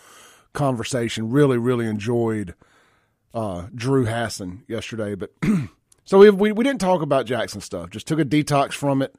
conversation. 0.53 1.29
Really, 1.29 1.59
really 1.59 1.85
enjoyed 1.85 2.55
uh, 3.33 3.67
Drew 3.75 4.05
Hassan 4.05 4.63
yesterday. 4.67 5.13
But 5.13 5.31
so 6.05 6.17
we, 6.17 6.31
we 6.31 6.51
we 6.51 6.63
didn't 6.63 6.81
talk 6.81 7.03
about 7.03 7.27
Jackson 7.27 7.61
stuff. 7.61 7.91
Just 7.91 8.07
took 8.07 8.19
a 8.19 8.25
detox 8.25 8.73
from 8.73 9.01
it. 9.03 9.13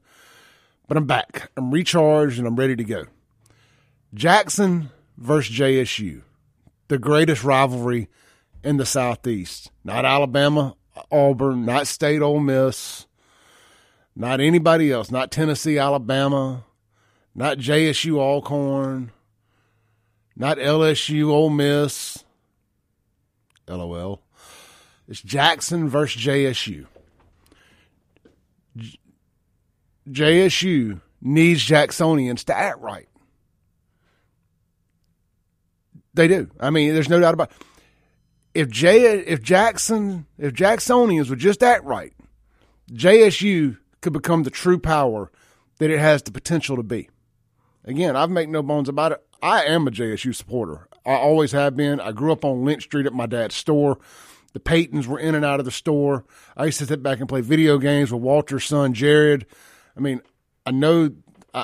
But 0.89 0.97
I'm 0.97 1.07
back. 1.07 1.51
I'm 1.57 1.71
recharged 1.71 2.39
and 2.39 2.47
I'm 2.47 2.57
ready 2.57 2.77
to 2.77 2.85
go. 2.85 3.05
Jackson 4.15 4.91
versus 5.17 5.57
JSU 5.57 6.23
the 6.89 6.99
greatest 6.99 7.45
rivalry 7.45 8.09
in 8.63 8.77
the 8.77 8.87
Southeast. 8.87 9.71
Not 9.85 10.05
Alabama, 10.05 10.77
Auburn, 11.11 11.65
not 11.65 11.87
State 11.87 12.23
Ole 12.23 12.41
Miss, 12.41 13.07
not 14.15 14.41
anybody 14.41 14.91
else, 14.91 15.11
not 15.11 15.31
Tennessee, 15.31 15.79
Alabama, 15.79 16.65
not 17.35 17.59
JSU 17.59 18.19
Alcorn, 18.19 19.13
not 20.35 20.59
LSU 20.59 21.29
Ole 21.29 21.51
Miss. 21.51 22.25
LOL. 23.69 24.23
It's 25.09 25.21
Jackson 25.21 25.89
versus 25.89 26.23
JSU. 26.23 26.87
J- 28.77 28.99
JSU 30.09 31.01
needs 31.21 31.67
Jacksonians 31.67 32.45
to 32.45 32.57
act 32.57 32.81
right. 32.81 33.09
They 36.17 36.29
do. 36.29 36.51
I 36.59 36.71
mean, 36.71 36.95
there's 36.95 37.09
no 37.09 37.21
doubt 37.21 37.35
about. 37.35 37.51
It. 37.51 37.57
If 38.55 38.71
J, 38.71 39.19
if 39.19 39.43
Jackson, 39.43 40.27
if 40.39 40.55
Jacksonians 40.55 41.29
would 41.29 41.39
just 41.39 41.63
act 41.63 41.85
right, 41.85 42.15
JSU 42.91 43.77
could 44.01 44.15
become 44.15 44.43
the 44.43 44.51
true 44.51 44.79
power 44.79 45.31
that 45.79 45.91
it 45.91 45.99
has 45.99 46.23
the 46.23 46.33
potential 46.33 46.77
to 46.77 46.83
be. 46.83 47.11
Again, 47.85 48.17
I've 48.17 48.31
made 48.31 48.49
no 48.49 48.63
bones 48.63 48.89
about 48.89 49.13
it. 49.13 49.23
I 49.43 49.65
am 49.65 49.87
a 49.87 49.91
JSU 49.91 50.35
supporter. 50.35 50.89
I 51.05 51.13
always 51.13 51.53
have 51.53 51.77
been. 51.77 52.01
I 52.01 52.13
grew 52.13 52.33
up 52.33 52.45
on 52.45 52.65
Lynch 52.65 52.85
Street 52.85 53.07
at 53.07 53.13
my 53.13 53.27
dad's 53.27 53.55
store. 53.55 53.99
The 54.55 54.61
Paytons 54.61 55.07
were 55.07 55.19
in 55.19 55.35
and 55.35 55.45
out 55.45 55.61
of 55.61 55.67
the 55.67 55.71
store. 55.71 56.25
I 56.57 56.65
used 56.65 56.79
to 56.79 56.87
sit 56.87 57.03
back 57.03 57.21
and 57.21 57.29
play 57.29 57.43
video 57.43 57.77
games 57.77 58.11
with 58.11 58.23
Walter's 58.23 58.65
son, 58.65 58.95
Jared. 58.95 59.45
I 59.95 60.01
mean, 60.01 60.23
I 60.65 60.71
know 60.71 61.11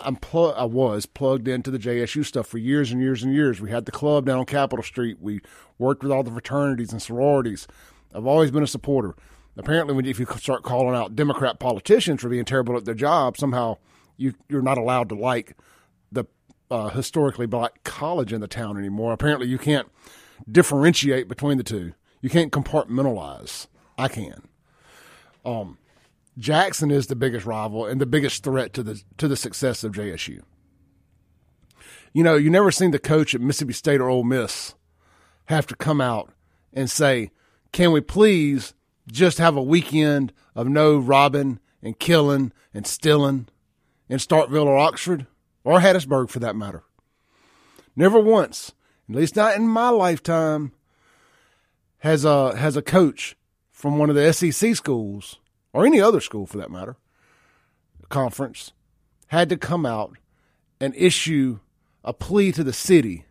I'm 0.04 0.16
pl- 0.16 0.54
I 0.56 0.64
was 0.64 1.04
plugged 1.04 1.46
into 1.46 1.70
the 1.70 1.78
JSU 1.78 2.24
stuff 2.24 2.46
for 2.46 2.58
years 2.58 2.90
and 2.92 3.00
years 3.00 3.22
and 3.22 3.34
years. 3.34 3.60
We 3.60 3.70
had 3.70 3.84
the 3.84 3.92
club 3.92 4.24
down 4.24 4.38
on 4.38 4.46
Capitol 4.46 4.82
Street. 4.82 5.18
We 5.20 5.40
worked 5.78 6.02
with 6.02 6.10
all 6.10 6.22
the 6.22 6.30
fraternities 6.30 6.92
and 6.92 7.02
sororities. 7.02 7.66
I've 8.14 8.26
always 8.26 8.50
been 8.50 8.62
a 8.62 8.68
supporter. 8.68 9.14
Apparently, 9.56 9.94
when 9.94 10.06
if 10.06 10.18
you 10.18 10.26
start 10.38 10.62
calling 10.62 10.96
out 10.96 11.14
Democrat 11.14 11.58
politicians 11.58 12.22
for 12.22 12.30
being 12.30 12.46
terrible 12.46 12.76
at 12.76 12.86
their 12.86 12.94
job, 12.94 13.36
somehow 13.36 13.76
you 14.16 14.32
you're 14.48 14.62
not 14.62 14.78
allowed 14.78 15.10
to 15.10 15.14
like 15.14 15.56
the 16.10 16.24
uh, 16.70 16.88
historically 16.88 17.46
black 17.46 17.84
college 17.84 18.32
in 18.32 18.40
the 18.40 18.48
town 18.48 18.78
anymore. 18.78 19.12
Apparently, 19.12 19.46
you 19.46 19.58
can't 19.58 19.88
differentiate 20.50 21.28
between 21.28 21.58
the 21.58 21.64
two. 21.64 21.92
You 22.22 22.30
can't 22.30 22.50
compartmentalize. 22.50 23.66
I 23.98 24.08
can. 24.08 24.48
Um, 25.44 25.76
Jackson 26.38 26.90
is 26.90 27.08
the 27.08 27.16
biggest 27.16 27.44
rival 27.44 27.86
and 27.86 28.00
the 28.00 28.06
biggest 28.06 28.42
threat 28.42 28.72
to 28.74 28.82
the 28.82 29.02
to 29.18 29.28
the 29.28 29.36
success 29.36 29.84
of 29.84 29.92
JSU. 29.92 30.40
You 32.12 32.22
know, 32.22 32.36
you 32.36 32.50
never 32.50 32.70
seen 32.70 32.90
the 32.90 32.98
coach 32.98 33.34
at 33.34 33.40
Mississippi 33.40 33.72
State 33.74 34.00
or 34.00 34.08
Ole 34.08 34.24
Miss 34.24 34.74
have 35.46 35.66
to 35.66 35.76
come 35.76 36.00
out 36.00 36.32
and 36.72 36.90
say, 36.90 37.30
"Can 37.72 37.92
we 37.92 38.00
please 38.00 38.74
just 39.10 39.38
have 39.38 39.56
a 39.56 39.62
weekend 39.62 40.32
of 40.54 40.68
no 40.68 40.98
robbing 40.98 41.58
and 41.82 41.98
killing 41.98 42.52
and 42.72 42.86
stealing 42.86 43.48
in 44.08 44.18
Starkville 44.18 44.66
or 44.66 44.78
Oxford 44.78 45.26
or 45.64 45.80
Hattiesburg 45.80 46.30
for 46.30 46.38
that 46.38 46.56
matter?" 46.56 46.84
Never 47.94 48.18
once, 48.18 48.72
at 49.08 49.16
least 49.16 49.36
not 49.36 49.56
in 49.56 49.68
my 49.68 49.90
lifetime, 49.90 50.72
has 51.98 52.24
a 52.24 52.56
has 52.56 52.74
a 52.74 52.82
coach 52.82 53.36
from 53.70 53.98
one 53.98 54.08
of 54.08 54.16
the 54.16 54.32
SEC 54.32 54.74
schools 54.74 55.38
or 55.72 55.86
any 55.86 56.00
other 56.00 56.20
school 56.20 56.46
for 56.46 56.58
that 56.58 56.70
matter, 56.70 56.96
conference, 58.08 58.72
had 59.28 59.48
to 59.48 59.56
come 59.56 59.84
out 59.84 60.16
and 60.80 60.94
issue 60.94 61.58
a 62.04 62.12
plea 62.12 62.52
to 62.52 62.62
the 62.62 62.72
city 62.72 63.24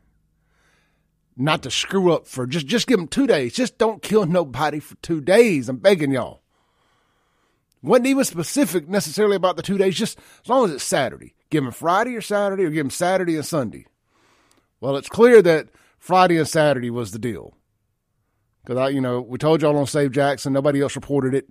not 1.38 1.64
to 1.64 1.72
screw 1.72 2.12
up 2.12 2.28
for 2.28 2.46
just 2.46 2.66
just 2.66 2.88
give 2.88 2.98
them 2.98 3.08
two 3.08 3.28
days. 3.28 3.54
Just 3.54 3.78
don't 3.78 4.02
kill 4.02 4.26
nobody 4.26 4.80
for 4.80 4.96
two 4.96 5.22
days. 5.22 5.70
I'm 5.70 5.78
begging 5.78 6.12
y'all. 6.12 6.42
Wasn't 7.82 8.08
even 8.08 8.24
specific 8.24 8.88
necessarily 8.88 9.36
about 9.36 9.56
the 9.56 9.64
two 9.64 9.78
days. 9.78 9.96
Just 9.96 10.20
as 10.44 10.50
long 10.50 10.66
as 10.66 10.72
it's 10.72 10.84
Saturday, 10.84 11.34
give 11.50 11.64
them 11.64 11.72
Friday 11.72 12.16
or 12.16 12.22
Saturday, 12.22 12.64
or 12.64 12.70
give 12.70 12.84
them 12.84 12.92
Saturday 12.92 13.36
and 13.36 13.46
Sunday. 13.46 13.86
Well, 14.80 14.98
it's 14.98 15.10
clear 15.10 15.42
that 15.42 15.70
Friday 15.98 16.38
and 16.38 16.48
Saturday 16.48 16.90
was 16.90 17.12
the 17.12 17.20
deal. 17.20 17.56
Because 18.64 18.78
I, 18.78 18.90
you 18.90 19.02
know, 19.02 19.22
we 19.22 19.40
told 19.40 19.62
y'all 19.62 19.78
on 19.78 19.88
Save 19.88 20.12
Jackson. 20.12 20.54
Nobody 20.54 20.82
else 20.82 20.96
reported 20.96 21.34
it 21.34 21.50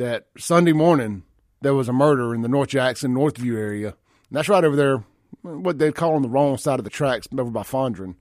that 0.00 0.24
Sunday 0.38 0.72
morning 0.72 1.24
there 1.60 1.74
was 1.74 1.88
a 1.88 1.92
murder 1.92 2.34
in 2.34 2.40
the 2.40 2.48
North 2.48 2.70
Jackson, 2.70 3.14
Northview 3.14 3.56
area. 3.56 3.88
And 3.88 3.96
that's 4.32 4.48
right 4.48 4.64
over 4.64 4.74
there, 4.74 5.04
what 5.42 5.78
they 5.78 5.92
call 5.92 6.14
on 6.14 6.22
the 6.22 6.28
wrong 6.28 6.56
side 6.56 6.80
of 6.80 6.84
the 6.84 6.90
tracks, 6.90 7.28
over 7.36 7.50
by 7.50 7.62
Fondren. 7.62 8.14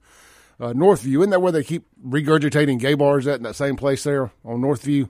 Uh, 0.60 0.74
Northview, 0.74 1.20
isn't 1.20 1.30
that 1.30 1.42
where 1.42 1.54
they 1.54 1.64
keep 1.64 1.86
regurgitating 2.06 2.80
gay 2.80 2.96
bars 2.96 3.28
at 3.28 3.38
in 3.38 3.44
that 3.44 3.56
same 3.56 3.78
place 3.78 4.04
there 4.04 4.30
on 4.44 4.60
Northview? 4.60 5.10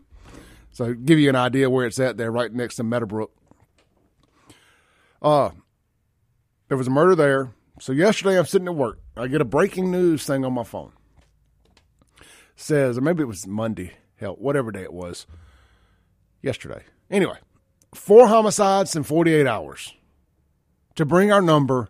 So 0.71 0.93
give 0.93 1.17
you 1.17 1.29
an 1.29 1.35
idea 1.35 1.71
where 1.71 1.87
it's 1.87 1.99
at 1.99 2.17
there, 2.17 2.31
right 2.31 2.53
next 2.53 2.75
to 2.75 2.83
Meadowbrook. 2.83 3.31
Uh, 5.23 5.49
there 6.67 6.77
was 6.77 6.85
a 6.85 6.91
murder 6.91 7.15
there. 7.15 7.51
So 7.79 7.93
yesterday 7.93 8.37
I'm 8.37 8.45
sitting 8.45 8.67
at 8.67 8.75
work. 8.75 8.99
I 9.17 9.27
get 9.27 9.41
a 9.41 9.45
breaking 9.45 9.89
news 9.89 10.23
thing 10.23 10.45
on 10.45 10.53
my 10.53 10.63
phone. 10.63 10.91
Says, 12.55 12.95
or 12.95 13.01
maybe 13.01 13.23
it 13.23 13.27
was 13.27 13.47
Monday, 13.47 13.93
hell, 14.17 14.35
whatever 14.35 14.71
day 14.71 14.83
it 14.83 14.93
was 14.93 15.25
yesterday. 16.41 16.83
Anyway, 17.09 17.37
four 17.93 18.27
homicides 18.27 18.95
in 18.95 19.03
48 19.03 19.47
hours 19.47 19.93
to 20.95 21.05
bring 21.05 21.31
our 21.31 21.41
number 21.41 21.89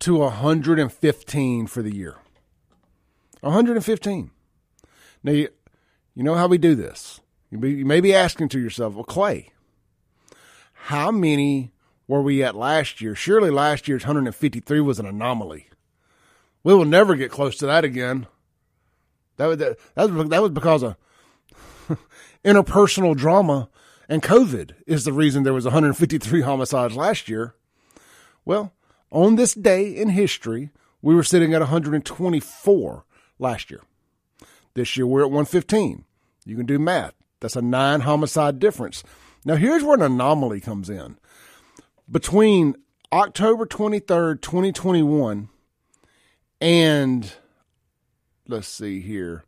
to 0.00 0.16
115 0.18 1.66
for 1.66 1.82
the 1.82 1.94
year. 1.94 2.16
115. 3.40 4.30
Now, 5.22 5.32
you, 5.32 5.48
you 6.14 6.22
know 6.22 6.34
how 6.34 6.46
we 6.46 6.58
do 6.58 6.74
this. 6.74 7.20
You, 7.50 7.58
be, 7.58 7.72
you 7.72 7.84
may 7.84 8.00
be 8.00 8.14
asking 8.14 8.48
to 8.50 8.60
yourself, 8.60 8.94
well, 8.94 9.04
Clay, 9.04 9.50
how 10.72 11.10
many 11.10 11.72
were 12.10 12.20
we 12.20 12.42
at 12.42 12.56
last 12.56 13.00
year. 13.00 13.14
Surely 13.14 13.50
last 13.50 13.86
year's 13.86 14.02
153 14.02 14.80
was 14.80 14.98
an 14.98 15.06
anomaly. 15.06 15.68
We 16.64 16.74
will 16.74 16.84
never 16.84 17.14
get 17.14 17.30
close 17.30 17.56
to 17.58 17.66
that 17.66 17.84
again. 17.84 18.26
That 19.36 19.46
was, 19.46 19.58
that, 19.58 19.78
was, 19.96 20.28
that 20.28 20.42
was 20.42 20.50
because 20.50 20.82
of 20.82 20.96
interpersonal 22.44 23.16
drama 23.16 23.68
and 24.08 24.22
COVID 24.22 24.72
is 24.86 25.04
the 25.04 25.12
reason 25.12 25.42
there 25.42 25.52
was 25.52 25.64
153 25.64 26.40
homicides 26.40 26.96
last 26.96 27.28
year. 27.28 27.54
Well, 28.44 28.72
on 29.10 29.36
this 29.36 29.54
day 29.54 29.88
in 29.88 30.10
history, 30.10 30.70
we 31.02 31.14
were 31.14 31.22
sitting 31.22 31.54
at 31.54 31.60
124 31.60 33.04
last 33.38 33.70
year. 33.70 33.82
This 34.74 34.96
year 34.96 35.06
we're 35.06 35.22
at 35.22 35.30
115. 35.30 36.04
You 36.44 36.56
can 36.56 36.66
do 36.66 36.78
math. 36.78 37.14
That's 37.40 37.56
a 37.56 37.62
nine 37.62 38.00
homicide 38.00 38.58
difference. 38.58 39.02
Now 39.44 39.56
here's 39.56 39.82
where 39.82 39.96
an 39.96 40.02
anomaly 40.02 40.60
comes 40.60 40.90
in. 40.90 41.18
Between 42.10 42.74
October 43.12 43.66
23rd, 43.66 44.40
2021 44.42 45.48
and 46.60 47.32
let's 48.46 48.68
see 48.68 49.00
here, 49.00 49.44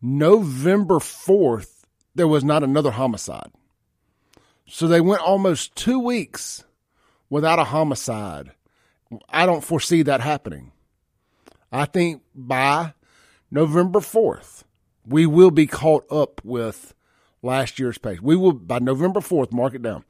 November 0.00 0.98
4th, 0.98 1.75
there 2.16 2.26
was 2.26 2.42
not 2.42 2.64
another 2.64 2.90
homicide. 2.90 3.50
So 4.66 4.88
they 4.88 5.00
went 5.00 5.22
almost 5.22 5.76
two 5.76 6.00
weeks 6.00 6.64
without 7.30 7.58
a 7.58 7.64
homicide. 7.64 8.52
I 9.28 9.46
don't 9.46 9.62
foresee 9.62 10.02
that 10.02 10.20
happening. 10.20 10.72
I 11.70 11.84
think 11.84 12.22
by 12.34 12.94
November 13.50 14.00
4th, 14.00 14.64
we 15.06 15.26
will 15.26 15.50
be 15.50 15.66
caught 15.66 16.10
up 16.10 16.40
with 16.44 16.94
last 17.42 17.78
year's 17.78 17.98
pace. 17.98 18.20
We 18.20 18.34
will, 18.34 18.52
by 18.52 18.78
November 18.78 19.20
4th, 19.20 19.52
mark 19.52 19.74
it 19.74 19.82
down, 19.82 20.04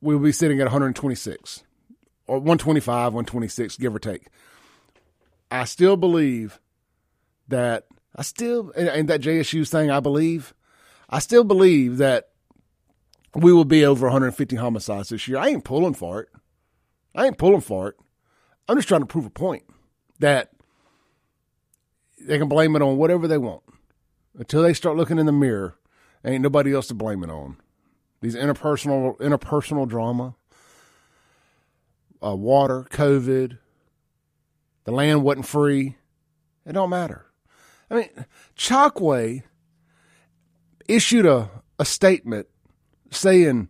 we 0.00 0.14
will 0.14 0.22
be 0.22 0.32
sitting 0.32 0.60
at 0.60 0.66
126 0.66 1.64
or 2.26 2.36
125, 2.36 3.14
126, 3.14 3.76
give 3.78 3.94
or 3.94 3.98
take. 3.98 4.28
I 5.50 5.64
still 5.64 5.96
believe 5.96 6.60
that 7.48 7.86
I 8.14 8.22
still, 8.22 8.70
and 8.76 9.08
that 9.08 9.22
JSU 9.22 9.68
thing, 9.68 9.90
I 9.90 10.00
believe, 10.00 10.54
I 11.12 11.18
still 11.18 11.44
believe 11.44 11.98
that 11.98 12.30
we 13.34 13.52
will 13.52 13.66
be 13.66 13.84
over 13.84 14.06
150 14.06 14.56
homicides 14.56 15.10
this 15.10 15.28
year. 15.28 15.36
I 15.36 15.48
ain't 15.48 15.62
pulling 15.62 15.92
for 15.92 16.22
it. 16.22 16.30
I 17.14 17.26
ain't 17.26 17.36
pulling 17.36 17.60
for 17.60 17.88
it. 17.88 17.96
I'm 18.66 18.76
just 18.76 18.88
trying 18.88 19.02
to 19.02 19.06
prove 19.06 19.26
a 19.26 19.30
point 19.30 19.64
that 20.20 20.52
they 22.18 22.38
can 22.38 22.48
blame 22.48 22.74
it 22.74 22.82
on 22.82 22.96
whatever 22.96 23.28
they 23.28 23.36
want 23.36 23.62
until 24.38 24.62
they 24.62 24.72
start 24.72 24.96
looking 24.96 25.18
in 25.18 25.26
the 25.26 25.32
mirror. 25.32 25.76
Ain't 26.24 26.42
nobody 26.42 26.74
else 26.74 26.86
to 26.86 26.94
blame 26.94 27.22
it 27.22 27.30
on. 27.30 27.58
These 28.22 28.36
interpersonal 28.36 29.18
interpersonal 29.18 29.86
drama, 29.86 30.36
uh, 32.24 32.36
water, 32.36 32.86
COVID, 32.90 33.58
the 34.84 34.92
land 34.92 35.24
wasn't 35.24 35.46
free. 35.46 35.96
It 36.64 36.72
don't 36.72 36.90
matter. 36.90 37.26
I 37.90 37.96
mean, 37.96 38.08
Chokwe 38.56 39.42
issued 40.88 41.26
a, 41.26 41.50
a 41.78 41.84
statement 41.84 42.46
saying, 43.10 43.68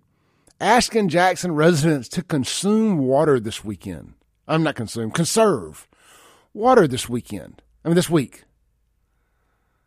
asking 0.61 1.09
Jackson 1.09 1.53
residents 1.53 2.09
to 2.11 2.23
consume 2.23 2.99
water 2.99 3.41
this 3.41 3.65
weekend. 3.65 4.15
I'm 4.47 4.63
not 4.63 4.75
consume, 4.75 5.11
conserve 5.11 5.89
water 6.53 6.87
this 6.87 7.09
weekend. 7.09 7.63
I 7.85 7.89
mean, 7.89 7.97
this 7.97 8.11
week. 8.11 8.45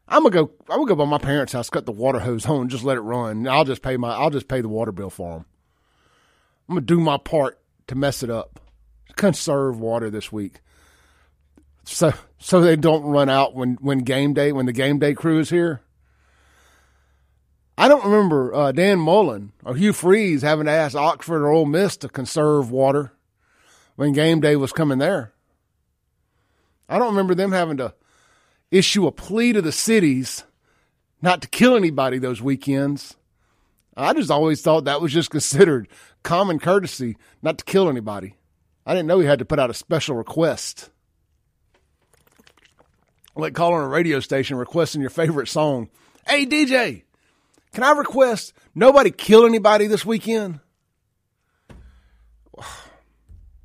I'm 0.08 0.24
gonna 0.24 0.34
go. 0.34 0.52
I'm 0.70 0.78
gonna 0.78 0.88
go 0.88 0.96
by 0.96 1.06
my 1.06 1.18
parents' 1.18 1.54
house, 1.54 1.70
cut 1.70 1.86
the 1.86 1.92
water 1.92 2.20
hose 2.20 2.46
on, 2.46 2.70
just 2.70 2.84
let 2.84 2.98
it 2.98 3.02
run. 3.02 3.48
I'll 3.48 3.66
just 3.66 3.82
pay 3.82 3.98
my. 3.98 4.12
I'll 4.12 4.30
just 4.30 4.48
pay 4.48 4.62
the 4.62 4.70
water 4.70 4.92
bill 4.92 5.10
for 5.10 5.34
them. 5.34 5.46
I'm 6.70 6.76
gonna 6.76 6.86
do 6.86 7.00
my 7.00 7.18
part 7.18 7.60
to 7.88 7.96
mess 7.96 8.22
it 8.22 8.30
up. 8.30 8.60
Conserve 9.16 9.80
water 9.80 10.10
this 10.10 10.32
week, 10.32 10.62
so 11.86 12.14
so 12.38 12.62
they 12.62 12.76
don't 12.76 13.04
run 13.04 13.30
out 13.30 13.56
when 13.56 13.76
when 13.76 14.00
game 14.00 14.34
day 14.34 14.52
when 14.52 14.68
the 14.68 14.74
game 14.74 15.00
day 15.00 15.14
crew 15.14 15.40
is 15.40 15.50
here. 15.50 15.82
I 17.78 17.88
don't 17.88 18.06
remember 18.06 18.54
uh, 18.54 18.72
Dan 18.72 19.00
Mullen 19.00 19.52
or 19.64 19.76
Hugh 19.76 19.94
Freeze 19.94 20.42
having 20.42 20.66
to 20.66 20.72
ask 20.72 20.96
Oxford 20.96 21.44
or 21.44 21.50
Ole 21.50 21.66
Miss 21.66 21.98
to 21.98 22.10
conserve 22.10 22.72
water 22.72 23.12
when 23.96 24.14
game 24.14 24.40
day 24.40 24.56
was 24.56 24.72
coming 24.72 24.98
there. 24.98 25.34
I 26.88 26.98
don't 26.98 27.10
remember 27.10 27.36
them 27.36 27.52
having 27.52 27.78
to 27.78 27.94
issue 28.72 29.08
a 29.08 29.12
plea 29.12 29.54
to 29.54 29.62
the 29.62 29.72
cities 29.72 30.44
not 31.22 31.42
to 31.42 31.48
kill 31.48 31.76
anybody 31.76 32.18
those 32.18 32.42
weekends. 32.42 33.16
I 33.98 34.14
just 34.14 34.32
always 34.32 34.62
thought 34.62 34.86
that 34.86 35.02
was 35.02 35.12
just 35.12 35.30
considered 35.32 35.88
common 36.24 36.60
courtesy 36.60 37.18
not 37.42 37.58
to 37.58 37.66
kill 37.66 37.90
anybody. 37.90 38.36
I 38.86 38.94
didn't 38.94 39.08
know 39.08 39.20
he 39.20 39.26
had 39.26 39.40
to 39.40 39.46
put 39.46 39.60
out 39.60 39.70
a 39.70 39.74
special 39.74 40.16
request. 40.16 40.92
Like 43.36 43.54
calling 43.54 43.82
a 43.82 43.88
radio 43.88 44.20
station 44.20 44.56
requesting 44.56 45.02
your 45.02 45.10
favorite 45.10 45.48
song. 45.48 45.90
Hey, 46.28 46.46
DJ, 46.46 47.04
can 47.76 47.84
I 47.84 47.92
request 47.92 48.54
nobody 48.74 49.12
kill 49.12 49.46
anybody 49.46 49.88
this 49.88 50.06
weekend? 50.06 50.60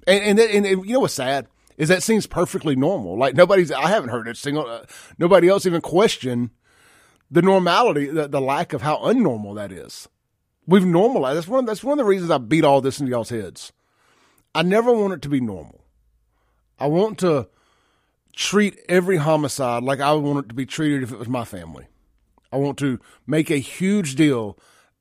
And, 0.06 0.40
and, 0.40 0.40
and, 0.40 0.66
and 0.66 0.86
you 0.86 0.94
know 0.94 1.00
what's 1.00 1.14
sad 1.14 1.46
is 1.76 1.90
that 1.90 2.02
seems 2.02 2.26
perfectly 2.26 2.74
normal. 2.74 3.18
Like 3.18 3.36
nobody's, 3.36 3.70
I 3.70 3.86
haven't 3.88 4.08
heard 4.08 4.26
it 4.26 4.38
single, 4.38 4.66
uh, 4.66 4.84
nobody 5.18 5.48
else 5.48 5.66
even 5.66 5.82
question 5.82 6.50
the 7.30 7.42
normality, 7.42 8.06
the, 8.06 8.26
the 8.26 8.40
lack 8.40 8.72
of 8.72 8.82
how 8.82 8.96
unnormal 8.96 9.54
that 9.56 9.70
is. 9.70 10.08
We've 10.66 10.86
normalized. 10.86 11.36
That's 11.36 11.48
one. 11.48 11.64
That's 11.66 11.84
one 11.84 11.98
of 11.98 12.04
the 12.04 12.08
reasons 12.08 12.30
I 12.30 12.38
beat 12.38 12.64
all 12.64 12.80
this 12.80 12.98
into 12.98 13.10
y'all's 13.10 13.28
heads. 13.28 13.72
I 14.54 14.62
never 14.62 14.90
want 14.92 15.12
it 15.12 15.22
to 15.22 15.28
be 15.28 15.40
normal. 15.40 15.84
I 16.78 16.86
want 16.86 17.18
to 17.18 17.48
treat 18.34 18.80
every 18.88 19.18
homicide 19.18 19.82
like 19.82 20.00
I 20.00 20.12
would 20.12 20.24
want 20.24 20.46
it 20.46 20.48
to 20.48 20.54
be 20.54 20.66
treated 20.66 21.02
if 21.02 21.12
it 21.12 21.18
was 21.18 21.28
my 21.28 21.44
family. 21.44 21.86
I 22.52 22.56
want 22.56 22.78
to 22.78 22.98
make 23.26 23.50
a 23.50 23.58
huge 23.58 24.14
deal 24.14 24.58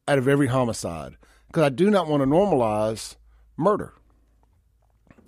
out 0.08 0.18
of 0.18 0.28
every 0.28 0.48
homicide 0.48 1.18
because 1.48 1.64
I 1.64 1.70
do 1.70 1.90
not 1.90 2.08
want 2.08 2.22
to 2.22 2.28
normalize 2.28 3.16
murder. 3.58 3.94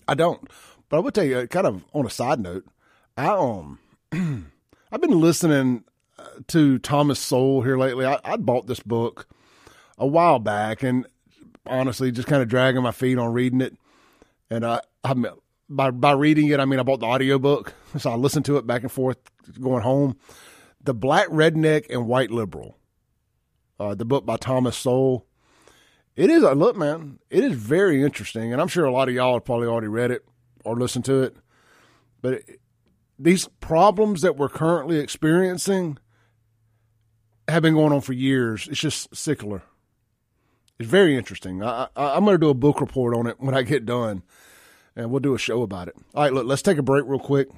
I 0.07 0.13
don't. 0.13 0.49
But 0.89 0.97
I 0.97 0.99
would 0.99 1.13
tell 1.13 1.23
you, 1.23 1.47
kind 1.47 1.67
of 1.67 1.83
on 1.93 2.05
a 2.05 2.09
side 2.09 2.39
note, 2.39 2.65
I 3.17 3.27
um, 3.27 3.79
I've 4.91 5.01
been 5.01 5.21
listening 5.21 5.83
uh, 6.19 6.25
to 6.47 6.79
Thomas 6.79 7.19
Sowell 7.19 7.61
here 7.61 7.77
lately. 7.77 8.05
I, 8.05 8.19
I 8.23 8.37
bought 8.37 8.67
this 8.67 8.81
book 8.81 9.27
a 9.97 10.05
while 10.05 10.39
back, 10.39 10.83
and 10.83 11.07
honestly, 11.65 12.11
just 12.11 12.27
kind 12.27 12.41
of 12.41 12.49
dragging 12.49 12.83
my 12.83 12.91
feet 12.91 13.17
on 13.17 13.33
reading 13.33 13.61
it. 13.61 13.77
And 14.49 14.65
I, 14.65 14.81
I 15.03 15.13
by 15.69 15.91
by 15.91 16.11
reading 16.11 16.49
it, 16.49 16.59
I 16.59 16.65
mean 16.65 16.79
I 16.79 16.83
bought 16.83 16.99
the 16.99 17.05
audio 17.05 17.39
book, 17.39 17.73
so 17.97 18.11
I 18.11 18.15
listened 18.15 18.45
to 18.45 18.57
it 18.57 18.67
back 18.67 18.81
and 18.81 18.91
forth 18.91 19.17
going 19.59 19.83
home 19.83 20.17
the 20.83 20.93
Black 20.93 21.27
Redneck 21.27 21.85
and 21.89 22.07
White 22.07 22.31
Liberal, 22.31 22.77
uh, 23.79 23.95
the 23.95 24.05
book 24.05 24.25
by 24.25 24.37
Thomas 24.37 24.77
Sowell. 24.77 25.25
It 26.15 26.29
is 26.29 26.43
a 26.43 26.53
look, 26.53 26.75
man. 26.75 27.19
It 27.29 27.43
is 27.43 27.53
very 27.53 28.03
interesting, 28.03 28.51
and 28.51 28.61
I'm 28.61 28.67
sure 28.67 28.85
a 28.85 28.91
lot 28.91 29.07
of 29.07 29.15
y'all 29.15 29.35
have 29.35 29.45
probably 29.45 29.67
already 29.67 29.87
read 29.87 30.11
it 30.11 30.25
or 30.65 30.75
listened 30.75 31.05
to 31.05 31.23
it. 31.23 31.35
But 32.21 32.33
it, 32.33 32.59
these 33.17 33.47
problems 33.59 34.21
that 34.21 34.35
we're 34.35 34.49
currently 34.49 34.97
experiencing 34.97 35.97
have 37.47 37.63
been 37.63 37.73
going 37.73 37.93
on 37.93 38.01
for 38.01 38.13
years. 38.13 38.67
It's 38.67 38.79
just 38.79 39.11
sickler. 39.11 39.61
It's 40.79 40.89
very 40.89 41.15
interesting. 41.15 41.63
I, 41.63 41.87
I, 41.95 42.15
I'm 42.15 42.25
going 42.25 42.35
to 42.35 42.39
do 42.39 42.49
a 42.49 42.55
book 42.55 42.81
report 42.81 43.15
on 43.15 43.27
it 43.27 43.39
when 43.39 43.55
I 43.55 43.61
get 43.61 43.85
done, 43.85 44.23
and 44.95 45.11
we'll 45.11 45.19
do 45.19 45.35
a 45.35 45.39
show 45.39 45.61
about 45.61 45.87
it. 45.87 45.95
All 46.13 46.23
right, 46.23 46.33
look, 46.33 46.45
let's 46.45 46.61
take 46.61 46.77
a 46.77 46.83
break 46.83 47.05
real 47.05 47.19
quick. 47.19 47.49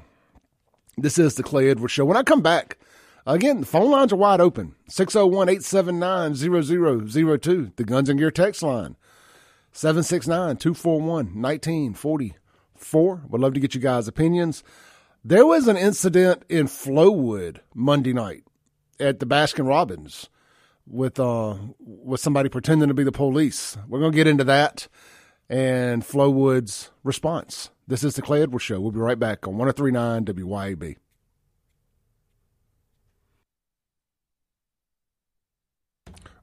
This 0.97 1.17
is 1.17 1.35
the 1.35 1.43
Clay 1.43 1.69
Edwards 1.69 1.93
Show. 1.93 2.05
When 2.05 2.17
I 2.17 2.23
come 2.23 2.41
back, 2.41 2.77
Again, 3.25 3.61
the 3.61 3.65
phone 3.65 3.89
lines 3.89 4.11
are 4.11 4.17
wide 4.17 4.41
open 4.41 4.75
601 4.89 5.49
879 5.49 6.35
0002. 6.35 7.71
The 7.75 7.83
Guns 7.85 8.09
and 8.09 8.19
Gear 8.19 8.31
text 8.31 8.61
line 8.61 8.97
769 9.71 10.57
241 10.57 11.41
1944. 11.41 13.21
Would 13.29 13.41
love 13.41 13.53
to 13.53 13.59
get 13.59 13.73
you 13.73 13.81
guys' 13.81 14.07
opinions. 14.07 14.63
There 15.23 15.45
was 15.45 15.69
an 15.69 15.77
incident 15.77 16.43
in 16.49 16.67
Flowood 16.67 17.59
Monday 17.73 18.11
night 18.11 18.43
at 18.99 19.19
the 19.19 19.25
Baskin 19.25 19.67
Robbins 19.67 20.29
with 20.85 21.17
uh 21.17 21.55
with 21.79 22.19
somebody 22.19 22.49
pretending 22.49 22.89
to 22.89 22.93
be 22.93 23.05
the 23.05 23.11
police. 23.13 23.77
We're 23.87 24.01
gonna 24.01 24.11
get 24.11 24.27
into 24.27 24.43
that 24.43 24.89
and 25.49 26.03
Flowood's 26.03 26.91
response. 27.03 27.69
This 27.87 28.03
is 28.03 28.15
the 28.15 28.21
Clay 28.21 28.41
Edwards 28.41 28.65
Show. 28.65 28.81
We'll 28.81 28.91
be 28.91 28.99
right 28.99 29.19
back 29.19 29.47
on 29.47 29.57
1039 29.57 30.25
WYAB. 30.25 30.97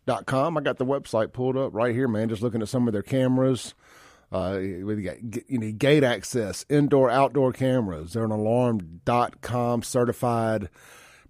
I 0.09 0.61
got 0.61 0.77
the 0.77 0.85
website 0.85 1.33
pulled 1.33 1.57
up 1.57 1.73
right 1.73 1.93
here, 1.93 2.07
man. 2.07 2.29
Just 2.29 2.41
looking 2.41 2.61
at 2.61 2.69
some 2.69 2.87
of 2.87 2.93
their 2.93 3.03
cameras. 3.03 3.73
Uh, 4.31 4.57
you, 4.59 5.01
got, 5.01 5.49
you 5.49 5.57
need 5.57 5.79
gate 5.79 6.03
access, 6.03 6.65
indoor, 6.69 7.09
outdoor 7.09 7.53
cameras. 7.53 8.13
They're 8.13 8.25
an 8.25 8.31
alarm.com 8.31 9.83
certified 9.83 10.69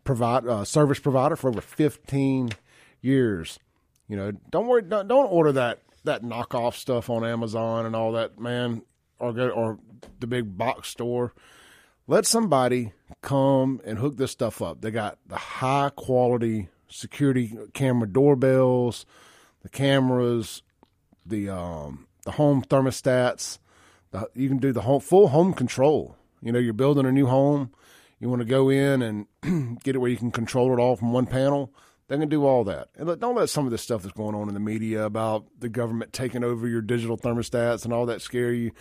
provide, 0.03 0.47
uh, 0.47 0.63
service 0.63 0.99
provider 0.99 1.35
for 1.35 1.49
over 1.49 1.61
15 1.61 2.49
years. 3.01 3.59
You 4.07 4.15
know, 4.15 4.31
don't 4.49 4.67
worry, 4.67 4.81
don't, 4.81 5.07
don't 5.07 5.27
order 5.27 5.51
that, 5.51 5.81
that 6.05 6.23
knockoff 6.23 6.73
stuff 6.73 7.09
on 7.09 7.23
Amazon 7.23 7.85
and 7.85 7.95
all 7.95 8.13
that, 8.13 8.39
man, 8.39 8.81
or 9.19 9.33
go, 9.33 9.49
or 9.49 9.77
the 10.19 10.27
big 10.27 10.57
box 10.57 10.87
store. 10.87 11.33
Let 12.07 12.25
somebody 12.25 12.93
come 13.21 13.81
and 13.85 13.99
hook 13.99 14.15
this 14.17 14.31
stuff 14.31 14.61
up. 14.61 14.81
They 14.81 14.91
got 14.91 15.19
the 15.27 15.35
high 15.35 15.91
quality 15.93 16.69
security 16.89 17.57
camera 17.73 18.07
doorbells, 18.07 19.05
the 19.61 19.69
cameras, 19.69 20.63
the 21.25 21.49
um, 21.49 22.07
the 22.23 22.31
home 22.31 22.63
thermostats. 22.63 23.59
The, 24.11 24.29
you 24.33 24.47
can 24.47 24.57
do 24.57 24.71
the 24.71 24.81
home 24.81 25.01
full 25.01 25.29
home 25.29 25.53
control. 25.53 26.15
You 26.41 26.51
know, 26.51 26.59
you're 26.59 26.73
building 26.73 27.05
a 27.05 27.11
new 27.11 27.27
home. 27.27 27.71
You 28.19 28.29
want 28.29 28.41
to 28.41 28.45
go 28.45 28.69
in 28.69 29.01
and 29.01 29.79
get 29.83 29.95
it 29.95 29.99
where 29.99 30.09
you 30.09 30.17
can 30.17 30.31
control 30.31 30.73
it 30.73 30.81
all 30.81 30.95
from 30.95 31.11
one 31.11 31.27
panel. 31.27 31.73
They 32.07 32.17
can 32.17 32.29
do 32.29 32.45
all 32.45 32.63
that. 32.63 32.87
And 32.95 33.19
don't 33.19 33.35
let 33.35 33.49
some 33.49 33.65
of 33.65 33.71
this 33.71 33.81
stuff 33.81 34.01
that's 34.01 34.15
going 34.15 34.33
on 34.33 34.47
in 34.47 34.53
the 34.53 34.59
media 34.61 35.03
about 35.03 35.45
the 35.59 35.67
government 35.67 36.13
taking 36.13 36.43
over 36.43 36.67
your 36.67 36.81
digital 36.81 37.17
thermostats 37.17 37.83
and 37.83 37.93
all 37.93 38.05
that 38.05 38.21
scare 38.21 38.53
you. 38.53 38.71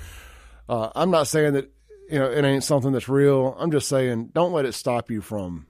Uh, 0.69 0.91
I'm 0.95 1.11
not 1.11 1.27
saying 1.27 1.55
that 1.55 1.71
you 2.09 2.19
know 2.19 2.31
it 2.31 2.45
ain't 2.45 2.65
something 2.65 2.93
that's 2.93 3.09
real. 3.09 3.57
I'm 3.59 3.73
just 3.73 3.89
saying 3.89 4.31
don't 4.33 4.53
let 4.53 4.65
it 4.65 4.75
stop 4.75 5.11
you 5.11 5.21
from 5.21 5.67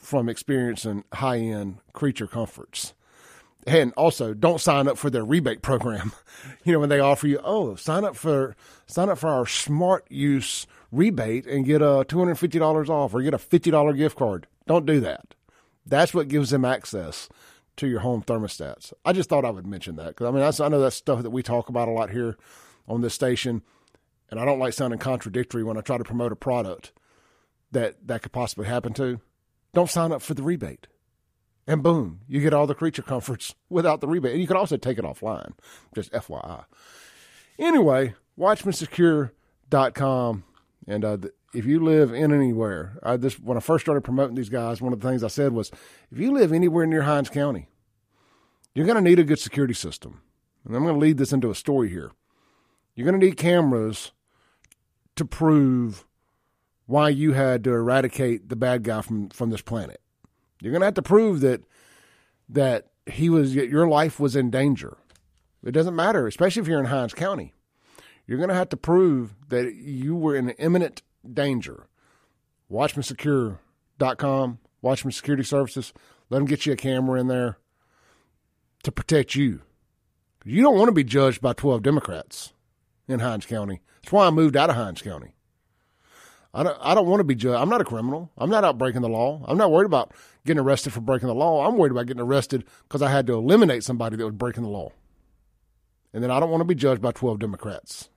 from 0.00 0.28
experiencing 0.28 1.04
high 1.12 1.38
end 1.38 1.78
creature 1.92 2.26
comforts. 2.26 2.94
And 3.66 3.92
also, 3.92 4.32
don't 4.32 4.60
sign 4.60 4.88
up 4.88 4.96
for 4.96 5.10
their 5.10 5.24
rebate 5.24 5.62
program. 5.62 6.12
You 6.64 6.72
know 6.72 6.78
when 6.80 6.88
they 6.88 7.00
offer 7.00 7.26
you, 7.26 7.38
oh, 7.44 7.74
sign 7.74 8.04
up 8.04 8.16
for 8.16 8.56
sign 8.86 9.10
up 9.10 9.18
for 9.18 9.28
our 9.28 9.46
smart 9.46 10.10
use 10.10 10.66
rebate 10.90 11.46
and 11.46 11.66
get 11.66 11.82
a 11.82 12.04
two 12.08 12.18
hundred 12.18 12.36
fifty 12.36 12.58
dollars 12.58 12.88
off 12.88 13.12
or 13.12 13.20
get 13.20 13.34
a 13.34 13.38
fifty 13.38 13.70
dollar 13.70 13.92
gift 13.92 14.16
card. 14.16 14.46
Don't 14.66 14.86
do 14.86 15.00
that. 15.00 15.34
That's 15.84 16.14
what 16.14 16.28
gives 16.28 16.50
them 16.50 16.64
access 16.64 17.28
to 17.76 17.86
your 17.88 18.00
home 18.00 18.22
thermostats. 18.22 18.92
I 19.04 19.12
just 19.12 19.28
thought 19.28 19.44
I 19.44 19.50
would 19.50 19.66
mention 19.66 19.96
that 19.96 20.08
because 20.08 20.28
I 20.28 20.30
mean 20.30 20.42
I 20.42 20.68
know 20.68 20.80
that's 20.80 20.96
stuff 20.96 21.22
that 21.22 21.30
we 21.30 21.42
talk 21.42 21.68
about 21.68 21.88
a 21.88 21.92
lot 21.92 22.10
here 22.10 22.38
on 22.88 23.02
this 23.02 23.14
station 23.14 23.62
and 24.30 24.38
I 24.38 24.44
don't 24.44 24.58
like 24.58 24.72
sounding 24.72 24.98
contradictory 24.98 25.64
when 25.64 25.76
I 25.76 25.80
try 25.80 25.98
to 25.98 26.04
promote 26.04 26.32
a 26.32 26.36
product 26.36 26.92
that 27.72 28.06
that 28.06 28.22
could 28.22 28.32
possibly 28.32 28.66
happen 28.66 28.92
to, 28.94 29.20
don't 29.72 29.90
sign 29.90 30.12
up 30.12 30.22
for 30.22 30.34
the 30.34 30.42
rebate. 30.42 30.86
And 31.66 31.82
boom, 31.82 32.20
you 32.26 32.40
get 32.40 32.54
all 32.54 32.66
the 32.66 32.74
creature 32.74 33.02
comforts 33.02 33.54
without 33.68 34.00
the 34.00 34.08
rebate. 34.08 34.32
And 34.32 34.40
you 34.40 34.46
can 34.46 34.56
also 34.56 34.76
take 34.76 34.98
it 34.98 35.04
offline, 35.04 35.52
just 35.94 36.12
FYI. 36.12 36.64
Anyway, 37.58 38.14
watchmansecure.com. 38.38 40.44
And 40.86 41.04
uh, 41.04 41.18
if 41.54 41.66
you 41.66 41.84
live 41.84 42.12
in 42.12 42.32
anywhere, 42.32 42.98
I 43.02 43.16
this 43.16 43.38
when 43.38 43.56
I 43.56 43.60
first 43.60 43.84
started 43.84 44.02
promoting 44.02 44.36
these 44.36 44.48
guys, 44.48 44.80
one 44.80 44.92
of 44.92 45.00
the 45.00 45.08
things 45.08 45.22
I 45.22 45.28
said 45.28 45.52
was, 45.52 45.70
if 46.10 46.18
you 46.18 46.32
live 46.32 46.52
anywhere 46.52 46.86
near 46.86 47.02
Hinds 47.02 47.30
County, 47.30 47.68
you're 48.74 48.86
going 48.86 48.96
to 48.96 49.08
need 49.08 49.18
a 49.18 49.24
good 49.24 49.38
security 49.38 49.74
system. 49.74 50.22
And 50.64 50.74
I'm 50.74 50.82
going 50.82 50.94
to 50.94 51.00
lead 51.00 51.18
this 51.18 51.32
into 51.32 51.50
a 51.50 51.54
story 51.54 51.88
here. 51.88 52.12
You're 52.94 53.06
going 53.06 53.20
to 53.20 53.26
need 53.26 53.36
cameras 53.36 54.12
to 55.16 55.24
prove 55.24 56.06
why 56.90 57.08
you 57.08 57.32
had 57.34 57.62
to 57.62 57.70
eradicate 57.70 58.48
the 58.48 58.56
bad 58.56 58.82
guy 58.82 59.00
from, 59.00 59.28
from 59.28 59.50
this 59.50 59.62
planet. 59.62 60.00
You're 60.60 60.72
going 60.72 60.80
to 60.80 60.86
have 60.86 60.94
to 60.94 61.02
prove 61.02 61.40
that 61.40 61.62
that 62.48 62.88
he 63.06 63.30
was 63.30 63.54
your 63.54 63.88
life 63.88 64.18
was 64.18 64.34
in 64.34 64.50
danger. 64.50 64.98
It 65.64 65.70
doesn't 65.70 65.94
matter, 65.94 66.26
especially 66.26 66.62
if 66.62 66.68
you're 66.68 66.80
in 66.80 66.86
Hinds 66.86 67.14
County. 67.14 67.54
You're 68.26 68.38
going 68.38 68.48
to 68.48 68.56
have 68.56 68.70
to 68.70 68.76
prove 68.76 69.36
that 69.50 69.72
you 69.74 70.16
were 70.16 70.34
in 70.34 70.50
imminent 70.50 71.02
danger. 71.32 71.86
WatchmanSecure.com, 72.70 74.58
Watchman 74.82 75.12
Security 75.12 75.44
Services, 75.44 75.92
let 76.28 76.38
them 76.38 76.46
get 76.46 76.66
you 76.66 76.72
a 76.72 76.76
camera 76.76 77.20
in 77.20 77.28
there 77.28 77.58
to 78.82 78.90
protect 78.90 79.36
you. 79.36 79.62
You 80.44 80.62
don't 80.62 80.76
want 80.76 80.88
to 80.88 80.92
be 80.92 81.04
judged 81.04 81.40
by 81.40 81.52
12 81.52 81.82
Democrats 81.82 82.52
in 83.06 83.20
Hinds 83.20 83.46
County. 83.46 83.80
That's 84.02 84.12
why 84.12 84.26
I 84.26 84.30
moved 84.30 84.56
out 84.56 84.70
of 84.70 84.76
Hinds 84.76 85.02
County. 85.02 85.34
I 86.52 86.64
don't, 86.64 86.76
I 86.80 86.94
don't 86.94 87.06
want 87.06 87.20
to 87.20 87.24
be 87.24 87.36
judged. 87.36 87.60
I'm 87.60 87.68
not 87.68 87.80
a 87.80 87.84
criminal. 87.84 88.30
I'm 88.36 88.50
not 88.50 88.64
out 88.64 88.76
breaking 88.76 89.02
the 89.02 89.08
law. 89.08 89.44
I'm 89.46 89.56
not 89.56 89.70
worried 89.70 89.86
about 89.86 90.12
getting 90.44 90.60
arrested 90.60 90.92
for 90.92 91.00
breaking 91.00 91.28
the 91.28 91.34
law. 91.34 91.66
I'm 91.66 91.76
worried 91.76 91.92
about 91.92 92.06
getting 92.06 92.22
arrested 92.22 92.64
because 92.82 93.02
I 93.02 93.10
had 93.10 93.26
to 93.28 93.34
eliminate 93.34 93.84
somebody 93.84 94.16
that 94.16 94.24
was 94.24 94.34
breaking 94.34 94.64
the 94.64 94.68
law. 94.68 94.90
And 96.12 96.24
then 96.24 96.30
I 96.30 96.40
don't 96.40 96.50
want 96.50 96.60
to 96.60 96.66
be 96.66 96.74
judged 96.74 97.00
by 97.00 97.12
12 97.12 97.38
Democrats. 97.38 98.08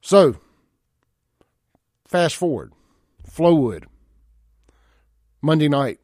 So, 0.00 0.36
fast 2.06 2.36
forward. 2.36 2.72
Flowood. 3.30 3.84
Monday 5.42 5.68
night. 5.68 6.00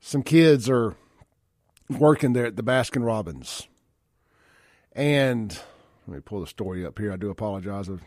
Some 0.00 0.22
kids 0.22 0.68
are 0.68 0.96
working 1.88 2.34
there 2.34 2.44
at 2.44 2.56
the 2.56 2.62
Baskin 2.62 3.06
Robbins. 3.06 3.68
And 4.92 5.58
let 6.06 6.14
me 6.14 6.20
pull 6.20 6.42
the 6.42 6.46
story 6.46 6.84
up 6.84 6.98
here. 6.98 7.10
I 7.10 7.16
do 7.16 7.30
apologize 7.30 7.88
of 7.88 8.02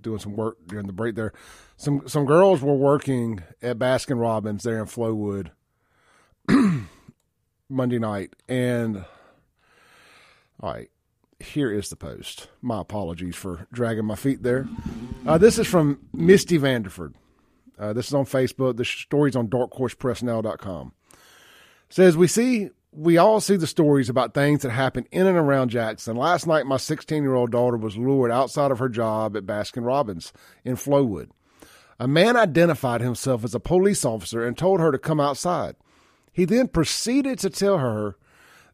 doing 0.00 0.18
some 0.18 0.36
work 0.36 0.58
during 0.66 0.86
the 0.86 0.92
break 0.92 1.14
there. 1.14 1.32
Some 1.76 2.08
some 2.08 2.26
girls 2.26 2.62
were 2.62 2.76
working 2.76 3.42
at 3.60 3.78
Baskin 3.78 4.20
Robbins 4.20 4.62
there 4.62 4.78
in 4.78 4.86
Flowood 4.86 5.50
Monday 7.68 7.98
night, 7.98 8.34
and 8.48 9.04
all 10.60 10.72
right, 10.72 10.90
here 11.40 11.72
is 11.72 11.88
the 11.88 11.96
post. 11.96 12.48
My 12.60 12.80
apologies 12.80 13.36
for 13.36 13.66
dragging 13.72 14.04
my 14.04 14.14
feet 14.14 14.42
there. 14.42 14.68
Uh, 15.26 15.38
this 15.38 15.58
is 15.58 15.66
from 15.66 16.00
Misty 16.12 16.58
Vanderford. 16.58 17.14
Uh, 17.78 17.92
this 17.92 18.06
is 18.06 18.14
on 18.14 18.24
Facebook. 18.24 18.76
The 18.76 18.84
story's 18.84 19.36
on 19.36 19.48
darkhorsepressnow.com. 19.48 20.92
Says 21.88 22.16
we 22.16 22.26
see 22.26 22.70
we 22.92 23.16
all 23.16 23.40
see 23.40 23.56
the 23.56 23.66
stories 23.66 24.10
about 24.10 24.34
things 24.34 24.62
that 24.62 24.70
happen 24.70 25.06
in 25.10 25.26
and 25.26 25.38
around 25.38 25.70
Jackson. 25.70 26.14
Last 26.14 26.46
night, 26.46 26.66
my 26.66 26.76
16 26.76 27.22
year 27.22 27.34
old 27.34 27.50
daughter 27.50 27.78
was 27.78 27.96
lured 27.96 28.30
outside 28.30 28.70
of 28.70 28.78
her 28.78 28.88
job 28.88 29.36
at 29.36 29.46
Baskin 29.46 29.84
Robbins 29.84 30.32
in 30.64 30.76
Flowood. 30.76 31.30
A 31.98 32.06
man 32.06 32.36
identified 32.36 33.00
himself 33.00 33.44
as 33.44 33.54
a 33.54 33.60
police 33.60 34.04
officer 34.04 34.46
and 34.46 34.58
told 34.58 34.80
her 34.80 34.92
to 34.92 34.98
come 34.98 35.20
outside. 35.20 35.76
He 36.32 36.44
then 36.44 36.68
proceeded 36.68 37.38
to 37.40 37.50
tell 37.50 37.78
her 37.78 38.16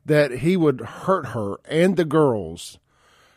that 0.04 0.38
he 0.38 0.56
would 0.56 0.80
hurt 0.80 1.26
her 1.26 1.56
and 1.66 1.96
the 1.96 2.04
girls 2.04 2.78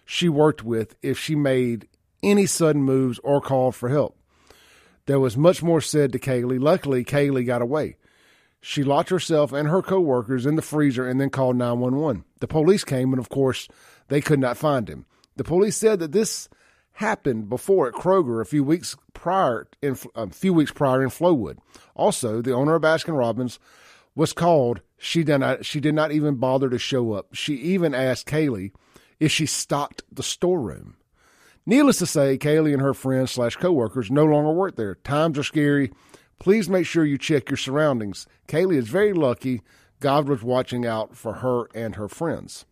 she 0.05 0.29
worked 0.29 0.63
with 0.63 0.95
if 1.01 1.19
she 1.19 1.35
made 1.35 1.87
any 2.23 2.45
sudden 2.45 2.83
moves 2.83 3.19
or 3.23 3.41
called 3.41 3.75
for 3.75 3.89
help. 3.89 4.17
There 5.05 5.19
was 5.19 5.35
much 5.35 5.61
more 5.61 5.81
said 5.81 6.11
to 6.13 6.19
Kaylee. 6.19 6.61
Luckily, 6.61 7.03
Kaylee 7.03 7.45
got 7.45 7.61
away. 7.61 7.97
She 8.61 8.83
locked 8.83 9.09
herself 9.09 9.51
and 9.51 9.67
her 9.67 9.81
coworkers 9.81 10.45
in 10.45 10.55
the 10.55 10.61
freezer 10.61 11.07
and 11.07 11.19
then 11.19 11.31
called 11.31 11.55
911. 11.55 12.23
The 12.39 12.47
police 12.47 12.83
came 12.83 13.11
and 13.11 13.19
of 13.19 13.29
course 13.29 13.67
they 14.07 14.21
could 14.21 14.39
not 14.39 14.55
find 14.55 14.87
him. 14.87 15.05
The 15.35 15.43
police 15.43 15.75
said 15.75 15.99
that 15.99 16.11
this 16.11 16.47
happened 16.93 17.49
before 17.49 17.87
at 17.87 17.95
Kroger 17.95 18.39
a 18.39 18.45
few 18.45 18.63
weeks 18.63 18.95
prior 19.13 19.67
in 19.81 19.97
a 20.15 20.29
few 20.29 20.53
weeks 20.53 20.71
prior 20.71 21.01
in 21.01 21.09
Flowood. 21.09 21.57
Also, 21.95 22.41
the 22.41 22.53
owner 22.53 22.75
of 22.75 22.83
Baskin 22.83 23.17
Robbins 23.17 23.59
was 24.13 24.33
called. 24.33 24.81
She 24.97 25.23
did 25.23 25.39
not 25.39 25.65
she 25.65 25.79
did 25.79 25.95
not 25.95 26.11
even 26.11 26.35
bother 26.35 26.69
to 26.69 26.77
show 26.77 27.13
up. 27.13 27.33
She 27.33 27.55
even 27.55 27.95
asked 27.95 28.27
Kaylee 28.27 28.71
if 29.19 29.31
she 29.31 29.47
stocked 29.47 30.03
the 30.11 30.23
storeroom. 30.23 30.97
Needless 31.65 31.99
to 31.99 32.07
say, 32.07 32.37
Kaylee 32.37 32.73
and 32.73 32.81
her 32.81 32.93
friends 32.93 33.31
slash 33.31 33.55
coworkers 33.55 34.09
no 34.11 34.25
longer 34.25 34.51
work 34.51 34.75
there. 34.75 34.95
Times 34.95 35.37
are 35.37 35.43
scary 35.43 35.91
Please 36.41 36.67
make 36.67 36.87
sure 36.87 37.05
you 37.05 37.19
check 37.19 37.51
your 37.51 37.57
surroundings. 37.57 38.25
Kaylee 38.47 38.77
is 38.77 38.87
very 38.87 39.13
lucky. 39.13 39.61
God 39.99 40.27
was 40.27 40.41
watching 40.41 40.87
out 40.87 41.15
for 41.15 41.33
her 41.33 41.67
and 41.75 41.97
her 41.97 42.07
friends. 42.07 42.65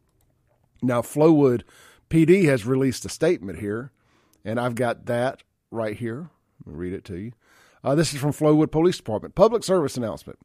Now, 0.82 1.04
Flowood 1.04 1.62
PD 2.10 2.46
has 2.46 2.66
released 2.66 3.06
a 3.06 3.10
statement 3.10 3.60
here, 3.60 3.92
and 4.44 4.60
I've 4.60 4.74
got 4.74 5.06
that 5.06 5.44
right 5.70 5.96
here. 5.96 6.32
Let 6.66 6.74
me 6.74 6.80
read 6.80 6.94
it 6.94 7.06
to 7.06 7.18
you. 7.20 7.34
Uh, 7.84 7.94
this 7.94 8.12
is 8.12 8.20
from 8.20 8.32
Flowood 8.32 8.72
Police 8.72 8.98
Department. 8.98 9.36
Public 9.36 9.64
service 9.64 9.96
announcement. 9.96 10.40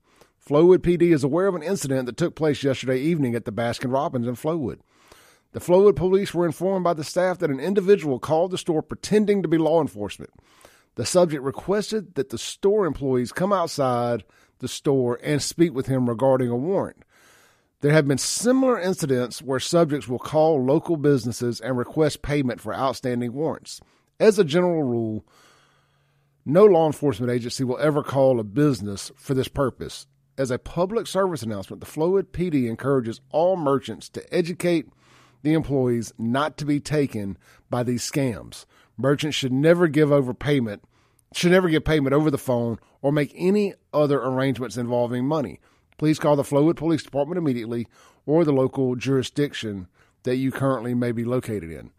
Flowood 0.47 0.81
PD 0.81 1.15
is 1.15 1.25
aware 1.25 1.47
of 1.47 1.55
an 1.55 1.63
incident 1.63 2.05
that 2.05 2.19
took 2.19 2.35
place 2.35 2.63
yesterday 2.63 3.01
evening 3.01 3.35
at 3.35 3.47
the 3.47 3.53
Baskin 3.53 3.91
Robbins 3.91 4.27
in 4.27 4.35
Flowood. 4.35 4.81
The 5.53 5.61
Flowood 5.61 5.97
police 5.97 6.35
were 6.35 6.45
informed 6.45 6.85
by 6.85 6.93
the 6.93 7.03
staff 7.03 7.39
that 7.39 7.49
an 7.49 7.59
individual 7.59 8.19
called 8.19 8.51
the 8.51 8.59
store 8.59 8.83
pretending 8.83 9.41
to 9.41 9.49
be 9.49 9.57
law 9.57 9.81
enforcement. 9.81 10.31
The 10.97 11.07
subject 11.07 11.43
requested 11.43 12.15
that 12.15 12.31
the 12.31 12.39
store 12.39 12.87
employees 12.87 13.33
come 13.33 13.53
outside 13.53 14.25
the 14.61 14.69
store 14.69 15.19
and 15.23 15.43
speak 15.43 15.75
with 15.75 15.87
him 15.87 16.09
regarding 16.09 16.49
a 16.49 16.57
warrant. 16.57 17.05
There 17.81 17.93
have 17.93 18.09
been 18.09 18.19
similar 18.19 18.81
incidents 18.81 19.43
where 19.43 19.61
subjects 19.61 20.09
will 20.09 20.19
call 20.19 20.65
local 20.65 20.97
businesses 20.97 21.61
and 21.61 21.77
request 21.77 22.23
payment 22.23 22.61
for 22.61 22.75
outstanding 22.75 23.35
warrants. 23.35 23.81
As 24.19 24.39
a 24.39 24.45
general 24.45 24.85
rule, 24.85 25.27
no 26.47 26.65
law 26.65 26.87
enforcement 26.87 27.33
agency 27.33 27.65
will 27.65 27.79
ever 27.79 28.03
call 28.03 28.39
a 28.39 28.45
business 28.45 29.11
for 29.17 29.35
this 29.35 29.49
purpose. 29.49 30.07
As 30.39 30.51
a 30.51 30.59
public 30.59 31.07
service 31.07 31.43
announcement, 31.43 31.81
the 31.81 31.87
Flowood 31.87 32.29
PD 32.29 32.69
encourages 32.69 33.21
all 33.31 33.57
merchants 33.57 34.09
to 34.11 34.35
educate 34.35 34.89
the 35.43 35.53
employees 35.53 36.13
not 36.17 36.57
to 36.57 36.65
be 36.65 36.81
taken 36.81 37.37
by 37.69 37.83
these 37.83 38.09
scams. 38.09 38.65
Merchants 38.97 39.37
should 39.37 39.53
never 39.53 39.89
give 39.89 40.13
over 40.13 40.33
payment, 40.33 40.85
should 41.33 41.51
never 41.51 41.69
give 41.69 41.85
payment 41.85 42.15
over 42.15 42.31
the 42.31 42.39
phone 42.39 42.79
or 43.03 43.13
make 43.13 43.33
any 43.35 43.75
other 43.93 44.23
arrangements 44.23 44.77
involving 44.77 45.27
money. 45.27 45.61
Please 45.99 46.19
call 46.19 46.37
the 46.37 46.43
Flowood 46.43 46.77
Police 46.77 47.03
Department 47.03 47.39
immediately 47.39 47.87
or 48.27 48.45
the 48.45 48.53
local 48.53 48.97
jurisdiction 48.97 49.89
that 50.23 50.37
you 50.37 50.51
currently 50.51 50.95
may 50.95 51.13
be 51.13 51.25
located 51.25 51.71
in. 51.71 51.91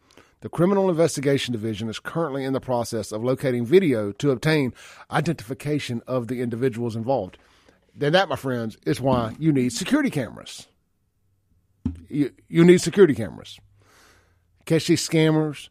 The 0.42 0.50
Criminal 0.50 0.90
Investigation 0.90 1.54
Division 1.54 1.90
is 1.90 2.00
currently 2.00 2.44
in 2.44 2.54
the 2.54 2.60
process 2.60 3.12
of 3.12 3.24
locating 3.24 3.66
video 3.66 4.12
to 4.14 4.32
obtain 4.32 4.74
identification 5.10 6.02
of 6.08 6.28
the 6.28 6.42
individuals 6.42 6.96
involved. 6.96 7.38
Then 7.96 8.14
that, 8.14 8.30
my 8.30 8.36
friends, 8.36 8.78
is 8.86 9.00
why 9.00 9.36
you 9.40 9.52
need 9.52 9.72
security 9.72 10.10
cameras. 10.10 10.68
You, 12.10 12.32
you 12.48 12.64
need 12.66 12.82
security 12.82 13.16
cameras. 13.16 13.60
Catch 14.66 14.88
these 14.88 15.08
scammers. 15.08 15.70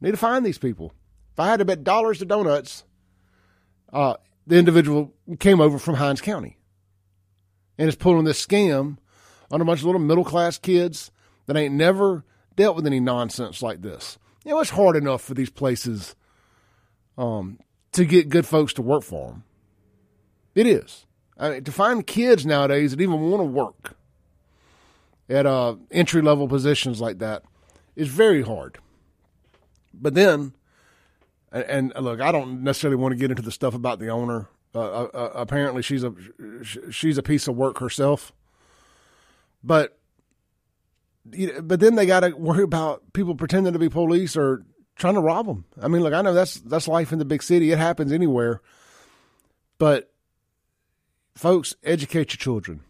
Need 0.00 0.12
to 0.12 0.16
find 0.16 0.44
these 0.44 0.58
people. 0.58 0.92
If 1.32 1.40
I 1.40 1.48
had 1.48 1.58
to 1.58 1.64
bet 1.64 1.84
dollars 1.84 2.18
to 2.18 2.24
donuts, 2.24 2.84
uh, 3.92 4.14
the 4.46 4.56
individual 4.56 5.14
came 5.38 5.60
over 5.60 5.78
from 5.78 5.94
Hinds 5.94 6.20
County 6.20 6.58
and 7.78 7.88
is 7.88 7.96
pulling 7.96 8.24
this 8.24 8.44
scam 8.44 8.98
on 9.50 9.60
a 9.60 9.64
bunch 9.64 9.80
of 9.80 9.86
little 9.86 10.00
middle 10.00 10.24
class 10.24 10.58
kids 10.58 11.10
that 11.46 11.56
ain't 11.56 11.74
never 11.74 12.24
dealt 12.56 12.76
with 12.76 12.86
any 12.86 13.00
nonsense 13.00 13.62
like 13.62 13.82
this. 13.82 14.18
You 14.44 14.52
know, 14.52 14.60
it's 14.60 14.70
hard 14.70 14.96
enough 14.96 15.22
for 15.22 15.34
these 15.34 15.50
places 15.50 16.14
um, 17.16 17.58
to 17.92 18.04
get 18.04 18.28
good 18.28 18.46
folks 18.46 18.72
to 18.74 18.82
work 18.82 19.02
for 19.02 19.28
them. 19.28 19.44
It 20.54 20.66
is. 20.66 21.06
I 21.36 21.50
mean, 21.50 21.64
to 21.64 21.72
find 21.72 22.06
kids 22.06 22.46
nowadays 22.46 22.92
that 22.92 23.00
even 23.00 23.30
want 23.30 23.40
to 23.40 23.44
work 23.44 23.96
at 25.28 25.46
uh, 25.46 25.76
entry 25.90 26.22
level 26.22 26.46
positions 26.46 27.00
like 27.00 27.18
that 27.18 27.42
is 27.96 28.08
very 28.08 28.42
hard. 28.42 28.78
But 30.00 30.14
then, 30.14 30.54
and, 31.52 31.92
look, 31.98 32.20
I 32.20 32.32
don't 32.32 32.62
necessarily 32.62 32.96
want 32.96 33.12
to 33.12 33.16
get 33.16 33.30
into 33.30 33.42
the 33.42 33.52
stuff 33.52 33.74
about 33.74 33.98
the 33.98 34.08
owner. 34.08 34.48
Uh, 34.74 34.80
uh, 34.80 35.10
uh 35.14 35.30
apparently, 35.34 35.82
she's 35.82 36.02
a 36.02 36.12
she's 36.90 37.16
a 37.16 37.22
piece 37.22 37.46
of 37.46 37.56
work 37.56 37.78
herself. 37.78 38.32
But 39.62 39.98
but 41.62 41.80
then 41.80 41.94
they 41.94 42.06
got 42.06 42.20
to 42.20 42.30
worry 42.30 42.64
about 42.64 43.12
people 43.12 43.34
pretending 43.34 43.72
to 43.72 43.78
be 43.78 43.88
police 43.88 44.36
or 44.36 44.64
trying 44.96 45.14
to 45.14 45.20
rob 45.20 45.46
them. 45.46 45.64
I 45.80 45.88
mean, 45.88 46.02
look, 46.02 46.12
I 46.12 46.22
know 46.22 46.34
that's 46.34 46.60
that's 46.60 46.88
life 46.88 47.12
in 47.12 47.18
the 47.18 47.24
big 47.24 47.42
city. 47.42 47.72
It 47.72 47.78
happens 47.78 48.12
anywhere. 48.12 48.60
But 49.78 50.12
folks, 51.34 51.74
educate 51.82 52.32
your 52.32 52.38
children. 52.38 52.80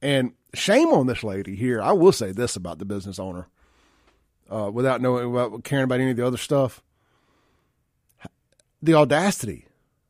And 0.00 0.32
shame 0.54 0.88
on 0.88 1.06
this 1.06 1.24
lady 1.24 1.56
here. 1.56 1.80
I 1.80 1.92
will 1.92 2.12
say 2.12 2.32
this 2.32 2.54
about 2.54 2.78
the 2.78 2.84
business 2.84 3.18
owner, 3.18 3.48
uh, 4.50 4.70
without 4.72 5.00
knowing 5.00 5.30
about 5.30 5.64
caring 5.64 5.84
about 5.84 6.00
any 6.00 6.10
of 6.10 6.16
the 6.16 6.26
other 6.26 6.36
stuff. 6.36 6.82
The 8.82 8.94
audacity 8.94 9.66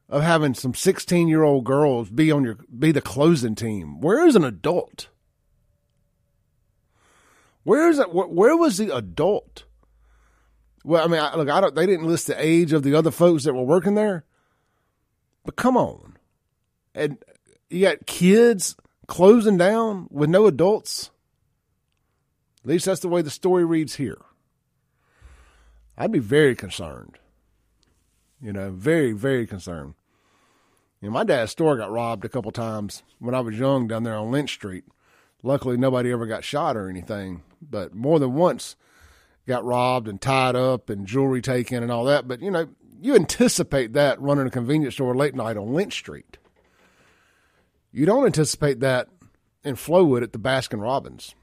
of 0.09 0.23
having 0.23 0.55
some 0.55 0.75
sixteen 0.75 1.29
year 1.29 1.43
old 1.43 1.65
girls 1.65 2.11
be 2.11 2.31
on 2.31 2.45
your 2.45 2.59
be 2.79 2.93
the 2.93 3.01
closing 3.01 3.55
team. 3.55 4.01
Where 4.01 4.27
is 4.27 4.37
an 4.37 4.45
adult? 4.45 5.09
Where 7.65 7.89
is 7.89 7.99
it? 7.99 8.15
Where, 8.15 8.27
where 8.27 8.57
was 8.57 8.79
the 8.79 8.95
adult? 8.95 9.65
Well, 10.85 11.05
I 11.05 11.09
mean, 11.09 11.21
I, 11.21 11.35
look, 11.37 11.51
I 11.51 11.61
don't. 11.61 11.75
They 11.75 11.87
didn't 11.87 12.07
list 12.07 12.27
the 12.27 12.43
age 12.43 12.73
of 12.73 12.83
the 12.83 12.95
other 12.95 13.11
folks 13.11 13.45
that 13.45 13.53
were 13.53 13.63
working 13.63 13.95
there, 13.95 14.25
but 15.45 15.57
come 15.57 15.77
on, 15.77 16.17
and 16.95 17.19
you 17.69 17.83
got 17.83 18.07
kids 18.07 18.77
closing 19.07 19.59
down 19.59 20.07
with 20.11 20.31
no 20.31 20.47
adults. 20.47 21.11
At 22.65 22.71
least 22.71 22.87
that's 22.87 23.01
the 23.01 23.09
way 23.09 23.23
the 23.23 23.31
story 23.31 23.65
reads 23.65 23.97
here. 23.97 24.19
I'd 25.99 26.13
be 26.13 26.21
very 26.21 26.55
concerned. 26.55 27.19
You 28.41 28.53
know, 28.53 28.71
very, 28.71 29.11
very 29.11 29.47
concerned. 29.49 29.95
You 31.01 31.09
know, 31.09 31.13
my 31.13 31.25
dad's 31.25 31.51
store 31.51 31.77
got 31.77 31.91
robbed 31.91 32.25
a 32.25 32.29
couple 32.29 32.53
times 32.53 33.03
when 33.19 33.35
I 33.35 33.41
was 33.41 33.59
young 33.59 33.89
down 33.89 34.05
there 34.05 34.15
on 34.15 34.31
Lynch 34.31 34.55
Street. 34.55 34.85
Luckily, 35.43 35.77
nobody 35.77 36.13
ever 36.13 36.27
got 36.27 36.45
shot 36.45 36.77
or 36.77 36.89
anything, 36.89 37.43
but 37.61 37.95
more 37.95 38.21
than 38.21 38.35
once 38.35 38.77
got 39.47 39.65
robbed 39.65 40.07
and 40.07 40.21
tied 40.21 40.55
up 40.55 40.89
and 40.89 41.07
jewelry 41.07 41.43
taken 41.43 41.83
and 41.83 41.91
all 41.91 42.05
that. 42.05 42.29
But, 42.29 42.43
you 42.43 42.51
know, 42.51 42.69
you 43.01 43.17
anticipate 43.17 43.93
that 43.95 44.21
running 44.21 44.47
a 44.47 44.51
convenience 44.51 44.95
store 44.95 45.17
late 45.17 45.35
night 45.35 45.57
on 45.57 45.75
Lynch 45.75 45.95
Street. 45.95 46.39
You 47.91 48.07
don't 48.07 48.27
anticipate 48.27 48.81
that 48.81 49.09
in 49.65 49.75
Flowood 49.75 50.23
at 50.23 50.33
the 50.33 50.39
Baskin 50.39 50.81
Robbins. 50.81 51.35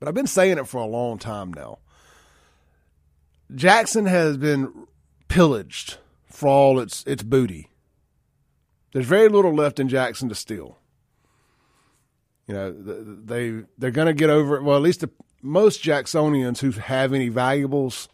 But 0.00 0.08
I've 0.08 0.14
been 0.14 0.26
saying 0.26 0.58
it 0.58 0.66
for 0.66 0.78
a 0.78 0.86
long 0.86 1.18
time 1.18 1.52
now. 1.52 1.78
Jackson 3.54 4.06
has 4.06 4.36
been 4.36 4.86
pillaged 5.28 5.98
for 6.26 6.48
all 6.48 6.80
its 6.80 7.04
its 7.06 7.22
booty. 7.22 7.70
There's 8.92 9.06
very 9.06 9.28
little 9.28 9.54
left 9.54 9.80
in 9.80 9.88
Jackson 9.88 10.28
to 10.28 10.34
steal. 10.34 10.78
You 12.46 12.54
know, 12.54 12.72
they 12.72 13.64
they're 13.78 13.90
going 13.90 14.06
to 14.06 14.14
get 14.14 14.30
over 14.30 14.56
it. 14.56 14.62
Well, 14.62 14.76
at 14.76 14.82
least 14.82 15.00
the, 15.00 15.10
most 15.42 15.82
Jacksonians 15.82 16.60
who 16.60 16.70
have 16.72 17.12
any 17.12 17.28
valuables 17.28 18.08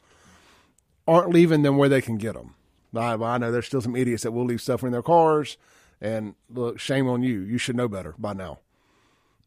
aren't 1.07 1.31
leaving 1.31 1.63
them 1.63 1.77
where 1.77 1.89
they 1.89 2.01
can 2.01 2.19
get 2.19 2.35
them. 2.35 2.55
I, 2.95 3.15
I 3.15 3.39
know 3.39 3.53
there's 3.53 3.67
still 3.67 3.81
some 3.81 3.97
idiots 3.97 4.25
that 4.25 4.33
will 4.33 4.45
leave 4.45 4.61
stuff 4.61 4.83
in 4.83 4.91
their 4.91 5.03
cars 5.03 5.57
and 6.01 6.35
look, 6.49 6.81
shame 6.81 7.09
on 7.09 7.23
you. 7.23 7.41
You 7.41 7.59
should 7.59 7.77
know 7.77 7.89
better 7.89 8.15
by 8.19 8.33
now. 8.33 8.59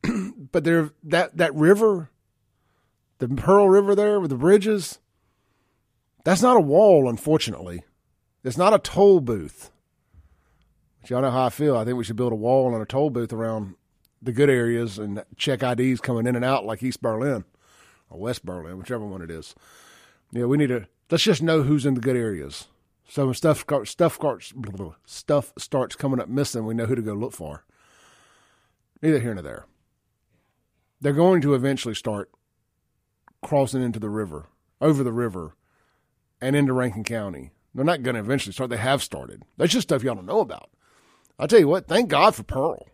but 0.51 0.63
there, 0.63 0.91
that 1.03 1.38
that 1.38 1.53
river, 1.56 2.10
the 3.19 3.27
Pearl 3.27 3.69
River 3.69 3.95
there 3.95 4.19
with 4.19 4.29
the 4.29 4.38
bridges, 4.38 4.99
that's 6.24 6.42
not 6.42 6.58
a 6.58 6.62
wall, 6.62 7.10
unfortunately. 7.10 7.84
It's 8.44 8.58
not 8.58 8.74
a 8.74 8.80
toll 8.80 9.20
booth. 9.20 9.72
But 11.02 11.10
y'all 11.10 11.22
know 11.22 11.32
how 11.32 11.46
I 11.46 11.50
feel. 11.50 11.78
I 11.78 11.86
think 11.86 11.98
we 11.98 12.04
should 12.04 12.16
build 12.16 12.34
a 12.34 12.36
wall 12.36 12.74
and 12.74 12.82
a 12.82 12.86
toll 12.86 13.10
booth 13.10 13.34
around 13.34 13.76
the 14.22 14.32
good 14.32 14.50
areas 14.50 14.98
and 14.98 15.24
check 15.36 15.62
IDs 15.62 16.00
coming 16.00 16.26
in 16.26 16.36
and 16.36 16.46
out 16.46 16.66
like 16.66 16.82
East 16.82 17.02
Berlin 17.02 17.44
or 18.10 18.20
West 18.20 18.46
Berlin, 18.46 18.78
whichever 18.78 19.06
one 19.06 19.22
it 19.22 19.30
is. 19.30 19.54
Yeah, 20.32 20.46
we 20.46 20.58
need 20.58 20.68
to 20.68 20.88
let's 21.12 21.24
just 21.24 21.44
know 21.44 21.64
who's 21.64 21.86
in 21.86 21.94
the 21.94 22.02
good 22.02 22.16
areas. 22.16 22.68
So 23.08 23.26
when 23.26 23.36
stuff 23.36 23.66
stuff 23.84 24.16
starts 24.16 24.54
stuff 25.06 25.54
starts 25.58 25.96
coming 25.96 26.20
up 26.20 26.30
missing, 26.30 26.66
we 26.66 26.74
know 26.74 26.86
who 26.86 26.96
to 26.96 27.02
go 27.02 27.14
look 27.14 27.34
for. 27.34 27.66
Neither 29.02 29.20
here 29.20 29.34
nor 29.34 29.44
there. 29.44 29.66
They're 31.02 31.12
going 31.12 31.42
to 31.42 31.54
eventually 31.54 31.96
start 31.96 32.32
crossing 33.44 33.84
into 33.84 34.00
the 34.00 34.10
river, 34.10 34.48
over 34.80 35.04
the 35.04 35.12
river, 35.12 35.54
and 36.43 36.58
into 36.58 36.73
Rankin 36.73 37.06
County. 37.06 37.51
They're 37.73 37.86
not 37.86 38.03
going 38.03 38.15
to 38.15 38.19
eventually 38.19 38.51
start. 38.51 38.69
They 38.69 38.77
have 38.77 39.01
started. 39.01 39.43
That's 39.58 39.71
just 39.71 39.88
stuff 39.88 40.03
y'all 40.03 40.15
don't 40.15 40.25
know 40.25 40.41
about. 40.41 40.69
I 41.39 41.47
tell 41.47 41.60
you 41.60 41.69
what. 41.69 41.88
Thank 41.88 42.10
God 42.10 42.36
for 42.36 42.43
Pearl. 42.43 42.86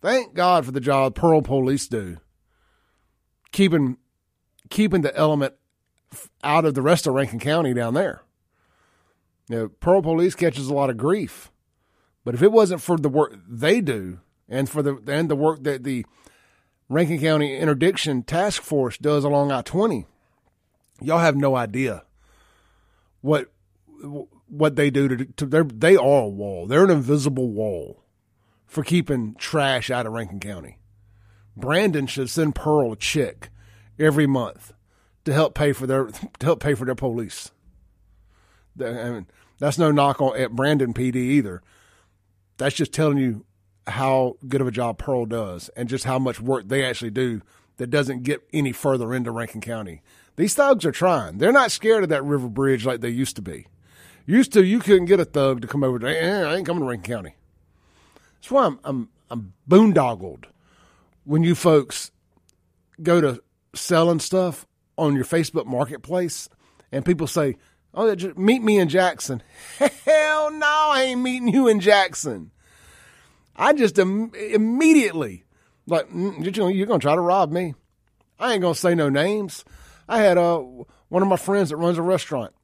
Thank 0.00 0.34
God 0.34 0.64
for 0.64 0.70
the 0.70 0.80
job 0.80 1.14
Pearl 1.14 1.42
Police 1.42 1.88
do, 1.88 2.18
keeping 3.52 3.96
keeping 4.70 5.00
the 5.00 5.14
element 5.16 5.54
out 6.42 6.64
of 6.64 6.74
the 6.74 6.82
rest 6.82 7.06
of 7.06 7.14
Rankin 7.14 7.40
County 7.40 7.74
down 7.74 7.94
there. 7.94 8.22
You 9.48 9.56
know, 9.56 9.68
Pearl 9.68 10.02
Police 10.02 10.34
catches 10.34 10.68
a 10.68 10.74
lot 10.74 10.90
of 10.90 10.96
grief, 10.96 11.50
but 12.24 12.34
if 12.34 12.42
it 12.42 12.52
wasn't 12.52 12.80
for 12.82 12.96
the 12.96 13.08
work 13.08 13.34
they 13.48 13.80
do 13.80 14.20
and 14.48 14.68
for 14.68 14.82
the 14.82 15.02
and 15.06 15.28
the 15.30 15.36
work 15.36 15.64
that 15.64 15.84
the 15.84 16.04
Rankin 16.88 17.18
County 17.18 17.56
Interdiction 17.56 18.22
Task 18.22 18.62
Force 18.62 18.98
does 18.98 19.24
along 19.24 19.52
I 19.52 19.62
twenty, 19.62 20.06
y'all 21.00 21.18
have 21.18 21.36
no 21.36 21.56
idea 21.56 22.04
what 23.20 23.50
what 24.48 24.76
they 24.76 24.90
do 24.90 25.08
to, 25.08 25.24
to 25.24 25.46
they're, 25.46 25.64
they 25.64 25.96
are 25.96 26.22
a 26.22 26.28
wall. 26.28 26.66
They're 26.66 26.84
an 26.84 26.90
invisible 26.90 27.50
wall 27.50 28.02
for 28.66 28.84
keeping 28.84 29.34
trash 29.36 29.90
out 29.90 30.06
of 30.06 30.12
Rankin 30.12 30.40
County. 30.40 30.78
Brandon 31.56 32.06
should 32.06 32.30
send 32.30 32.54
Pearl 32.54 32.92
a 32.92 32.96
check 32.96 33.50
every 33.98 34.26
month 34.26 34.72
to 35.24 35.32
help 35.32 35.54
pay 35.54 35.72
for 35.72 35.86
their 35.86 36.06
to 36.38 36.46
help 36.46 36.60
pay 36.60 36.74
for 36.74 36.84
their 36.84 36.94
police. 36.94 37.50
I 38.80 39.10
mean, 39.10 39.26
that's 39.58 39.78
no 39.78 39.90
knock 39.90 40.20
on 40.20 40.36
at 40.36 40.52
Brandon 40.52 40.92
PD 40.92 41.16
either. 41.16 41.62
That's 42.56 42.74
just 42.74 42.92
telling 42.92 43.18
you 43.18 43.44
how 43.86 44.36
good 44.48 44.60
of 44.60 44.66
a 44.66 44.72
job 44.72 44.98
Pearl 44.98 45.26
does 45.26 45.68
and 45.70 45.88
just 45.88 46.04
how 46.04 46.18
much 46.18 46.40
work 46.40 46.68
they 46.68 46.84
actually 46.84 47.10
do 47.10 47.42
that 47.76 47.88
doesn't 47.88 48.22
get 48.22 48.42
any 48.52 48.72
further 48.72 49.12
into 49.14 49.30
Rankin 49.30 49.60
County. 49.60 50.02
These 50.36 50.54
thugs 50.54 50.84
are 50.84 50.92
trying. 50.92 51.38
They're 51.38 51.52
not 51.52 51.70
scared 51.70 52.02
of 52.02 52.08
that 52.08 52.24
river 52.24 52.48
bridge 52.48 52.84
like 52.84 53.00
they 53.00 53.10
used 53.10 53.36
to 53.36 53.42
be. 53.42 53.66
Used 54.26 54.52
to, 54.54 54.64
you 54.64 54.80
couldn't 54.80 55.04
get 55.04 55.20
a 55.20 55.24
thug 55.24 55.60
to 55.62 55.68
come 55.68 55.84
over. 55.84 55.98
To, 55.98 56.06
eh, 56.08 56.42
I 56.42 56.56
ain't 56.56 56.66
coming 56.66 56.82
to 56.82 56.88
Rankin 56.88 57.14
County. 57.14 57.36
That's 58.40 58.50
why 58.50 58.66
I'm, 58.66 58.80
I'm 58.84 59.08
I'm 59.30 59.52
boondoggled 59.68 60.44
when 61.24 61.42
you 61.42 61.54
folks 61.54 62.10
go 63.02 63.20
to 63.20 63.42
selling 63.74 64.20
stuff 64.20 64.66
on 64.96 65.16
your 65.16 65.24
Facebook 65.24 65.66
marketplace 65.66 66.48
and 66.92 67.04
people 67.04 67.26
say, 67.26 67.56
Oh, 67.96 68.14
meet 68.36 68.62
me 68.62 68.78
in 68.78 68.88
Jackson. 68.88 69.42
Hell 69.78 70.50
no, 70.50 70.66
I 70.66 71.02
ain't 71.08 71.20
meeting 71.20 71.48
you 71.48 71.68
in 71.68 71.80
Jackson. 71.80 72.50
I 73.56 73.72
just 73.72 73.98
Im- 73.98 74.32
immediately, 74.34 75.44
like, 75.86 76.08
you're 76.12 76.52
going 76.86 77.00
to 77.00 77.04
try 77.04 77.14
to 77.14 77.20
rob 77.20 77.52
me. 77.52 77.74
I 78.38 78.52
ain't 78.52 78.62
going 78.62 78.74
to 78.74 78.80
say 78.80 78.96
no 78.96 79.08
names. 79.08 79.64
I 80.08 80.18
had 80.20 80.38
uh, 80.38 80.58
one 80.58 81.22
of 81.22 81.28
my 81.28 81.36
friends 81.36 81.70
that 81.70 81.76
runs 81.76 81.98
a 81.98 82.02
restaurant 82.02 82.54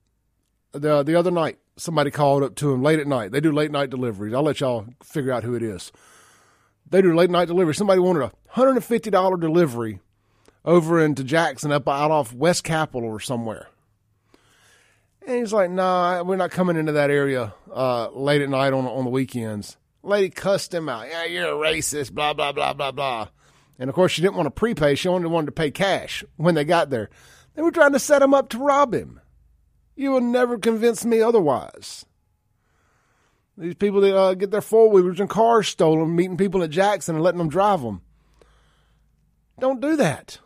the, 0.73 1.03
the 1.03 1.15
other 1.15 1.31
night. 1.31 1.59
Somebody 1.77 2.11
called 2.11 2.43
up 2.43 2.57
to 2.57 2.73
him 2.73 2.83
late 2.83 2.99
at 2.99 3.07
night. 3.07 3.33
They 3.33 3.41
do 3.41 3.53
late 3.53 3.71
night 3.71 3.89
deliveries. 3.91 4.35
I'll 4.35 4.43
let 4.43 4.61
y'all 4.61 4.87
figure 5.03 5.33
out 5.33 5.45
who 5.45 5.55
it 5.55 5.63
is. 5.63 5.91
They 6.89 7.01
do 7.01 7.15
late 7.15 7.31
night 7.31 7.49
delivery. 7.49 7.75
Somebody 7.75 8.01
wanted 8.01 8.23
a 8.25 8.33
$150 8.55 9.41
delivery 9.41 10.01
over 10.65 11.03
into 11.03 11.25
Jackson 11.25 11.73
up 11.73 11.89
out 11.89 12.11
off 12.11 12.35
West 12.35 12.65
Capitol 12.65 13.09
or 13.09 13.21
somewhere. 13.21 13.69
And 15.27 15.39
he's 15.39 15.53
like, 15.53 15.71
nah, 15.71 16.23
we're 16.23 16.37
not 16.37 16.51
coming 16.51 16.77
into 16.77 16.93
that 16.93 17.11
area 17.11 17.55
uh, 17.73 18.11
late 18.11 18.43
at 18.43 18.49
night 18.49 18.73
on, 18.73 18.87
on 18.87 19.05
the 19.05 19.11
weekends. 19.11 19.77
Lady 20.03 20.31
cussed 20.31 20.75
him 20.75 20.89
out. 20.89 21.09
Yeah, 21.09 21.25
you're 21.25 21.49
a 21.49 21.73
racist, 21.73 22.13
blah, 22.13 22.33
blah, 22.33 22.53
blah, 22.53 22.73
blah, 22.73 22.91
blah. 22.91 23.29
And 23.81 23.89
of 23.89 23.97
course, 23.97 24.13
she 24.13 24.21
didn't 24.21 24.37
want 24.37 24.47
to 24.47 24.51
prepay. 24.51 24.95
She 24.95 25.09
only 25.09 25.27
wanted 25.27 25.47
to 25.47 25.53
pay 25.53 25.71
cash 25.71 26.23
when 26.37 26.55
they 26.55 26.65
got 26.65 26.91
there. 26.91 27.09
They 27.55 27.63
were 27.63 27.71
trying 27.71 27.95
to 27.95 27.99
set 27.99 28.21
him 28.21 28.35
up 28.35 28.51
to 28.51 28.59
rob 28.59 28.93
him. 28.93 29.21
You 29.97 30.11
will 30.11 30.21
never 30.21 30.59
convince 30.59 31.05
me 31.05 31.23
otherwise. 31.23 32.05
These 33.57 33.77
people 33.77 34.03
that 34.03 34.15
uh, 34.15 34.35
get 34.35 34.51
their 34.51 34.61
four 34.61 34.91
wheelers 34.91 35.19
and 35.19 35.31
cars 35.31 35.67
stolen, 35.69 36.15
meeting 36.15 36.37
people 36.37 36.63
at 36.63 36.69
Jackson 36.69 37.15
and 37.15 37.25
letting 37.25 37.39
them 37.39 37.49
drive 37.49 37.81
them. 37.81 38.03
Don't 39.59 39.81
do 39.81 39.97
that. 39.97 40.39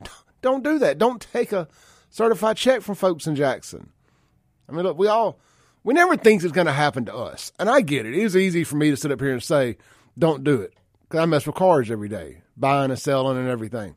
Don't 0.40 0.62
do 0.62 0.78
that. 0.78 0.98
Don't 0.98 1.20
take 1.20 1.52
a 1.52 1.66
certified 2.10 2.56
check 2.56 2.80
from 2.80 2.94
folks 2.94 3.26
in 3.26 3.34
Jackson. 3.34 3.90
I 4.68 4.72
mean, 4.72 4.84
look, 4.84 4.96
we 4.96 5.08
all, 5.08 5.40
we 5.82 5.94
never 5.94 6.16
think 6.16 6.44
it's 6.44 6.52
going 6.52 6.66
to 6.68 6.72
happen 6.72 7.06
to 7.06 7.14
us. 7.14 7.52
And 7.58 7.68
I 7.68 7.80
get 7.80 8.06
it. 8.06 8.14
It 8.14 8.22
is 8.22 8.36
easy 8.36 8.62
for 8.62 8.76
me 8.76 8.90
to 8.90 8.96
sit 8.96 9.10
up 9.10 9.20
here 9.20 9.32
and 9.32 9.42
say, 9.42 9.78
don't 10.16 10.44
do 10.44 10.60
it. 10.60 10.74
Because 11.08 11.22
I 11.22 11.26
mess 11.26 11.46
with 11.46 11.54
cars 11.54 11.90
every 11.90 12.08
day, 12.08 12.42
buying 12.56 12.90
and 12.90 12.98
selling 12.98 13.38
and 13.38 13.48
everything. 13.48 13.96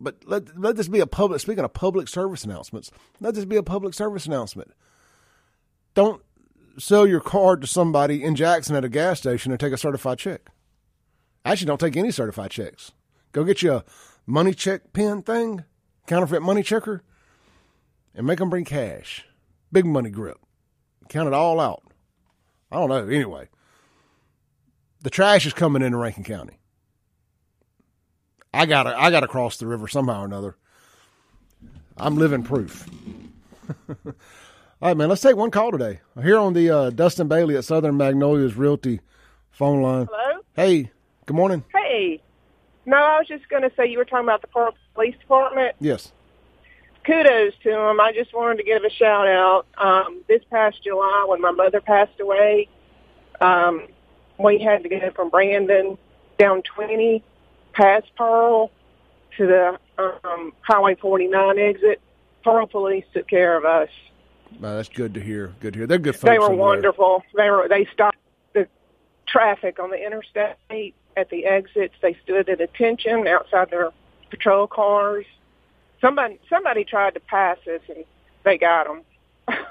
But 0.00 0.26
let, 0.26 0.58
let 0.58 0.76
this 0.76 0.88
be 0.88 1.00
a 1.00 1.06
public, 1.06 1.40
speaking 1.40 1.64
of 1.64 1.72
public 1.72 2.08
service 2.08 2.44
announcements, 2.44 2.90
let 3.20 3.34
this 3.34 3.44
be 3.44 3.56
a 3.56 3.62
public 3.62 3.94
service 3.94 4.26
announcement. 4.26 4.72
Don't 5.94 6.22
sell 6.78 7.06
your 7.06 7.20
car 7.20 7.56
to 7.56 7.66
somebody 7.66 8.22
in 8.22 8.34
Jackson 8.34 8.76
at 8.76 8.84
a 8.84 8.88
gas 8.88 9.18
station 9.18 9.52
and 9.52 9.60
take 9.60 9.72
a 9.72 9.78
certified 9.78 10.18
check. 10.18 10.50
Actually, 11.44 11.66
don't 11.66 11.80
take 11.80 11.96
any 11.96 12.10
certified 12.10 12.50
checks. 12.50 12.92
Go 13.32 13.44
get 13.44 13.62
you 13.62 13.72
a 13.74 13.84
money 14.26 14.52
check 14.52 14.92
pen 14.92 15.22
thing, 15.22 15.64
counterfeit 16.06 16.42
money 16.42 16.62
checker, 16.62 17.02
and 18.14 18.26
make 18.26 18.38
them 18.38 18.50
bring 18.50 18.64
cash. 18.64 19.24
Big 19.72 19.86
money 19.86 20.10
grip. 20.10 20.38
Count 21.08 21.28
it 21.28 21.34
all 21.34 21.60
out. 21.60 21.82
I 22.70 22.76
don't 22.76 22.88
know. 22.88 23.06
Anyway, 23.08 23.48
the 25.06 25.10
trash 25.10 25.46
is 25.46 25.52
coming 25.52 25.82
into 25.82 25.96
Rankin 25.96 26.24
County. 26.24 26.58
I 28.52 28.66
gotta 28.66 29.00
I 29.00 29.12
gotta 29.12 29.28
cross 29.28 29.56
the 29.56 29.68
river 29.68 29.86
somehow 29.86 30.22
or 30.22 30.24
another. 30.24 30.56
I'm 31.96 32.16
living 32.16 32.42
proof. 32.42 32.88
all 33.88 34.14
right, 34.82 34.96
man. 34.96 35.08
Let's 35.08 35.20
take 35.20 35.36
one 35.36 35.52
call 35.52 35.70
today. 35.70 36.00
Here 36.20 36.36
on 36.36 36.54
the 36.54 36.70
uh, 36.70 36.90
Dustin 36.90 37.28
Bailey 37.28 37.56
at 37.56 37.64
Southern 37.64 37.96
Magnolias 37.96 38.56
Realty 38.56 38.98
phone 39.52 39.80
line. 39.80 40.08
Hello. 40.10 40.40
Hey, 40.56 40.90
good 41.26 41.36
morning. 41.36 41.62
Hey. 41.72 42.20
No, 42.84 42.96
I 42.96 43.18
was 43.20 43.28
just 43.28 43.48
going 43.48 43.62
to 43.62 43.70
say 43.76 43.88
you 43.88 43.98
were 43.98 44.04
talking 44.04 44.26
about 44.26 44.40
the 44.40 44.48
Pearl 44.48 44.74
Police 44.94 45.16
Department. 45.20 45.76
Yes. 45.78 46.10
Kudos 47.04 47.52
to 47.62 47.70
them. 47.70 48.00
I 48.00 48.10
just 48.12 48.34
wanted 48.34 48.56
to 48.56 48.64
give 48.64 48.82
a 48.82 48.90
shout 48.90 49.28
out. 49.28 49.66
Um, 49.78 50.22
this 50.26 50.42
past 50.50 50.82
July, 50.82 51.26
when 51.28 51.40
my 51.40 51.52
mother 51.52 51.80
passed 51.80 52.18
away, 52.18 52.68
um, 53.40 53.86
we 54.38 54.58
had 54.58 54.82
to 54.82 54.88
go 54.88 55.10
from 55.14 55.30
Brandon 55.30 55.98
down 56.38 56.62
20 56.62 57.22
past 57.72 58.06
Pearl 58.16 58.70
to 59.36 59.46
the 59.46 59.78
um, 59.98 60.52
Highway 60.62 60.94
49 60.96 61.58
exit. 61.58 62.00
Pearl 62.44 62.66
Police 62.66 63.04
took 63.12 63.28
care 63.28 63.56
of 63.56 63.64
us. 63.64 63.88
Well, 64.60 64.76
that's 64.76 64.88
good 64.88 65.14
to 65.14 65.20
hear. 65.20 65.54
Good 65.60 65.74
to 65.74 65.80
hear. 65.80 65.86
They're 65.86 65.98
good 65.98 66.14
folks. 66.14 66.30
They 66.30 66.38
were 66.38 66.48
there. 66.48 66.56
wonderful. 66.56 67.24
They 67.34 67.50
were. 67.50 67.66
They 67.68 67.86
stopped 67.92 68.18
the 68.52 68.68
traffic 69.26 69.78
on 69.78 69.90
the 69.90 70.04
interstate 70.04 70.94
at 71.16 71.30
the 71.30 71.44
exits. 71.44 71.94
They 72.00 72.16
stood 72.22 72.48
at 72.48 72.60
attention 72.60 73.26
outside 73.26 73.70
their 73.70 73.90
patrol 74.30 74.66
cars. 74.66 75.26
Somebody 76.00 76.38
somebody 76.48 76.84
tried 76.84 77.14
to 77.14 77.20
pass 77.20 77.58
us, 77.66 77.80
and 77.88 78.04
they 78.44 78.58
got 78.58 78.86
them. 78.86 79.02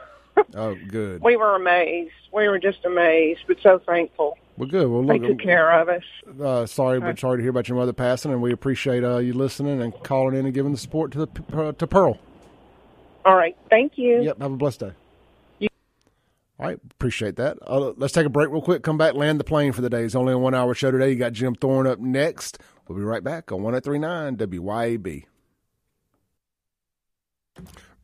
Oh, 0.54 0.76
good. 0.76 1.22
we 1.22 1.38
were 1.38 1.56
amazed. 1.56 2.12
We 2.34 2.50
were 2.50 2.60
just 2.60 2.84
amazed, 2.84 3.42
but 3.48 3.58
so 3.62 3.80
thankful. 3.80 4.38
Well, 4.58 4.70
good. 4.70 4.88
Well, 4.88 5.04
They 5.04 5.20
look, 5.20 5.38
took 5.38 5.42
care 5.42 5.82
of 5.82 5.90
us. 5.90 6.04
uh, 6.42 6.66
sorry, 6.66 7.00
but 7.02 7.20
sorry 7.20 7.38
to 7.38 7.42
hear 7.42 7.50
about 7.50 7.68
your 7.68 7.78
mother 7.78 7.92
passing, 7.94 8.32
and 8.32 8.42
we 8.42 8.54
appreciate 8.54 9.04
uh, 9.04 9.18
you 9.18 9.34
listening 9.34 9.82
and 9.82 9.94
calling 10.04 10.36
in 10.36 10.46
and 10.46 10.54
giving 10.54 10.72
the 10.72 10.78
support 10.78 11.12
to 11.12 11.26
the 11.26 11.58
uh, 11.58 11.72
to 11.74 11.86
Pearl. 11.88 12.18
All 13.26 13.36
right. 13.36 13.58
Thank 13.70 13.98
you. 13.98 14.22
Yep. 14.24 14.42
Have 14.42 14.52
a 14.54 14.56
blessed 14.56 14.80
day. 14.82 14.92
All 16.58 16.66
right, 16.68 16.80
appreciate 16.92 17.36
that. 17.36 17.58
Uh, 17.68 17.92
let's 17.98 18.14
take 18.14 18.26
a 18.26 18.30
break 18.30 18.50
real 18.50 18.62
quick. 18.62 18.82
Come 18.82 18.98
back, 18.98 19.14
land 19.14 19.42
the 19.42 19.44
plane 19.44 19.74
for 19.74 19.82
the 19.82 19.90
day. 19.90 20.06
It's 20.06 20.16
only 20.16 20.32
a 20.32 20.38
one 20.38 20.56
hour 20.56 20.74
show 20.74 20.90
today. 20.90 21.10
You 21.10 21.18
got 21.18 21.34
Jim 21.34 21.54
Thorne 21.54 21.86
up 21.86 22.00
next. 22.00 22.60
We'll 22.88 22.98
be 22.98 23.04
right 23.04 23.22
back 23.22 23.52
on 23.52 23.62
1039 23.62 24.38
WYAB. 24.38 25.26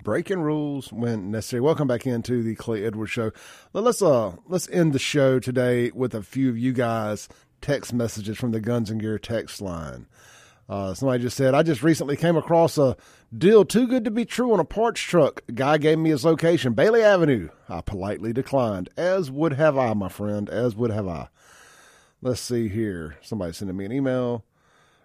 Breaking 0.03 0.39
rules 0.41 0.91
when 0.91 1.29
necessary. 1.31 1.61
Welcome 1.61 1.87
back 1.87 2.07
into 2.07 2.41
the 2.41 2.55
Clay 2.55 2.83
Edwards 2.83 3.11
show. 3.11 3.31
Let- 3.73 3.83
Let's 3.83 4.01
uh 4.01 4.35
let's 4.47 4.69
end 4.69 4.93
the 4.93 4.99
show 4.99 5.39
today 5.39 5.91
with 5.93 6.15
a 6.15 6.23
few 6.23 6.49
of 6.49 6.57
you 6.57 6.73
guys 6.73 7.29
text 7.61 7.93
messages 7.93 8.37
from 8.37 8.51
the 8.51 8.59
Guns 8.59 8.89
and 8.89 8.99
Gear 8.99 9.19
text 9.19 9.61
line. 9.61 10.07
Uh, 10.67 10.93
somebody 10.93 11.21
just 11.21 11.35
said, 11.37 11.53
I 11.53 11.63
just 11.63 11.83
recently 11.83 12.15
came 12.15 12.37
across 12.37 12.77
a 12.77 12.95
deal 13.37 13.65
too 13.65 13.87
good 13.87 14.05
to 14.05 14.11
be 14.11 14.23
true 14.25 14.53
on 14.53 14.59
a 14.59 14.63
parts 14.65 15.01
truck. 15.01 15.41
Guy 15.53 15.77
gave 15.77 15.99
me 15.99 16.11
his 16.11 16.23
location, 16.23 16.73
Bailey 16.73 17.03
Avenue. 17.03 17.49
I 17.67 17.81
politely 17.81 18.31
declined, 18.31 18.89
as 18.95 19.29
would 19.29 19.53
have 19.53 19.77
I, 19.77 19.93
my 19.93 20.07
friend, 20.07 20.49
as 20.49 20.75
would 20.75 20.89
have 20.91 21.07
I. 21.09 21.27
Let's 22.21 22.39
see 22.39 22.69
here. 22.69 23.17
Somebody 23.21 23.51
sending 23.51 23.75
me 23.75 23.83
an 23.85 23.91
email. 23.91 24.45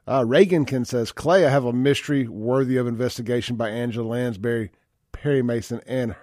Uh, 0.07 0.23
Reagankin 0.23 0.87
says, 0.87 1.11
Clay, 1.11 1.45
I 1.45 1.51
have 1.51 1.65
a 1.65 1.73
mystery 1.73 2.29
worthy 2.29 2.77
of 2.77 2.87
investigation 2.87 3.57
by 3.57 3.71
Angela 3.71 4.07
Lansbury, 4.07 4.71
Perry 5.23 5.43
Mason, 5.43 5.81
and 5.87 6.15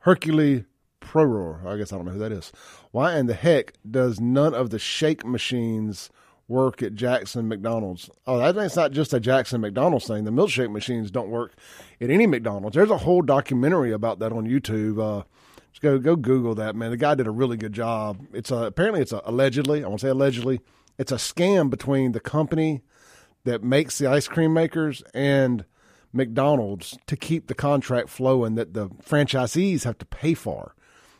Hercule 0.00 0.64
Proror. 1.00 1.64
I 1.66 1.76
guess 1.76 1.92
I 1.92 1.96
don't 1.96 2.06
know 2.06 2.12
who 2.12 2.18
that 2.18 2.32
is. 2.32 2.52
Why 2.90 3.16
in 3.16 3.26
the 3.26 3.34
heck 3.34 3.74
does 3.88 4.20
none 4.20 4.54
of 4.54 4.70
the 4.70 4.78
shake 4.78 5.24
machines 5.24 6.10
work 6.46 6.82
at 6.82 6.94
Jackson 6.94 7.48
McDonald's? 7.48 8.10
Oh, 8.26 8.38
that 8.38 8.56
it's 8.56 8.76
not 8.76 8.92
just 8.92 9.12
a 9.12 9.20
Jackson 9.20 9.60
McDonald's 9.60 10.06
thing. 10.06 10.24
The 10.24 10.30
milkshake 10.30 10.70
machines 10.70 11.10
don't 11.10 11.30
work 11.30 11.54
at 12.00 12.10
any 12.10 12.26
McDonald's. 12.26 12.74
There's 12.74 12.90
a 12.90 12.98
whole 12.98 13.22
documentary 13.22 13.92
about 13.92 14.18
that 14.18 14.32
on 14.32 14.46
YouTube. 14.46 15.00
Uh, 15.00 15.24
just 15.72 15.82
go 15.82 15.98
go 15.98 16.16
Google 16.16 16.54
that 16.56 16.74
man. 16.76 16.90
The 16.90 16.96
guy 16.96 17.14
did 17.14 17.26
a 17.26 17.30
really 17.30 17.56
good 17.56 17.72
job. 17.72 18.26
It's 18.32 18.50
a, 18.50 18.56
apparently 18.56 19.00
it's 19.00 19.12
a, 19.12 19.22
allegedly. 19.24 19.84
I 19.84 19.88
won't 19.88 20.00
say 20.00 20.08
allegedly. 20.08 20.60
It's 20.98 21.12
a 21.12 21.16
scam 21.16 21.70
between 21.70 22.12
the 22.12 22.20
company 22.20 22.82
that 23.44 23.62
makes 23.62 23.98
the 23.98 24.08
ice 24.08 24.26
cream 24.26 24.52
makers 24.52 25.02
and 25.14 25.64
McDonald's 26.12 26.98
to 27.06 27.16
keep 27.16 27.46
the 27.46 27.54
contract 27.54 28.08
flowing 28.08 28.54
that 28.54 28.74
the 28.74 28.88
franchisees 28.88 29.84
have 29.84 29.98
to 29.98 30.06
pay 30.06 30.34
for. 30.34 30.74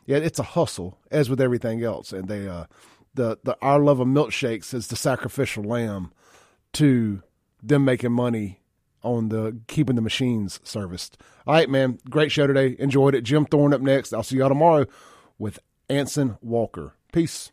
Yeah, 0.07 0.19
it's 0.19 0.39
a 0.39 0.45
hustle, 0.45 0.99
as 1.11 1.29
with 1.29 1.41
everything 1.41 1.83
else. 1.83 2.13
And 2.13 2.29
they, 2.29 2.49
uh, 2.49 2.65
the 3.15 3.39
the 3.45 3.57
our 3.61 3.79
love 3.79 4.01
of 4.01 4.09
milkshakes 4.09 4.73
is 4.73 4.87
the 4.87 4.97
sacrificial 4.97 5.65
lamb 5.65 6.13
to 6.75 7.23
them 7.63 7.85
making 7.85 8.13
money 8.13 8.61
on 9.03 9.29
the 9.29 9.59
keeping 9.67 9.97
the 9.97 10.03
machines 10.03 10.61
serviced. 10.65 11.19
All 11.47 11.55
right, 11.55 11.69
man, 11.69 11.99
great 12.09 12.33
show 12.33 12.47
today. 12.47 12.77
Enjoyed 12.79 13.15
it. 13.15 13.23
Jim 13.23 13.45
Thorne 13.45 13.75
up 13.75 13.81
next. 13.81 14.13
I'll 14.13 14.23
see 14.23 14.39
y'all 14.39 14.49
tomorrow 14.49 14.87
with 15.39 15.59
Anson 15.89 16.37
Walker. 16.41 16.95
Peace. 17.13 17.53